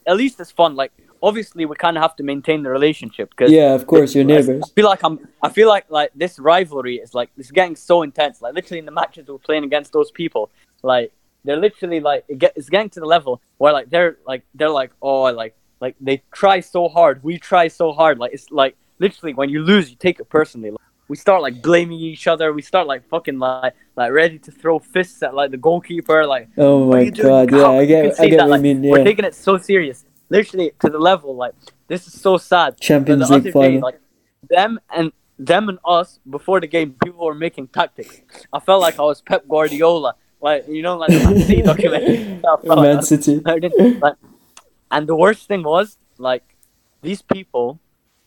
at 0.06 0.16
least 0.16 0.40
it's 0.40 0.50
fun. 0.50 0.76
Like 0.76 0.92
obviously, 1.22 1.66
we 1.66 1.76
kind 1.76 1.96
of 1.96 2.02
have 2.02 2.16
to 2.16 2.22
maintain 2.22 2.62
the 2.62 2.70
relationship 2.70 3.30
because 3.30 3.50
Yeah, 3.50 3.74
of 3.74 3.86
course, 3.86 4.14
your 4.14 4.24
neighbors. 4.24 4.62
I 4.64 4.68
feel 4.74 4.86
like 4.86 5.02
I'm. 5.02 5.28
I 5.42 5.48
feel 5.48 5.68
like 5.68 5.86
like 5.90 6.10
this 6.14 6.38
rivalry 6.38 6.96
is 6.96 7.14
like 7.14 7.30
it's 7.36 7.50
getting 7.50 7.76
so 7.76 8.02
intense. 8.02 8.40
Like 8.42 8.54
literally 8.54 8.78
in 8.78 8.86
the 8.86 8.92
matches 8.92 9.28
we're 9.28 9.38
playing 9.38 9.64
against 9.64 9.92
those 9.92 10.10
people, 10.10 10.50
like 10.82 11.12
they're 11.44 11.56
literally 11.56 12.00
like 12.00 12.24
it 12.28 12.38
get, 12.38 12.52
it's 12.56 12.68
getting 12.68 12.90
to 12.90 13.00
the 13.00 13.06
level 13.06 13.40
where 13.58 13.72
like 13.72 13.90
they're 13.90 14.18
like 14.26 14.44
they're 14.54 14.70
like 14.70 14.92
oh 15.02 15.22
like 15.22 15.54
like 15.80 15.96
they 16.00 16.22
try 16.32 16.60
so 16.60 16.88
hard, 16.88 17.22
we 17.22 17.38
try 17.38 17.68
so 17.68 17.92
hard. 17.92 18.18
Like 18.18 18.32
it's 18.32 18.50
like 18.50 18.76
literally 18.98 19.34
when 19.34 19.48
you 19.50 19.62
lose, 19.62 19.90
you 19.90 19.96
take 19.96 20.20
it 20.20 20.28
personally. 20.28 20.70
Like, 20.70 20.80
we 21.08 21.16
start 21.16 21.42
like 21.42 21.62
blaming 21.62 21.98
each 22.00 22.26
other. 22.26 22.52
We 22.52 22.62
start 22.62 22.86
like 22.86 23.08
fucking 23.08 23.38
like 23.38 23.74
like 23.96 24.12
ready 24.12 24.38
to 24.40 24.50
throw 24.50 24.78
fists 24.78 25.22
at 25.22 25.34
like 25.34 25.50
the 25.50 25.56
goalkeeper. 25.56 26.26
Like 26.26 26.48
Oh 26.56 26.86
my 26.90 27.10
god, 27.10 27.52
yeah, 27.52 27.68
I 27.68 27.84
get, 27.86 28.20
I 28.20 28.26
get 28.28 28.36
that? 28.38 28.48
what 28.48 28.50
Like, 28.50 28.58
you 28.58 28.74
mean. 28.74 28.90
We're 28.90 28.98
Yeah, 28.98 29.04
taking 29.04 29.24
it 29.24 29.34
so 29.34 29.58
serious, 29.58 30.04
literally 30.28 30.72
to 30.80 30.90
the 30.90 30.98
level 30.98 31.36
like 31.36 31.54
this 31.88 32.06
is 32.06 32.20
so 32.20 32.36
sad. 32.36 32.80
Champions 32.80 33.30
League 33.30 33.52
final. 33.52 33.80
like 33.80 34.00
them 34.50 34.80
and 34.94 35.12
them 35.38 35.68
and 35.68 35.78
us 35.84 36.18
before 36.28 36.60
the 36.60 36.66
game, 36.66 36.94
people 37.04 37.24
were 37.24 37.34
making 37.34 37.68
tactics. 37.68 38.20
I 38.52 38.58
felt 38.60 38.80
like 38.80 38.98
I 38.98 39.02
was 39.02 39.20
Pep 39.22 39.46
Guardiola, 39.48 40.14
like 40.40 40.66
you 40.68 40.82
know, 40.82 40.96
like 40.96 41.10
the 41.10 41.20
Man 41.24 41.38
City 41.40 41.62
documentary. 41.62 42.42
Man 42.82 43.02
City. 43.02 43.40
Like, 44.00 44.14
and 44.90 45.06
the 45.06 45.16
worst 45.16 45.46
thing 45.48 45.62
was 45.62 45.98
like 46.18 46.44
these 47.02 47.22
people, 47.22 47.78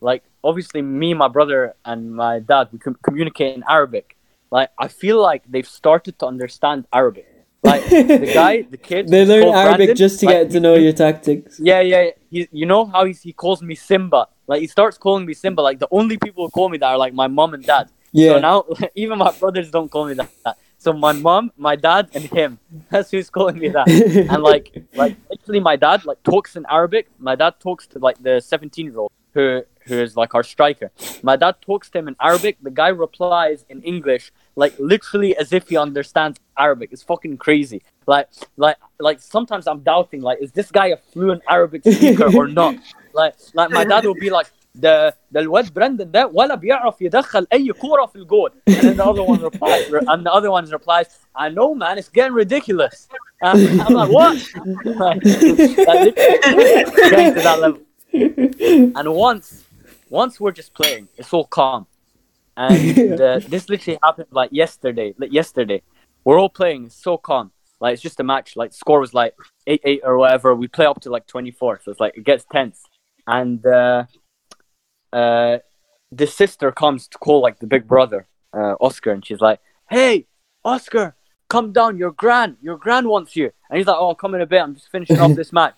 like 0.01 0.23
obviously 0.43 0.81
me, 0.81 1.13
my 1.13 1.27
brother, 1.27 1.75
and 1.85 2.13
my 2.13 2.39
dad, 2.39 2.69
we 2.71 2.79
com- 2.79 2.97
communicate 3.01 3.55
in 3.55 3.63
Arabic. 3.67 4.17
Like 4.51 4.69
I 4.77 4.87
feel 4.87 5.21
like 5.21 5.43
they've 5.47 5.67
started 5.67 6.17
to 6.19 6.25
understand 6.25 6.87
Arabic. 6.91 7.27
Like 7.61 7.83
the 7.89 8.31
guy, 8.33 8.61
the 8.61 8.77
kid, 8.77 9.09
They 9.09 9.25
learn 9.25 9.43
Arabic 9.43 9.77
Brandon, 9.77 9.95
just 9.95 10.19
to 10.21 10.25
like, 10.27 10.35
get 10.35 10.51
to 10.51 10.59
know 10.59 10.75
your 10.75 10.93
tactics. 10.93 11.59
yeah, 11.59 11.81
yeah. 11.81 12.11
He, 12.29 12.47
you 12.51 12.65
know 12.65 12.85
how 12.85 13.05
he's, 13.05 13.21
he 13.21 13.33
calls 13.33 13.61
me 13.61 13.75
Simba. 13.75 14.27
Like 14.47 14.61
he 14.61 14.67
starts 14.67 14.97
calling 14.97 15.25
me 15.25 15.33
Simba. 15.33 15.61
Like 15.61 15.79
the 15.79 15.87
only 15.91 16.17
people 16.17 16.45
who 16.45 16.49
call 16.51 16.69
me 16.69 16.77
that 16.77 16.87
are 16.87 16.97
like 16.97 17.13
my 17.13 17.27
mom 17.27 17.53
and 17.53 17.63
dad. 17.63 17.89
Yeah. 18.11 18.31
So 18.33 18.39
now 18.39 18.65
even 18.95 19.17
my 19.17 19.31
brothers 19.31 19.69
don't 19.69 19.91
call 19.91 20.05
me 20.05 20.13
that. 20.15 20.29
So 20.77 20.93
my 20.93 21.11
mom, 21.11 21.51
my 21.57 21.75
dad, 21.75 22.09
and 22.13 22.23
him. 22.23 22.57
That's 22.89 23.11
who's 23.11 23.29
calling 23.29 23.59
me 23.59 23.67
that. 23.69 23.89
And 23.89 24.41
like, 24.41 24.73
like 24.95 25.17
literally, 25.29 25.59
my 25.59 25.75
dad 25.75 26.05
like 26.05 26.23
talks 26.23 26.55
in 26.55 26.65
Arabic. 26.69 27.09
My 27.19 27.35
dad 27.35 27.55
talks 27.59 27.85
to 27.87 27.99
like 27.99 28.23
the 28.23 28.39
seventeen-year-old 28.39 29.11
who 29.33 29.63
who 29.88 30.00
is 30.00 30.16
like 30.16 30.34
our 30.34 30.42
striker. 30.42 30.90
My 31.22 31.36
dad 31.36 31.56
talks 31.60 31.90
to 31.90 31.98
him 31.98 32.08
in 32.08 32.16
Arabic. 32.20 32.56
The 32.62 32.70
guy 32.70 32.88
replies 32.88 33.64
in 33.68 33.82
English, 33.82 34.32
like 34.56 34.74
literally 34.78 35.36
as 35.36 35.52
if 35.52 35.68
he 35.68 35.76
understands 35.76 36.38
Arabic. 36.58 36.90
It's 36.92 37.02
fucking 37.02 37.36
crazy. 37.38 37.82
Like, 38.06 38.28
like, 38.56 38.76
like 38.98 39.20
sometimes 39.20 39.66
I'm 39.66 39.80
doubting, 39.80 40.20
like, 40.22 40.38
is 40.40 40.52
this 40.52 40.70
guy 40.70 40.88
a 40.88 40.96
fluent 40.96 41.42
Arabic 41.48 41.82
speaker 41.82 42.34
or 42.36 42.48
not? 42.48 42.76
Like, 43.12 43.34
like 43.54 43.70
my 43.70 43.84
dad 43.84 44.04
will 44.04 44.14
be 44.14 44.30
like, 44.30 44.46
ده 44.74 45.16
ده 45.32 45.40
الواد 45.40 45.74
براندن 45.74 46.10
ده 46.10 46.26
ولا 46.26 46.54
بيعرف 46.54 47.02
يدخل 47.02 47.46
اي 47.52 47.72
كوره 47.72 48.06
في 48.06 48.16
الجول 48.16 48.50
and 48.70 48.74
then 48.74 48.96
the 48.96 49.04
other 49.04 49.22
one 49.22 49.40
replies 49.40 49.84
and 50.08 50.26
the 50.26 50.32
other 50.32 50.50
one 50.50 50.64
replies 50.66 51.06
I 51.36 51.48
know 51.48 51.74
man 51.74 51.98
it's 51.98 52.08
getting 52.08 52.32
ridiculous 52.32 53.08
I'm, 53.42 53.80
I'm 53.80 53.94
like 53.94 54.10
what 54.10 54.36
like, 54.84 55.24
like, 55.90 56.16
literally 56.58 57.10
getting 57.10 57.34
to 57.34 57.42
that 57.48 57.58
level 57.60 57.80
and 58.98 59.08
once 59.14 59.64
once 60.09 60.39
we're 60.39 60.51
just 60.51 60.73
playing 60.73 61.07
it's 61.17 61.33
all 61.33 61.45
calm. 61.45 61.87
And 62.57 63.21
uh, 63.21 63.39
this 63.47 63.69
literally 63.69 63.99
happened 64.03 64.27
like 64.31 64.49
yesterday 64.51 65.13
like 65.17 65.31
yesterday. 65.31 65.81
We're 66.25 66.39
all 66.39 66.49
playing 66.49 66.87
it's 66.87 67.01
so 67.01 67.17
calm. 67.17 67.51
Like 67.79 67.93
it's 67.93 68.01
just 68.01 68.19
a 68.19 68.23
match. 68.23 68.55
Like 68.55 68.73
score 68.73 68.99
was 68.99 69.13
like 69.13 69.35
8-8 69.67 69.99
or 70.03 70.17
whatever. 70.17 70.55
We 70.55 70.67
play 70.67 70.85
up 70.85 70.99
to 71.01 71.09
like 71.09 71.27
24 71.27 71.81
so 71.83 71.91
it's 71.91 71.99
like 71.99 72.17
it 72.17 72.23
gets 72.23 72.45
tense. 72.51 72.83
And 73.27 73.65
uh 73.65 74.05
uh 75.13 75.59
the 76.11 76.27
sister 76.27 76.71
comes 76.71 77.07
to 77.07 77.17
call 77.17 77.41
like 77.41 77.59
the 77.59 77.67
big 77.67 77.87
brother 77.87 78.27
uh 78.53 78.75
oscar 78.81 79.11
and 79.11 79.23
she's 79.25 79.39
like 79.39 79.59
hey 79.89 80.25
oscar 80.65 81.15
come 81.49 81.71
down. 81.71 81.97
Your 81.97 82.11
gran 82.11 82.57
your 82.61 82.77
gran 82.77 83.07
wants 83.07 83.35
you. 83.35 83.51
And 83.69 83.77
he's 83.77 83.87
like 83.87 83.97
oh 83.97 84.09
i'll 84.09 84.15
come 84.15 84.35
in 84.35 84.41
a 84.41 84.45
bit. 84.45 84.61
I'm 84.61 84.75
just 84.75 84.91
finishing 84.91 85.19
off 85.19 85.35
this 85.41 85.53
match. 85.53 85.75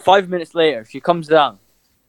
Five 0.00 0.28
minutes 0.28 0.54
later 0.54 0.84
she 0.84 1.00
comes 1.00 1.28
down. 1.28 1.58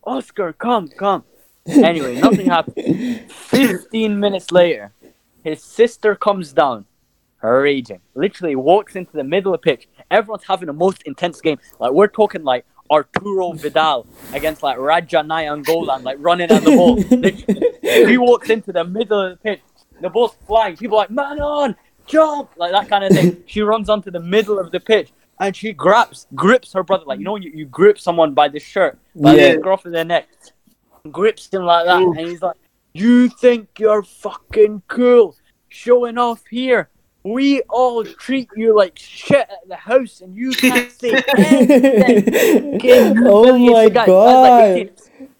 Oscar 0.03 0.53
come 0.53 0.88
come 0.88 1.26
anyway 1.68 2.20
nothing 2.20 2.47
happened 2.47 3.32
15 3.32 4.20
minutes 4.20 4.51
later 4.51 4.91
his 5.43 5.62
sister 5.64 6.16
comes 6.16 6.53
down 6.53 6.86
raging 7.41 7.99
literally 8.16 8.55
walks 8.55 8.95
into 8.95 9.12
the 9.14 9.24
middle 9.24 9.53
of 9.53 9.62
the 9.62 9.64
pitch 9.72 9.88
everyone's 10.12 10.43
having 10.47 10.68
the 10.68 10.74
most 10.74 11.01
intense 11.03 11.39
game 11.41 11.57
like 11.80 11.91
we're 11.91 12.07
talking 12.07 12.43
like 12.43 12.66
Arturo 12.91 13.51
Vidal 13.51 14.07
against 14.34 14.64
like 14.64 14.76
Radja 14.80 15.24
Nainggolan, 15.24 16.01
like 16.01 16.18
running 16.20 16.49
at 16.49 16.64
the 16.64 16.72
ball. 16.72 16.95
Literally, 16.95 18.07
he 18.12 18.18
walks 18.18 18.49
into 18.49 18.72
the 18.74 18.84
middle 18.84 19.22
of 19.22 19.30
the 19.30 19.38
pitch, 19.38 19.62
the 20.01 20.10
ball's 20.10 20.36
flying. 20.47 20.76
People 20.76 20.97
are 20.97 21.01
like, 21.01 21.12
man 21.12 21.39
on, 21.39 21.76
jump, 22.07 22.49
like 22.57 22.72
that 22.72 22.89
kind 22.89 23.03
of 23.03 23.12
thing. 23.12 23.43
She 23.45 23.62
runs 23.62 23.89
onto 23.89 24.10
the 24.10 24.20
middle 24.20 24.57
of 24.57 24.72
the 24.72 24.80
pitch 24.80 25.12
and 25.39 25.55
she 25.55 25.72
grabs, 25.72 26.26
grips 26.34 26.74
her 26.74 26.82
brother, 26.82 27.03
like 27.05 27.20
you 27.20 27.26
know, 27.26 27.34
when 27.34 27.43
you, 27.43 27.51
you 27.53 27.66
grip 27.68 27.99
someone 27.99 28.34
by 28.34 28.47
the 28.47 28.60
shirt, 28.60 28.97
by 29.16 29.36
Yeah. 29.36 29.53
the 29.53 29.60
scruff 29.60 29.86
of 29.86 29.91
their 29.91 30.03
neck, 30.03 30.28
grips 31.12 31.52
him 31.52 31.64
like 31.64 31.86
that, 31.86 32.02
Ooh. 32.02 32.12
and 32.12 32.28
he's 32.28 32.41
like, 32.41 32.58
"You 32.93 33.30
think 33.30 33.70
you're 33.80 34.04
fucking 34.04 34.84
cool, 34.88 35.36
showing 35.68 36.18
off 36.18 36.43
here." 36.50 36.89
We 37.24 37.62
all 37.64 38.06
treat 38.06 38.50
you 38.56 38.76
like 38.76 38.97
shit 38.97 39.41
at 39.41 39.68
the 39.68 39.76
house, 39.76 40.22
and 40.22 40.36
you 40.38 40.52
can't 40.52 40.89
say 40.89 41.22
anything. 41.38 43.18
Oh 43.26 43.58
my. 43.58 43.89
God. 43.89 44.89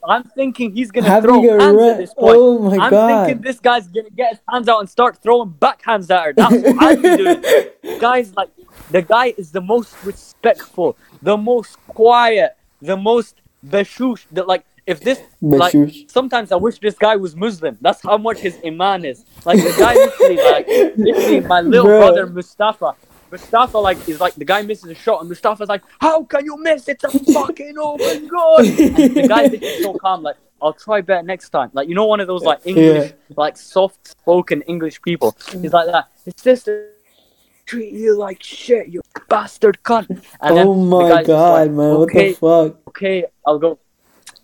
I'm 0.08 0.24
thinking 0.24 0.76
he's 0.76 0.92
gonna 0.92 1.08
Having 1.08 1.30
throw 1.30 1.60
hands 1.60 1.76
re- 1.76 1.90
at 1.90 1.98
this 1.98 2.14
point. 2.14 2.36
Oh 2.38 2.60
my 2.60 2.84
I'm 2.86 2.92
god. 2.92 3.26
thinking 3.28 3.44
this 3.44 3.60
guy's 3.60 3.88
gonna 3.88 4.10
get 4.10 4.32
his 4.32 4.40
hands 4.50 4.68
out 4.68 4.80
and 4.80 4.90
start 4.90 5.22
throwing 5.22 5.52
backhands 5.52 6.10
at 6.10 6.24
her. 6.26 6.34
That's 6.34 6.56
what 6.56 6.76
I'm 6.80 7.02
doing. 7.02 8.00
Guys, 8.00 8.34
like 8.36 8.50
the 8.92 9.02
guy 9.02 9.34
is 9.38 9.52
the 9.52 9.62
most 9.62 9.96
respectful, 10.04 10.98
the 11.22 11.38
most 11.38 11.78
quiet, 11.88 12.56
the 12.82 12.96
most 12.98 13.42
bashush. 13.66 14.26
That 14.32 14.48
like 14.48 14.66
if 14.90 15.00
this, 15.02 15.22
like 15.40 15.76
sometimes 16.08 16.52
I 16.52 16.56
wish 16.56 16.80
this 16.80 16.96
guy 16.96 17.16
was 17.16 17.36
Muslim. 17.36 17.78
That's 17.80 18.02
how 18.02 18.18
much 18.18 18.40
his 18.40 18.58
iman 18.66 19.06
is. 19.06 19.24
Like 19.46 19.58
the 19.58 19.76
guy 19.78 19.94
literally, 19.94 20.38
like 20.38 20.68
literally, 20.98 21.40
my 21.42 21.62
little 21.62 21.86
Bro. 21.86 22.00
brother 22.00 22.26
Mustafa. 22.28 22.96
Mustafa 23.32 23.78
like 23.78 24.10
is 24.10 24.20
like 24.20 24.34
the 24.34 24.46
guy 24.46 24.64
misses 24.64 24.90
a 24.90 24.96
shot 24.96 25.22
and 25.22 25.30
Mustafa's 25.30 25.70
like, 25.70 25.84
How 26.02 26.24
can 26.24 26.44
you 26.44 26.58
miss? 26.58 26.90
It's 26.90 27.04
a 27.04 27.12
fucking 27.12 27.78
open 27.78 28.28
goal. 28.28 28.58
And 28.58 29.16
the 29.16 29.28
guy 29.28 29.44
is 29.44 29.84
so 29.84 29.94
calm, 29.94 30.24
like, 30.24 30.38
I'll 30.60 30.74
try 30.74 31.02
better 31.02 31.22
next 31.22 31.50
time. 31.50 31.70
Like 31.74 31.88
you 31.88 31.94
know 31.94 32.08
one 32.08 32.20
of 32.20 32.28
those 32.28 32.42
like 32.42 32.66
English, 32.66 33.14
like 33.38 33.58
soft 33.58 34.08
spoken 34.08 34.64
English 34.64 35.02
people. 35.04 35.38
He's 35.52 35.72
like 35.72 35.86
that. 35.86 36.10
His 36.26 36.34
sister 36.36 36.94
treat 37.68 37.94
you 37.94 38.18
like 38.18 38.42
shit, 38.42 38.88
you 38.88 39.02
bastard 39.30 39.78
cunt. 39.84 40.10
And 40.42 40.58
oh 40.58 40.74
my 40.74 41.24
god, 41.24 41.68
like, 41.68 41.72
man, 41.72 41.86
okay, 41.86 42.34
what 42.40 42.72
the 42.72 42.74
fuck? 42.74 42.88
okay, 42.90 43.26
I'll 43.46 43.60
go. 43.60 43.78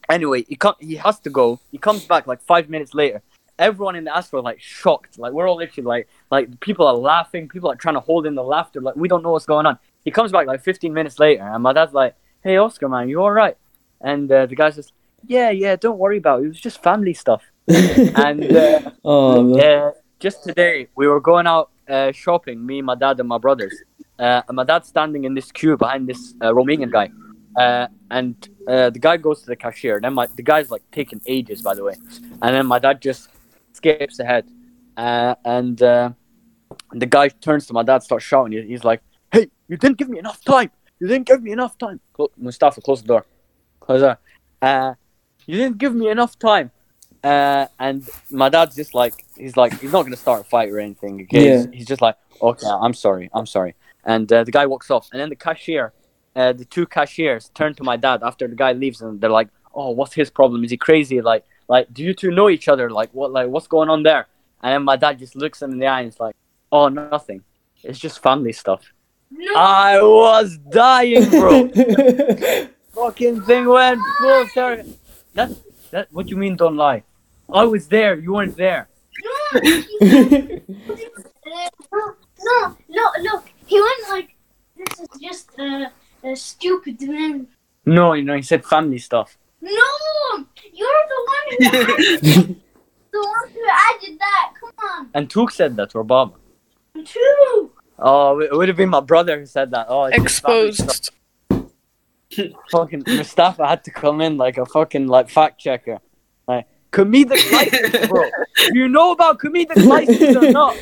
Anyway, 0.10 0.46
he 0.48 0.56
com- 0.56 0.76
he 0.80 0.96
has 0.96 1.20
to 1.22 1.30
go. 1.30 1.60
He 1.72 1.78
comes 1.78 2.06
back 2.06 2.28
like 2.28 2.42
five 2.42 2.70
minutes 2.70 2.94
later. 2.94 3.22
Everyone 3.58 3.96
in 3.96 4.04
the 4.04 4.16
Astro 4.16 4.42
like 4.42 4.60
shocked. 4.60 5.18
Like 5.18 5.34
we're 5.34 5.48
all 5.48 5.58
literally 5.58 5.88
like 5.88 6.08
like 6.30 6.60
people 6.60 6.86
are 6.88 6.96
laughing. 6.96 7.48
People 7.48 7.72
are 7.72 7.76
trying 7.76 7.96
to 7.96 8.02
hold 8.02 8.26
in 8.26 8.36
the 8.36 8.44
laughter. 8.44 8.82
Like 8.82 8.96
we 8.96 9.08
don't 9.08 9.24
know 9.24 9.32
what's 9.32 9.46
going 9.46 9.66
on. 9.66 9.80
He 10.04 10.12
comes 10.12 10.32
back 10.32 10.46
like 10.46 10.62
15 10.62 10.94
minutes 10.94 11.20
later, 11.20 11.44
and 11.44 11.64
my 11.64 11.74
dad's 11.74 11.94
like, 11.94 12.16
"Hey, 12.44 12.58
Oscar, 12.58 12.90
man, 12.90 13.10
you 13.10 13.22
all 13.22 13.32
right?" 13.32 13.58
And 14.02 14.32
uh, 14.32 14.46
the 14.46 14.56
guy's 14.56 14.76
just, 14.76 14.94
"Yeah, 15.26 15.50
yeah, 15.50 15.76
don't 15.76 15.98
worry 15.98 16.18
about 16.18 16.42
it. 16.42 16.46
It 16.46 16.50
was 16.50 16.60
just 16.60 16.84
family 16.84 17.14
stuff." 17.14 17.44
and 17.68 18.56
uh, 18.56 18.92
oh, 19.04 19.58
uh, 19.58 19.92
just 20.20 20.44
today, 20.44 20.88
we 20.96 21.08
were 21.08 21.20
going 21.20 21.48
out 21.48 21.72
uh, 21.90 22.12
shopping, 22.12 22.64
me, 22.64 22.82
my 22.82 22.96
dad, 22.96 23.20
and 23.20 23.30
my 23.30 23.38
brothers. 23.38 23.74
Uh, 24.18 24.42
and 24.48 24.56
my 24.56 24.64
dad's 24.64 24.88
standing 24.88 25.26
in 25.26 25.34
this 25.34 25.52
queue 25.52 25.76
behind 25.76 26.08
this 26.08 26.34
uh, 26.42 26.52
Romanian 26.52 26.92
guy. 26.92 27.10
Uh, 27.56 27.88
and 28.12 28.36
uh, 28.68 28.90
the 28.90 29.00
guy 29.00 29.18
goes 29.18 29.42
to 29.42 29.48
the 29.48 29.56
cashier. 29.56 30.00
Then 30.02 30.14
my 30.14 30.28
the 30.36 30.44
guy's 30.44 30.70
like 30.72 30.84
taking 30.92 31.22
ages, 31.26 31.62
by 31.62 31.74
the 31.76 31.84
way. 31.84 31.96
And 32.42 32.56
then 32.56 32.66
my 32.66 32.80
dad 32.80 33.02
just 33.02 33.30
skips 33.74 34.20
ahead. 34.20 34.46
Uh, 34.98 35.36
and 35.46 35.82
uh, 35.82 36.10
the 36.92 37.06
guy 37.06 37.30
turns 37.30 37.66
to 37.68 37.74
my 37.74 37.84
dad, 37.84 38.04
starts 38.04 38.26
shouting. 38.26 38.52
He's 38.68 38.84
like, 38.84 39.02
"Hey, 39.32 39.50
you 39.68 39.78
didn't 39.78 39.98
give 39.98 40.10
me 40.10 40.20
enough 40.20 40.44
time. 40.44 40.72
You 41.00 41.08
didn't 41.08 41.28
give 41.28 41.42
me 41.44 41.52
enough 41.52 41.78
time." 41.78 42.00
Mustafa, 42.38 42.82
close 42.82 43.02
the 43.02 43.08
door. 43.08 43.26
Close 43.80 44.02
the 44.02 44.08
door. 44.08 44.20
Uh, 44.62 44.94
you 45.46 45.58
didn't 45.58 45.78
give 45.78 45.94
me 45.96 46.10
enough 46.10 46.38
time. 46.40 46.72
Uh, 47.24 47.66
and 47.80 48.08
my 48.30 48.50
dad's 48.50 48.76
just 48.76 48.94
like, 48.94 49.26
he's 49.36 49.58
like, 49.58 49.80
he's 49.80 49.92
not 49.92 50.04
gonna 50.04 50.16
start 50.16 50.42
a 50.42 50.44
fight 50.44 50.70
or 50.70 50.80
anything. 50.80 51.22
Okay, 51.24 51.48
Yeah. 51.48 51.58
he's, 51.58 51.68
he's 51.74 51.86
just 51.88 52.02
like, 52.02 52.16
okay, 52.40 52.68
I'm 52.68 52.94
sorry, 52.94 53.30
I'm 53.34 53.48
sorry. 53.48 53.74
And 54.04 54.32
uh, 54.32 54.44
the 54.44 54.52
guy 54.52 54.68
walks 54.68 54.92
off, 54.92 55.10
and 55.12 55.20
then 55.20 55.30
the 55.30 55.36
cashier, 55.36 55.92
uh, 56.36 56.54
the 56.54 56.66
two 56.66 56.86
cashiers 56.86 57.50
turn 57.54 57.74
to 57.76 57.84
my 57.84 57.98
dad 57.98 58.22
after 58.24 58.48
the 58.48 58.56
guy 58.56 58.74
leaves, 58.74 59.02
and 59.02 59.20
they're 59.22 59.30
like, 59.30 59.50
oh, 59.74 59.92
what's 59.92 60.14
his 60.14 60.30
problem? 60.30 60.64
Is 60.64 60.72
he 60.72 60.78
crazy? 60.78 61.22
Like, 61.22 61.46
like, 61.68 61.94
do 61.94 62.04
you 62.04 62.14
two 62.14 62.32
know 62.32 62.50
each 62.50 62.68
other? 62.68 62.90
Like, 62.90 63.10
what, 63.14 63.32
like, 63.32 63.48
what's 63.48 63.68
going 63.68 63.90
on 63.90 64.04
there? 64.04 64.28
And 64.62 64.74
then 64.74 64.84
my 64.84 64.96
dad 64.96 65.20
just 65.20 65.36
looks 65.36 65.62
him 65.62 65.72
in 65.74 65.80
the 65.80 65.88
eye 65.88 66.02
and 66.02 66.10
is 66.10 66.20
like, 66.20 66.36
"Oh, 66.72 66.88
nothing. 66.90 67.44
It's 67.84 68.00
just 68.00 68.22
family 68.22 68.52
stuff." 68.52 68.82
No. 69.30 69.54
I 69.56 70.02
was 70.02 70.58
dying, 70.70 71.30
bro. 71.30 71.70
Fucking 72.94 73.42
thing 73.42 73.68
went 73.68 74.00
full 74.20 74.48
circle. 74.54 74.94
That 75.34 75.52
that. 75.92 76.12
What 76.12 76.30
you 76.30 76.38
mean? 76.38 76.56
Don't 76.56 76.78
lie. 76.78 77.04
I 77.52 77.66
was 77.66 77.88
there. 77.88 78.18
You 78.18 78.34
weren't 78.34 78.58
there. 78.58 78.88
no. 79.24 79.60
he- 79.62 79.86
no, 81.92 82.16
no, 82.44 82.76
no, 82.90 83.10
look. 83.22 83.46
He 83.66 83.80
went 83.82 84.10
like, 84.10 84.36
this 84.76 85.00
is 85.00 85.08
just 85.22 85.50
a, 85.60 85.92
a 86.26 86.36
stupid 86.36 87.02
man. 87.02 87.48
No, 87.86 88.14
you 88.14 88.24
know, 88.24 88.36
he 88.36 88.42
said 88.42 88.66
family 88.66 88.98
stuff. 88.98 89.38
No, 89.62 89.72
you're 90.74 91.04
the 91.14 91.22
one 91.28 91.46
who 91.50 91.66
added, 91.66 92.22
the 93.12 93.20
one 93.20 93.50
who 93.54 93.62
added 93.70 94.20
that. 94.20 94.54
Come 94.60 94.72
on, 94.90 95.10
And 95.14 95.30
Took 95.30 95.52
said 95.52 95.76
that, 95.78 95.96
or 95.96 96.04
Bob. 96.04 96.36
true. 97.06 97.72
Oh, 97.98 98.40
it 98.42 98.52
would 98.52 98.68
have 98.68 98.78
been 98.78 98.90
my 98.90 99.00
brother 99.00 99.40
who 99.40 99.46
said 99.46 99.72
that. 99.72 99.86
Oh, 99.90 100.06
it's 100.06 100.18
just 100.22 100.42
family 100.42 100.72
stuff. 100.74 101.10
Exposed. 101.50 102.62
fucking 102.72 103.04
Mustafa 103.08 103.66
had 103.68 103.84
to 103.86 103.92
come 103.92 104.20
in 104.22 104.38
like 104.38 104.58
a 104.58 104.66
fucking 104.66 105.08
like 105.08 105.30
fact 105.30 105.60
checker. 105.60 106.00
Like 106.48 106.68
comedic 106.92 107.52
license, 107.52 108.08
bro. 108.08 108.30
You 108.72 108.88
know 108.88 109.12
about 109.12 109.40
comedic 109.40 109.84
license 109.86 110.36
or 110.36 110.52
not? 110.52 110.76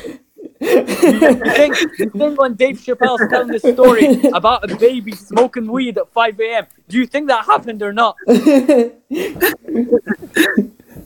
You 1.04 1.34
think, 1.56 1.76
you 1.98 2.10
think 2.10 2.40
when 2.40 2.54
Dave 2.54 2.76
Chappelle's 2.76 3.20
telling 3.28 3.48
this 3.48 3.62
story 3.62 4.20
about 4.32 4.64
a 4.64 4.76
baby 4.76 5.12
smoking 5.12 5.70
weed 5.70 5.98
at 5.98 6.10
5 6.12 6.40
a.m., 6.40 6.66
do 6.88 6.98
you 6.98 7.06
think 7.06 7.28
that 7.28 7.44
happened 7.44 7.82
or 7.82 7.92
not? 7.92 8.16
oh 8.28 8.88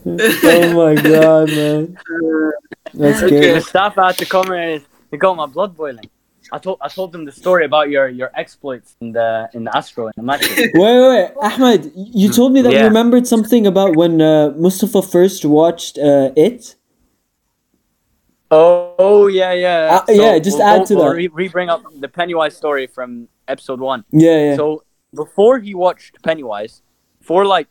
my 0.05 0.95
god, 0.95 1.49
man. 1.49 1.97
That's 2.93 3.23
Okay. 3.23 3.39
good. 3.39 3.55
Mustafa 3.55 4.07
had 4.07 4.17
to 4.17 4.25
come 4.25 4.51
in 4.53 4.69
and 4.69 4.85
he 5.11 5.17
got 5.17 5.35
my 5.35 5.45
blood 5.45 5.75
boiling. 5.75 6.09
I 6.51 6.57
told 6.57 6.79
I 6.81 6.87
told 6.87 7.11
them 7.11 7.25
the 7.25 7.31
story 7.31 7.65
about 7.65 7.89
your, 7.89 8.07
your 8.07 8.31
exploits 8.33 8.95
in 9.01 9.11
the 9.11 9.49
in 9.53 9.65
the 9.65 9.75
Astro 9.75 10.07
in 10.07 10.13
the 10.15 10.23
match. 10.23 10.41
Wait, 10.57 10.73
wait, 10.73 11.09
wait, 11.13 11.31
Ahmed, 11.41 11.91
you 11.95 12.29
told 12.29 12.53
me 12.53 12.61
that 12.63 12.71
you 12.73 12.83
remembered 12.85 13.27
something 13.27 13.67
about 13.67 13.95
when 13.95 14.19
uh, 14.21 14.49
Mustafa 14.57 15.01
first 15.03 15.45
watched 15.45 15.99
uh, 15.99 16.31
it. 16.35 16.75
Oh, 18.51 18.95
oh 18.97 19.27
yeah, 19.27 19.53
yeah. 19.53 20.03
Uh, 20.07 20.11
yeah, 20.11 20.39
just 20.39 20.59
add 20.59 20.85
to 20.87 20.95
that. 20.95 21.15
Re, 21.15 21.27
re 21.27 21.47
bring 21.47 21.69
up 21.69 21.83
the 21.99 22.07
Pennywise 22.07 22.55
story 22.55 22.87
from 22.87 23.27
episode 23.47 23.79
one. 23.79 24.03
Yeah, 24.11 24.49
yeah. 24.49 24.55
So 24.55 24.83
before 25.13 25.59
he 25.59 25.75
watched 25.75 26.21
Pennywise, 26.23 26.81
for 27.21 27.45
like 27.45 27.67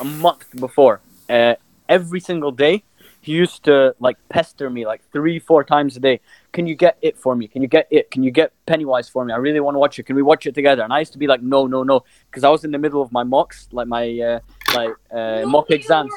a 0.00 0.04
month 0.04 0.46
before, 0.56 1.00
uh, 1.28 1.56
every 1.88 2.20
single 2.20 2.52
day, 2.52 2.84
he 3.20 3.32
used 3.32 3.64
to 3.64 3.94
like 4.00 4.16
pester 4.30 4.70
me 4.70 4.86
like 4.86 5.02
three, 5.12 5.38
four 5.38 5.62
times 5.62 5.96
a 5.96 6.00
day. 6.00 6.20
Can 6.52 6.66
you 6.66 6.74
get 6.74 6.96
it 7.02 7.16
for 7.18 7.36
me? 7.36 7.46
Can 7.46 7.60
you 7.62 7.68
get 7.68 7.86
it? 7.90 8.10
Can 8.10 8.22
you 8.22 8.30
get 8.30 8.52
Pennywise 8.66 9.08
for 9.08 9.24
me? 9.24 9.32
I 9.32 9.36
really 9.36 9.60
want 9.60 9.74
to 9.74 9.78
watch 9.78 9.98
it. 9.98 10.04
Can 10.04 10.16
we 10.16 10.22
watch 10.22 10.46
it 10.46 10.54
together? 10.54 10.82
And 10.82 10.92
I 10.92 11.00
used 11.00 11.12
to 11.12 11.18
be 11.18 11.26
like, 11.26 11.42
no, 11.42 11.66
no, 11.66 11.82
no, 11.82 12.04
because 12.30 12.44
I 12.44 12.48
was 12.48 12.64
in 12.64 12.70
the 12.70 12.78
middle 12.78 13.02
of 13.02 13.12
my 13.12 13.24
mocks, 13.24 13.68
like 13.72 13.88
my 13.88 14.18
uh, 14.18 14.40
like 14.74 14.94
uh, 15.14 15.44
mock 15.46 15.68
you 15.68 15.76
exams. 15.76 16.12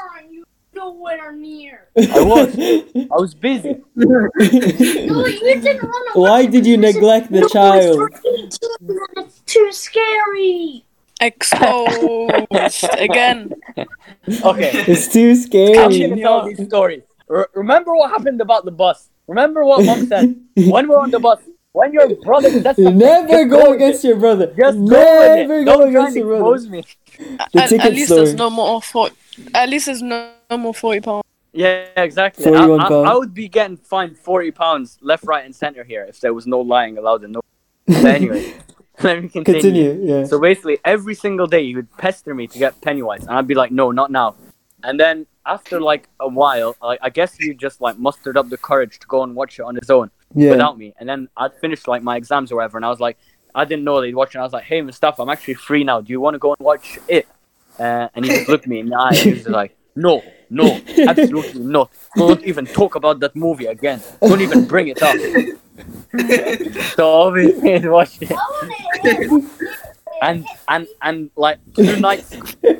Weren't. 0.76 0.96
You 0.96 0.96
nowhere 1.00 1.32
near. 1.32 1.88
I 1.98 2.22
was, 2.24 2.58
I 2.96 3.16
was 3.16 3.34
busy. 3.34 3.82
No, 3.96 4.30
you 5.26 5.62
didn't 5.62 5.84
want 5.84 6.14
to. 6.14 6.20
Why 6.20 6.46
did 6.46 6.66
you 6.66 6.78
neglect 6.78 7.32
the 7.32 7.42
no, 7.42 7.48
child? 7.48 8.10
It's, 8.24 8.60
minutes. 8.82 9.42
too 9.46 9.72
scary. 9.72 10.86
Exposed 11.22 12.84
again. 12.98 13.54
Okay. 14.44 14.72
It's 14.88 15.08
too 15.12 15.30
I'm 15.32 15.36
scary. 15.36 16.00
gonna 16.00 16.22
tell 16.22 16.46
these 16.46 16.68
stories. 16.68 17.04
Re- 17.28 17.46
remember 17.54 17.96
what 17.96 18.10
happened 18.12 18.42
about 18.42 18.66
the 18.66 18.72
bus? 18.72 19.10
Remember 19.28 19.64
what 19.66 19.86
mom 19.86 20.06
said 20.08 20.36
when 20.56 20.88
we're 20.88 21.00
on 21.00 21.12
the 21.12 21.20
bus? 21.20 21.40
When 21.72 21.92
your 21.94 22.14
brother 22.18 22.50
says 22.52 22.64
something, 22.64 22.98
Never 22.98 23.28
just 23.28 23.50
go 23.50 23.74
against 23.74 24.06
it. 24.06 24.08
your 24.10 24.18
brother. 24.18 24.48
Just 24.48 24.78
go 24.78 24.86
Never 24.86 25.60
with 25.60 25.62
it. 25.62 25.66
go 25.66 25.82
against 25.84 26.16
your 26.16 26.38
brother. 26.38 26.70
me. 26.70 26.84
The 27.18 27.62
at, 27.62 27.70
ticket 27.70 27.86
at 27.86 27.92
least 27.94 28.10
there's 28.10 28.34
no 28.34 28.50
more 28.50 28.82
forty. 28.82 29.16
At 29.54 29.70
least 29.70 29.88
it's 29.88 30.02
no, 30.02 30.32
no 30.50 30.58
more 30.58 30.74
forty 30.74 31.02
pounds. 31.02 31.24
Yeah, 31.54 31.88
exactly. 31.96 32.44
41 32.44 32.80
I, 32.82 32.84
I, 32.84 32.90
pound. 32.90 33.08
I 33.08 33.16
would 33.16 33.34
be 33.34 33.48
getting 33.48 33.78
fined 33.78 34.18
forty 34.18 34.52
pounds 34.52 34.98
left, 35.02 35.24
right, 35.24 35.46
and 35.46 35.56
center 35.56 35.84
here 35.84 36.04
if 36.04 36.20
there 36.20 36.34
was 36.34 36.46
no 36.46 36.60
lying 36.60 36.98
allowed 36.98 37.24
and 37.24 37.34
no. 37.34 37.42
But 37.88 38.06
anyway, 38.06 38.54
let 39.04 39.22
me 39.24 39.30
continue. 39.30 39.62
Continue, 39.62 40.00
yeah. 40.04 40.26
So 40.26 40.40
basically, 40.40 40.80
every 40.84 41.16
single 41.16 41.48
day 41.48 41.64
he 41.66 41.76
would 41.76 41.96
pester 41.98 42.34
me 42.36 42.48
to 42.48 42.60
get 42.60 42.82
Pennywise, 42.82 43.22
and 43.22 43.32
I'd 43.32 43.48
be 43.48 43.56
like, 43.56 43.72
"No, 43.72 43.92
not 43.92 44.12
now." 44.12 44.36
And 44.84 45.00
then 45.00 45.26
after 45.46 45.80
like 45.80 46.10
a 46.20 46.28
while, 46.28 46.76
I, 46.82 46.98
I 47.02 47.10
guess 47.10 47.36
he 47.36 47.54
just 47.54 47.80
like 47.82 47.98
mustered 47.98 48.38
up 48.38 48.50
the 48.50 48.58
courage 48.58 49.00
to 49.00 49.08
go 49.08 49.24
and 49.24 49.36
watch 49.36 49.60
it 49.60 49.64
on 49.64 49.76
his 49.76 49.90
own 49.90 50.12
Yeah. 50.34 50.52
without 50.52 50.78
me. 50.78 50.94
And 51.00 51.08
then 51.08 51.30
I'd 51.38 51.54
finished 51.56 51.88
like 51.88 52.04
my 52.04 52.18
exams 52.18 52.52
or 52.52 52.56
whatever, 52.58 52.78
and 52.78 52.86
I 52.86 52.90
was 52.90 53.00
like, 53.00 53.18
I 53.54 53.64
didn't 53.66 53.86
know 53.86 54.02
they'd 54.02 54.14
watch 54.16 54.30
it. 54.30 54.36
And 54.36 54.42
I 54.42 54.46
was 54.46 54.54
like, 54.54 54.66
"Hey, 54.66 54.82
Mustafa, 54.82 55.22
I'm 55.22 55.30
actually 55.30 55.54
free 55.54 55.84
now. 55.84 56.02
Do 56.02 56.12
you 56.12 56.20
want 56.20 56.34
to 56.36 56.40
go 56.40 56.54
and 56.54 56.60
watch 56.66 57.00
it?" 57.08 57.28
Uh, 57.80 58.08
and 58.14 58.26
he 58.26 58.32
just 58.32 58.50
looked 58.50 58.68
me 58.68 58.80
in 58.80 58.90
the 58.90 58.96
eye 58.96 59.10
and 59.10 59.18
he 59.18 59.34
was 59.34 59.48
like, 59.48 59.76
"No, 59.96 60.24
no, 60.50 60.80
absolutely 61.08 61.62
not. 61.62 61.92
Don't 62.16 62.44
even 62.44 62.66
talk 62.66 62.96
about 62.96 63.20
that 63.20 63.36
movie 63.36 63.66
again. 63.66 64.02
Don't 64.22 64.42
even 64.42 64.66
bring 64.66 64.88
it 64.88 65.02
up." 65.02 65.16
so 66.96 67.12
obviously 67.22 67.80
he 67.80 67.88
watched 67.88 68.20
it. 68.22 68.32
and 70.22 70.46
and 70.70 70.88
and 71.02 71.30
like 71.36 71.60
two 71.76 72.00
nights 72.00 72.36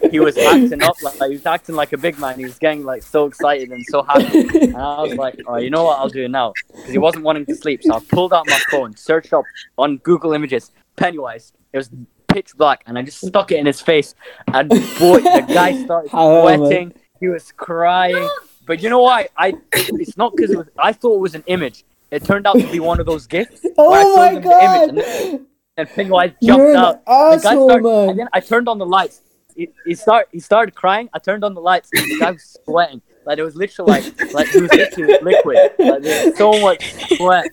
he 0.10 0.20
was 0.20 0.38
acting 0.38 0.82
up 0.82 0.96
like, 1.04 1.16
he 1.30 1.36
was 1.36 1.46
acting 1.46 1.76
like 1.76 1.92
a 1.94 1.98
big 1.98 2.18
man 2.18 2.38
he 2.38 2.46
was 2.46 2.58
getting 2.58 2.84
like 2.86 3.04
so 3.04 3.26
excited 3.26 3.70
and 3.70 3.84
so 3.88 4.02
happy 4.04 4.48
and 4.62 4.78
i 4.78 5.02
was 5.02 5.16
like 5.16 5.40
oh 5.48 5.58
you 5.58 5.70
know 5.70 5.84
what 5.84 6.00
i'll 6.00 6.10
do 6.10 6.24
it 6.24 6.32
now 6.32 6.54
because 6.68 6.92
he 6.92 6.98
wasn't 6.98 7.24
wanting 7.24 7.46
to 7.46 7.56
sleep 7.56 7.82
so 7.84 7.94
i 7.96 8.00
pulled 8.00 8.34
out 8.34 8.46
my 8.48 8.60
phone 8.72 8.96
searched 8.96 9.34
up 9.34 9.44
on 9.78 9.98
google 9.98 10.32
images 10.34 10.72
pennywise 10.96 11.52
it 11.74 11.78
was 11.78 11.90
pitch 12.36 12.52
black 12.58 12.80
and 12.86 12.98
i 13.00 13.02
just 13.02 13.20
stuck 13.30 13.52
it 13.54 13.58
in 13.62 13.66
his 13.66 13.80
face 13.92 14.10
and 14.54 14.68
boy 14.70 15.20
the 15.20 15.46
guy 15.60 15.72
started 15.86 16.10
Oh, 16.14 16.42
sweating 16.44 16.94
he 17.22 17.28
was 17.30 17.52
crying 17.54 18.28
but 18.68 18.82
you 18.84 18.90
know 18.90 19.02
why 19.10 19.30
i 19.38 19.54
it's 19.74 20.18
not 20.18 20.36
because 20.36 20.52
it 20.52 20.58
was 20.58 20.68
i 20.78 20.92
thought 20.92 21.16
it 21.16 21.24
was 21.28 21.36
an 21.36 21.44
image 21.48 21.86
it 22.12 22.24
turned 22.26 22.46
out 22.46 22.58
to 22.60 22.68
be 22.72 22.80
one 22.92 23.00
of 23.00 23.06
those 23.06 23.26
gifts 23.26 23.62
where 23.76 24.00
I 24.00 24.04
Oh 24.06 24.16
my 24.18 24.32
image 24.66 24.90
and 24.90 24.98
god! 24.98 25.46
and 25.78 25.90
Pennywise 25.90 26.32
jumped 26.42 26.76
out. 26.78 27.04
The 27.06 27.40
guy 27.44 27.54
started, 27.54 27.84
man. 27.84 28.10
and 28.10 28.20
then 28.20 28.28
I 28.32 28.40
turned 28.40 28.70
on 28.70 28.78
the 28.78 28.86
lights. 28.86 29.22
He, 29.58 29.70
he 29.86 29.94
start 29.96 30.30
he 30.32 30.40
started 30.40 30.74
crying. 30.74 31.10
I 31.14 31.20
turned 31.20 31.44
on 31.44 31.54
the 31.54 31.60
lights. 31.62 31.90
And 31.94 32.06
the 32.12 32.20
guy 32.20 32.32
was 32.32 32.58
sweating. 32.64 33.02
Like 33.26 33.38
it 33.40 33.44
was 33.44 33.56
literally 33.56 33.92
like 33.92 34.34
like 34.34 34.48
he 34.50 34.62
was 34.62 34.72
literally 34.72 35.18
liquid. 35.22 35.58
Like 35.80 36.02
there 36.04 36.26
was 36.28 36.38
so 36.38 36.52
much 36.62 36.94
sweat 37.18 37.50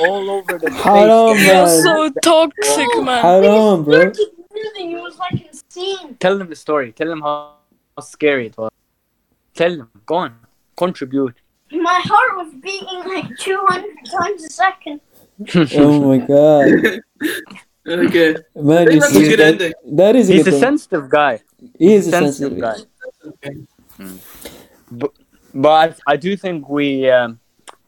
all 0.00 0.30
over 0.30 0.58
the 0.58 0.70
face. 0.70 0.80
Haram, 0.82 1.38
You're 1.38 1.66
man. 1.66 1.82
so 1.82 2.10
toxic, 2.22 2.88
man. 3.02 3.22
Haram, 3.22 3.84
bro. 3.84 4.12
It 4.56 5.02
was 5.02 5.16
like 5.18 5.46
insane. 5.46 6.16
Tell 6.20 6.36
them 6.38 6.48
the 6.48 6.56
story. 6.56 6.92
Tell 6.92 7.08
them 7.08 7.22
how, 7.22 7.56
how 7.96 8.02
scary 8.02 8.46
it 8.48 8.56
was. 8.58 8.70
Tell 9.54 9.76
them. 9.76 9.90
Go 10.06 10.16
on. 10.16 10.36
Contribute. 10.76 11.36
My 11.72 12.00
heart 12.04 12.36
was 12.36 12.54
beating 12.60 13.02
like 13.14 13.36
200 13.38 13.84
times 14.18 14.44
a 14.44 14.50
second. 14.50 15.00
Oh 15.76 16.00
my 16.08 16.18
god. 16.18 17.00
Okay. 17.86 18.34
Man, 18.54 18.90
you 18.92 18.98
that's 19.00 19.12
a 19.12 19.14
see, 19.14 19.28
good 19.28 19.38
that, 19.40 19.52
ending. 19.54 19.72
that 19.92 20.16
is 20.16 20.30
a 20.30 20.32
He's 20.32 20.44
good 20.44 20.48
a 20.48 20.50
thing. 20.52 20.60
sensitive 20.60 21.10
guy. 21.10 21.40
He 21.78 21.92
is 21.92 22.06
a 22.06 22.10
sensitive 22.12 22.58
sensitive 22.58 23.38
guy. 23.42 23.50
Mm. 23.98 24.18
But, 24.98 25.12
but 25.54 26.00
I 26.06 26.16
do 26.16 26.36
think 26.36 26.68
we 26.68 27.10
um, 27.10 27.40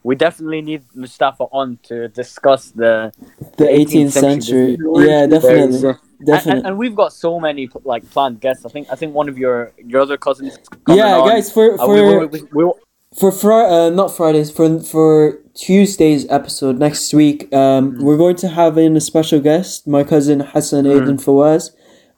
we 0.02 0.14
definitely 0.14 0.62
need 0.62 0.82
Mustafa 0.94 1.44
on 1.44 1.78
to 1.84 2.08
discuss 2.08 2.70
the 2.70 3.12
The 3.56 3.64
18th 3.64 4.12
century. 4.12 4.78
Yeah, 5.04 5.26
definitely. 5.26 5.78
There's, 5.78 5.96
Definitely. 6.24 6.60
and, 6.60 6.66
and 6.68 6.78
we've 6.78 6.94
got 6.94 7.12
so 7.12 7.38
many 7.38 7.68
like 7.84 8.08
planned 8.10 8.40
guests. 8.40 8.64
I 8.64 8.70
think 8.70 8.88
I 8.90 8.94
think 8.94 9.14
one 9.14 9.28
of 9.28 9.36
your 9.36 9.72
your 9.76 10.00
other 10.00 10.16
cousins. 10.16 10.58
Yeah, 10.88 11.18
on. 11.18 11.28
guys, 11.28 11.52
for 11.52 11.80
Uh, 11.80 11.86
we, 11.86 11.98
for 11.98 12.26
we, 12.26 12.42
we, 12.52 12.72
for 13.18 13.32
Fri- 13.32 13.66
uh, 13.66 13.90
not 13.90 14.16
Fridays 14.16 14.50
for 14.50 14.80
for 14.80 15.38
Tuesday's 15.54 16.26
episode 16.30 16.78
next 16.78 17.12
week. 17.12 17.52
Um, 17.52 17.98
we're 17.98 18.16
going 18.16 18.36
to 18.36 18.48
have 18.48 18.78
in 18.78 18.96
a 18.96 19.00
special 19.00 19.40
guest, 19.40 19.86
my 19.86 20.04
cousin 20.04 20.40
Hassan 20.40 20.84
Aiden 20.84 21.22
Fawaz. 21.22 21.70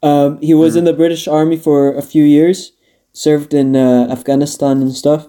Um, 0.02 0.40
he 0.40 0.54
was 0.54 0.76
in 0.76 0.84
the 0.84 0.92
British 0.92 1.26
Army 1.26 1.56
for 1.56 1.92
a 1.94 2.02
few 2.02 2.22
years, 2.22 2.72
served 3.18 3.52
in 3.52 3.74
uh, 3.74 4.06
Afghanistan 4.10 4.80
and 4.80 4.92
stuff. 4.94 5.26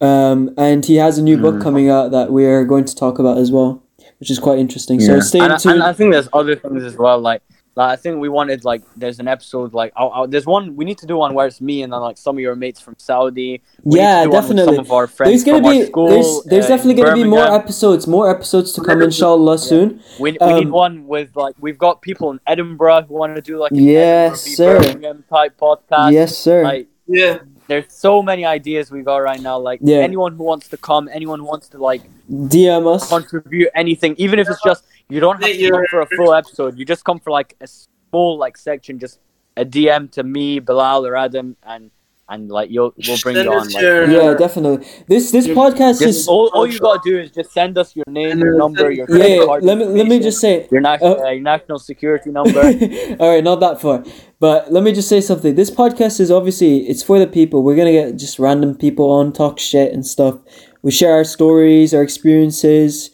Um, 0.00 0.54
and 0.56 0.84
he 0.84 0.96
has 0.96 1.18
a 1.18 1.22
new 1.22 1.36
book 1.38 1.62
coming 1.62 1.88
out 1.88 2.10
that 2.10 2.32
we 2.32 2.44
are 2.46 2.64
going 2.64 2.84
to 2.84 2.94
talk 2.94 3.18
about 3.18 3.38
as 3.38 3.50
well, 3.52 3.82
which 4.18 4.30
is 4.30 4.38
quite 4.38 4.58
interesting. 4.58 5.00
So 5.00 5.20
stay 5.20 5.40
and, 5.40 5.58
tuned. 5.58 5.74
and 5.74 5.82
I 5.82 5.92
think 5.92 6.12
there's 6.12 6.28
other 6.32 6.56
things 6.56 6.82
as 6.82 6.96
well. 6.96 7.18
Like, 7.20 7.42
like 7.76 7.90
I 7.92 7.96
think 7.96 8.20
we 8.20 8.28
wanted 8.28 8.64
like 8.64 8.82
there's 8.96 9.18
an 9.18 9.28
episode 9.28 9.74
like 9.74 9.92
oh, 9.96 10.10
oh, 10.14 10.26
there's 10.26 10.46
one 10.46 10.76
we 10.76 10.84
need 10.84 10.98
to 10.98 11.06
do 11.06 11.16
one 11.16 11.34
where 11.34 11.46
it's 11.46 11.60
me 11.60 11.82
and 11.82 11.92
then 11.92 12.00
like 12.00 12.18
some 12.18 12.36
of 12.36 12.40
your 12.40 12.54
mates 12.54 12.80
from 12.80 12.94
Saudi. 12.98 13.62
We 13.82 13.98
Yeah, 13.98 14.24
to 14.24 14.24
do 14.24 14.30
one 14.30 14.36
with 14.36 14.42
definitely. 14.42 14.76
Some 14.76 14.84
of 14.84 14.92
our 14.92 15.06
friends 15.06 15.30
there's 15.30 15.44
gonna 15.44 15.62
from 15.62 15.78
be 15.80 15.86
school, 15.86 16.08
there's 16.08 16.44
there's 16.44 16.64
uh, 16.66 16.68
definitely 16.68 17.02
gonna 17.02 17.14
be 17.14 17.24
more 17.24 17.52
episodes, 17.52 18.06
more 18.06 18.30
episodes 18.30 18.72
to 18.72 18.80
come, 18.80 19.02
inshallah, 19.02 19.58
soon. 19.58 20.00
We, 20.20 20.32
we 20.32 20.38
Um, 20.38 20.54
need 20.60 20.70
one 20.70 21.06
with 21.06 21.34
like 21.34 21.54
we've 21.58 21.78
got 21.78 22.00
people 22.00 22.30
in 22.30 22.38
Edinburgh 22.46 23.06
who 23.08 23.14
want 23.14 23.34
to 23.36 23.42
do 23.42 23.58
like 23.58 23.72
an 23.72 23.78
Yes, 23.78 24.46
Edinburgh 24.46 24.82
sir. 24.82 24.92
Birmingham 24.92 25.24
type 25.28 25.58
podcast. 25.58 26.12
Yes, 26.12 26.36
sir. 26.36 26.62
Like 26.62 26.88
Yeah. 27.06 27.38
there's 27.66 27.92
so 27.92 28.22
many 28.22 28.44
ideas 28.44 28.90
we 28.90 29.02
got 29.02 29.18
right 29.18 29.40
now. 29.40 29.58
Like 29.58 29.80
Yeah. 29.82 29.98
anyone 29.98 30.34
who 30.36 30.44
wants 30.44 30.68
to 30.68 30.76
come, 30.76 31.08
anyone 31.12 31.38
who 31.40 31.46
wants 31.46 31.68
to 31.70 31.78
like 31.78 32.02
DM 32.30 32.86
us. 32.94 33.08
contribute 33.08 33.70
anything, 33.74 34.14
even 34.18 34.38
if 34.38 34.48
it's 34.48 34.62
just 34.64 34.84
you 35.08 35.20
don't 35.20 35.42
have 35.42 35.52
to 35.52 35.70
come 35.70 35.84
for 35.90 36.00
a 36.00 36.06
full 36.16 36.32
episode. 36.34 36.78
You 36.78 36.84
just 36.84 37.04
come 37.04 37.18
for 37.18 37.30
like 37.30 37.54
a 37.60 37.66
small 37.66 38.38
like 38.38 38.56
section, 38.56 38.98
just 38.98 39.18
a 39.56 39.64
DM 39.64 40.10
to 40.12 40.22
me, 40.22 40.58
Bilal 40.58 41.06
or 41.06 41.16
Adam, 41.16 41.56
and 41.62 41.90
and 42.28 42.48
like 42.50 42.70
you'll 42.70 42.94
we'll 43.06 43.18
bring 43.22 43.36
Send 43.36 43.46
you 43.46 43.52
on. 43.52 43.66
us 43.66 43.74
Like, 43.74 43.82
your- 43.82 44.10
Yeah, 44.10 44.34
definitely. 44.34 44.86
This 45.08 45.30
this 45.30 45.46
Your- 45.46 45.56
podcast 45.56 46.00
just 46.00 46.20
is 46.20 46.28
all, 46.28 46.50
all 46.54 46.66
you 46.66 46.78
gotta 46.78 47.00
do 47.04 47.18
is 47.18 47.30
just 47.30 47.52
send 47.52 47.76
us 47.76 47.94
your 47.94 48.04
name, 48.08 48.38
your 48.38 48.56
number, 48.56 48.90
your 48.90 49.06
yeah. 49.10 49.16
credit 49.16 49.36
yeah, 49.36 49.44
card 49.44 49.62
let 49.64 49.76
me 49.78 49.84
let 49.84 50.06
me 50.06 50.18
just 50.20 50.40
say. 50.40 50.66
your 50.70 50.80
national 50.80 51.20
uh, 51.20 51.26
uh, 51.26 51.30
your 51.30 51.42
national 51.42 51.78
security 51.78 52.30
number. 52.30 52.60
All 53.20 53.28
right, 53.34 53.44
not 53.44 53.60
that 53.60 53.80
far, 53.80 54.04
but 54.40 54.72
let 54.72 54.82
me 54.82 54.92
just 54.92 55.08
say 55.08 55.20
something. 55.20 55.54
This 55.54 55.70
podcast 55.70 56.18
is 56.18 56.30
obviously 56.30 56.88
it's 56.88 57.02
for 57.02 57.18
the 57.18 57.26
people. 57.26 57.62
We're 57.62 57.76
gonna 57.76 57.92
get 57.92 58.16
just 58.16 58.38
random 58.38 58.74
people 58.76 59.10
on, 59.10 59.32
talk 59.32 59.58
shit 59.58 59.92
and 59.92 60.06
stuff. 60.06 60.38
We 60.82 60.90
share 60.90 61.12
our 61.12 61.24
stories, 61.24 61.92
our 61.94 62.02
experiences, 62.02 63.10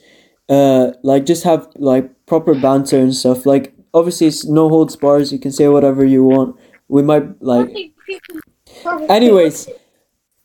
uh, 0.49 0.93
like 1.03 1.27
just 1.27 1.43
have 1.45 1.67
like 1.77 2.11
proper 2.27 2.55
banter 2.55 2.99
and 2.99 3.15
stuff. 3.15 3.45
Like 3.45 3.75
obviously, 3.93 4.29
it's 4.29 4.45
no 4.47 4.69
holds 4.69 4.95
bars. 4.97 5.33
You 5.33 5.39
can 5.41 5.51
say 5.53 5.67
whatever 5.69 6.05
you 6.05 6.23
want. 6.25 6.57
We 6.89 7.03
might 7.03 7.43
like. 7.43 7.69
Anyways, 9.09 9.69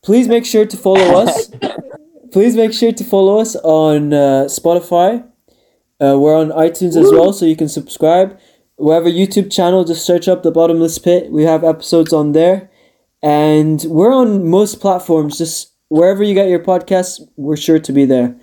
please 0.03 0.27
make 0.27 0.45
sure 0.45 0.65
to 0.65 0.77
follow 0.77 1.21
us. 1.21 1.51
please 2.31 2.55
make 2.55 2.73
sure 2.73 2.91
to 2.91 3.03
follow 3.03 3.39
us 3.39 3.55
on 3.57 4.13
uh, 4.13 4.45
Spotify. 4.47 5.25
Uh, 6.01 6.17
we're 6.19 6.35
on 6.37 6.49
iTunes 6.49 6.97
as 6.97 7.11
well, 7.11 7.31
so 7.31 7.45
you 7.45 7.55
can 7.55 7.69
subscribe. 7.69 8.37
We 8.77 8.91
have 8.91 9.05
a 9.05 9.11
YouTube 9.11 9.51
channel. 9.51 9.85
Just 9.85 10.05
search 10.05 10.27
up 10.27 10.43
the 10.43 10.51
Bottomless 10.51 10.97
Pit. 10.97 11.31
We 11.31 11.43
have 11.43 11.63
episodes 11.63 12.11
on 12.11 12.33
there, 12.33 12.69
and 13.23 13.83
we're 13.87 14.13
on 14.13 14.49
most 14.49 14.81
platforms. 14.81 15.37
Just 15.37 15.73
wherever 15.87 16.23
you 16.23 16.33
get 16.33 16.49
your 16.49 16.59
podcasts, 16.59 17.21
we're 17.37 17.55
sure 17.55 17.79
to 17.79 17.93
be 17.93 18.05
there. 18.05 18.35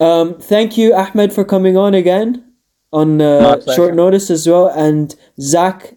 Um, 0.00 0.38
thank 0.38 0.76
you, 0.76 0.94
Ahmed, 0.94 1.32
for 1.32 1.44
coming 1.44 1.76
on 1.76 1.94
again 1.94 2.52
on 2.92 3.22
uh, 3.22 3.60
short 3.74 3.94
notice 3.94 4.30
as 4.30 4.46
well, 4.46 4.68
and 4.68 5.14
Zach 5.40 5.94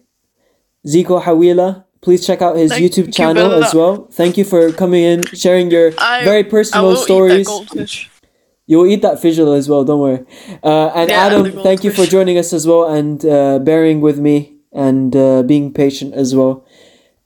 Zico 0.86 1.22
Hawila. 1.22 1.84
Please 2.00 2.26
check 2.26 2.40
out 2.42 2.56
his 2.56 2.70
Thank 2.70 2.84
YouTube 2.84 3.12
channel 3.14 3.48
Bella. 3.50 3.66
as 3.66 3.74
well. 3.74 4.06
Thank 4.12 4.36
you 4.36 4.44
for 4.44 4.70
coming 4.72 5.02
in, 5.02 5.22
sharing 5.34 5.70
your 5.70 5.92
I- 5.98 6.24
very 6.24 6.40
I 6.40 6.42
personal 6.44 6.86
will 6.88 6.96
stories. 6.96 7.40
eat 7.40 7.44
that 7.44 7.50
goldfish. 7.50 8.10
You 8.68 8.78
will 8.78 8.86
eat 8.86 9.02
that 9.02 9.22
visual 9.22 9.52
as 9.52 9.68
well, 9.68 9.84
don't 9.84 10.00
worry. 10.00 10.24
Uh, 10.62 10.88
and 10.94 11.08
Yeah, 11.10 11.26
Adam, 11.26 11.52
thank 11.62 11.84
you 11.84 11.90
for 11.92 12.04
joining 12.04 12.36
us 12.36 12.52
as 12.52 12.66
well 12.66 12.84
and 12.88 13.24
uh, 13.24 13.58
bearing 13.60 14.00
with 14.00 14.18
me 14.18 14.58
and 14.72 15.14
uh, 15.14 15.42
being 15.44 15.72
patient 15.72 16.14
as 16.14 16.34
well. 16.34 16.64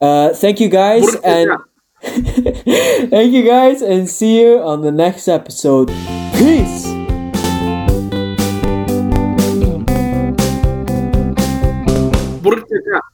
Uh, 0.00 0.34
thank 0.34 0.60
you 0.60 0.68
guys 0.68 1.14
and 1.24 1.50
thank 2.02 3.32
you 3.32 3.42
guys 3.44 3.82
and 3.82 4.08
see 4.08 4.40
you 4.40 4.60
on 4.60 4.82
the 4.82 4.92
next 4.92 5.28
episode. 5.28 5.88
Peace. 6.36 6.79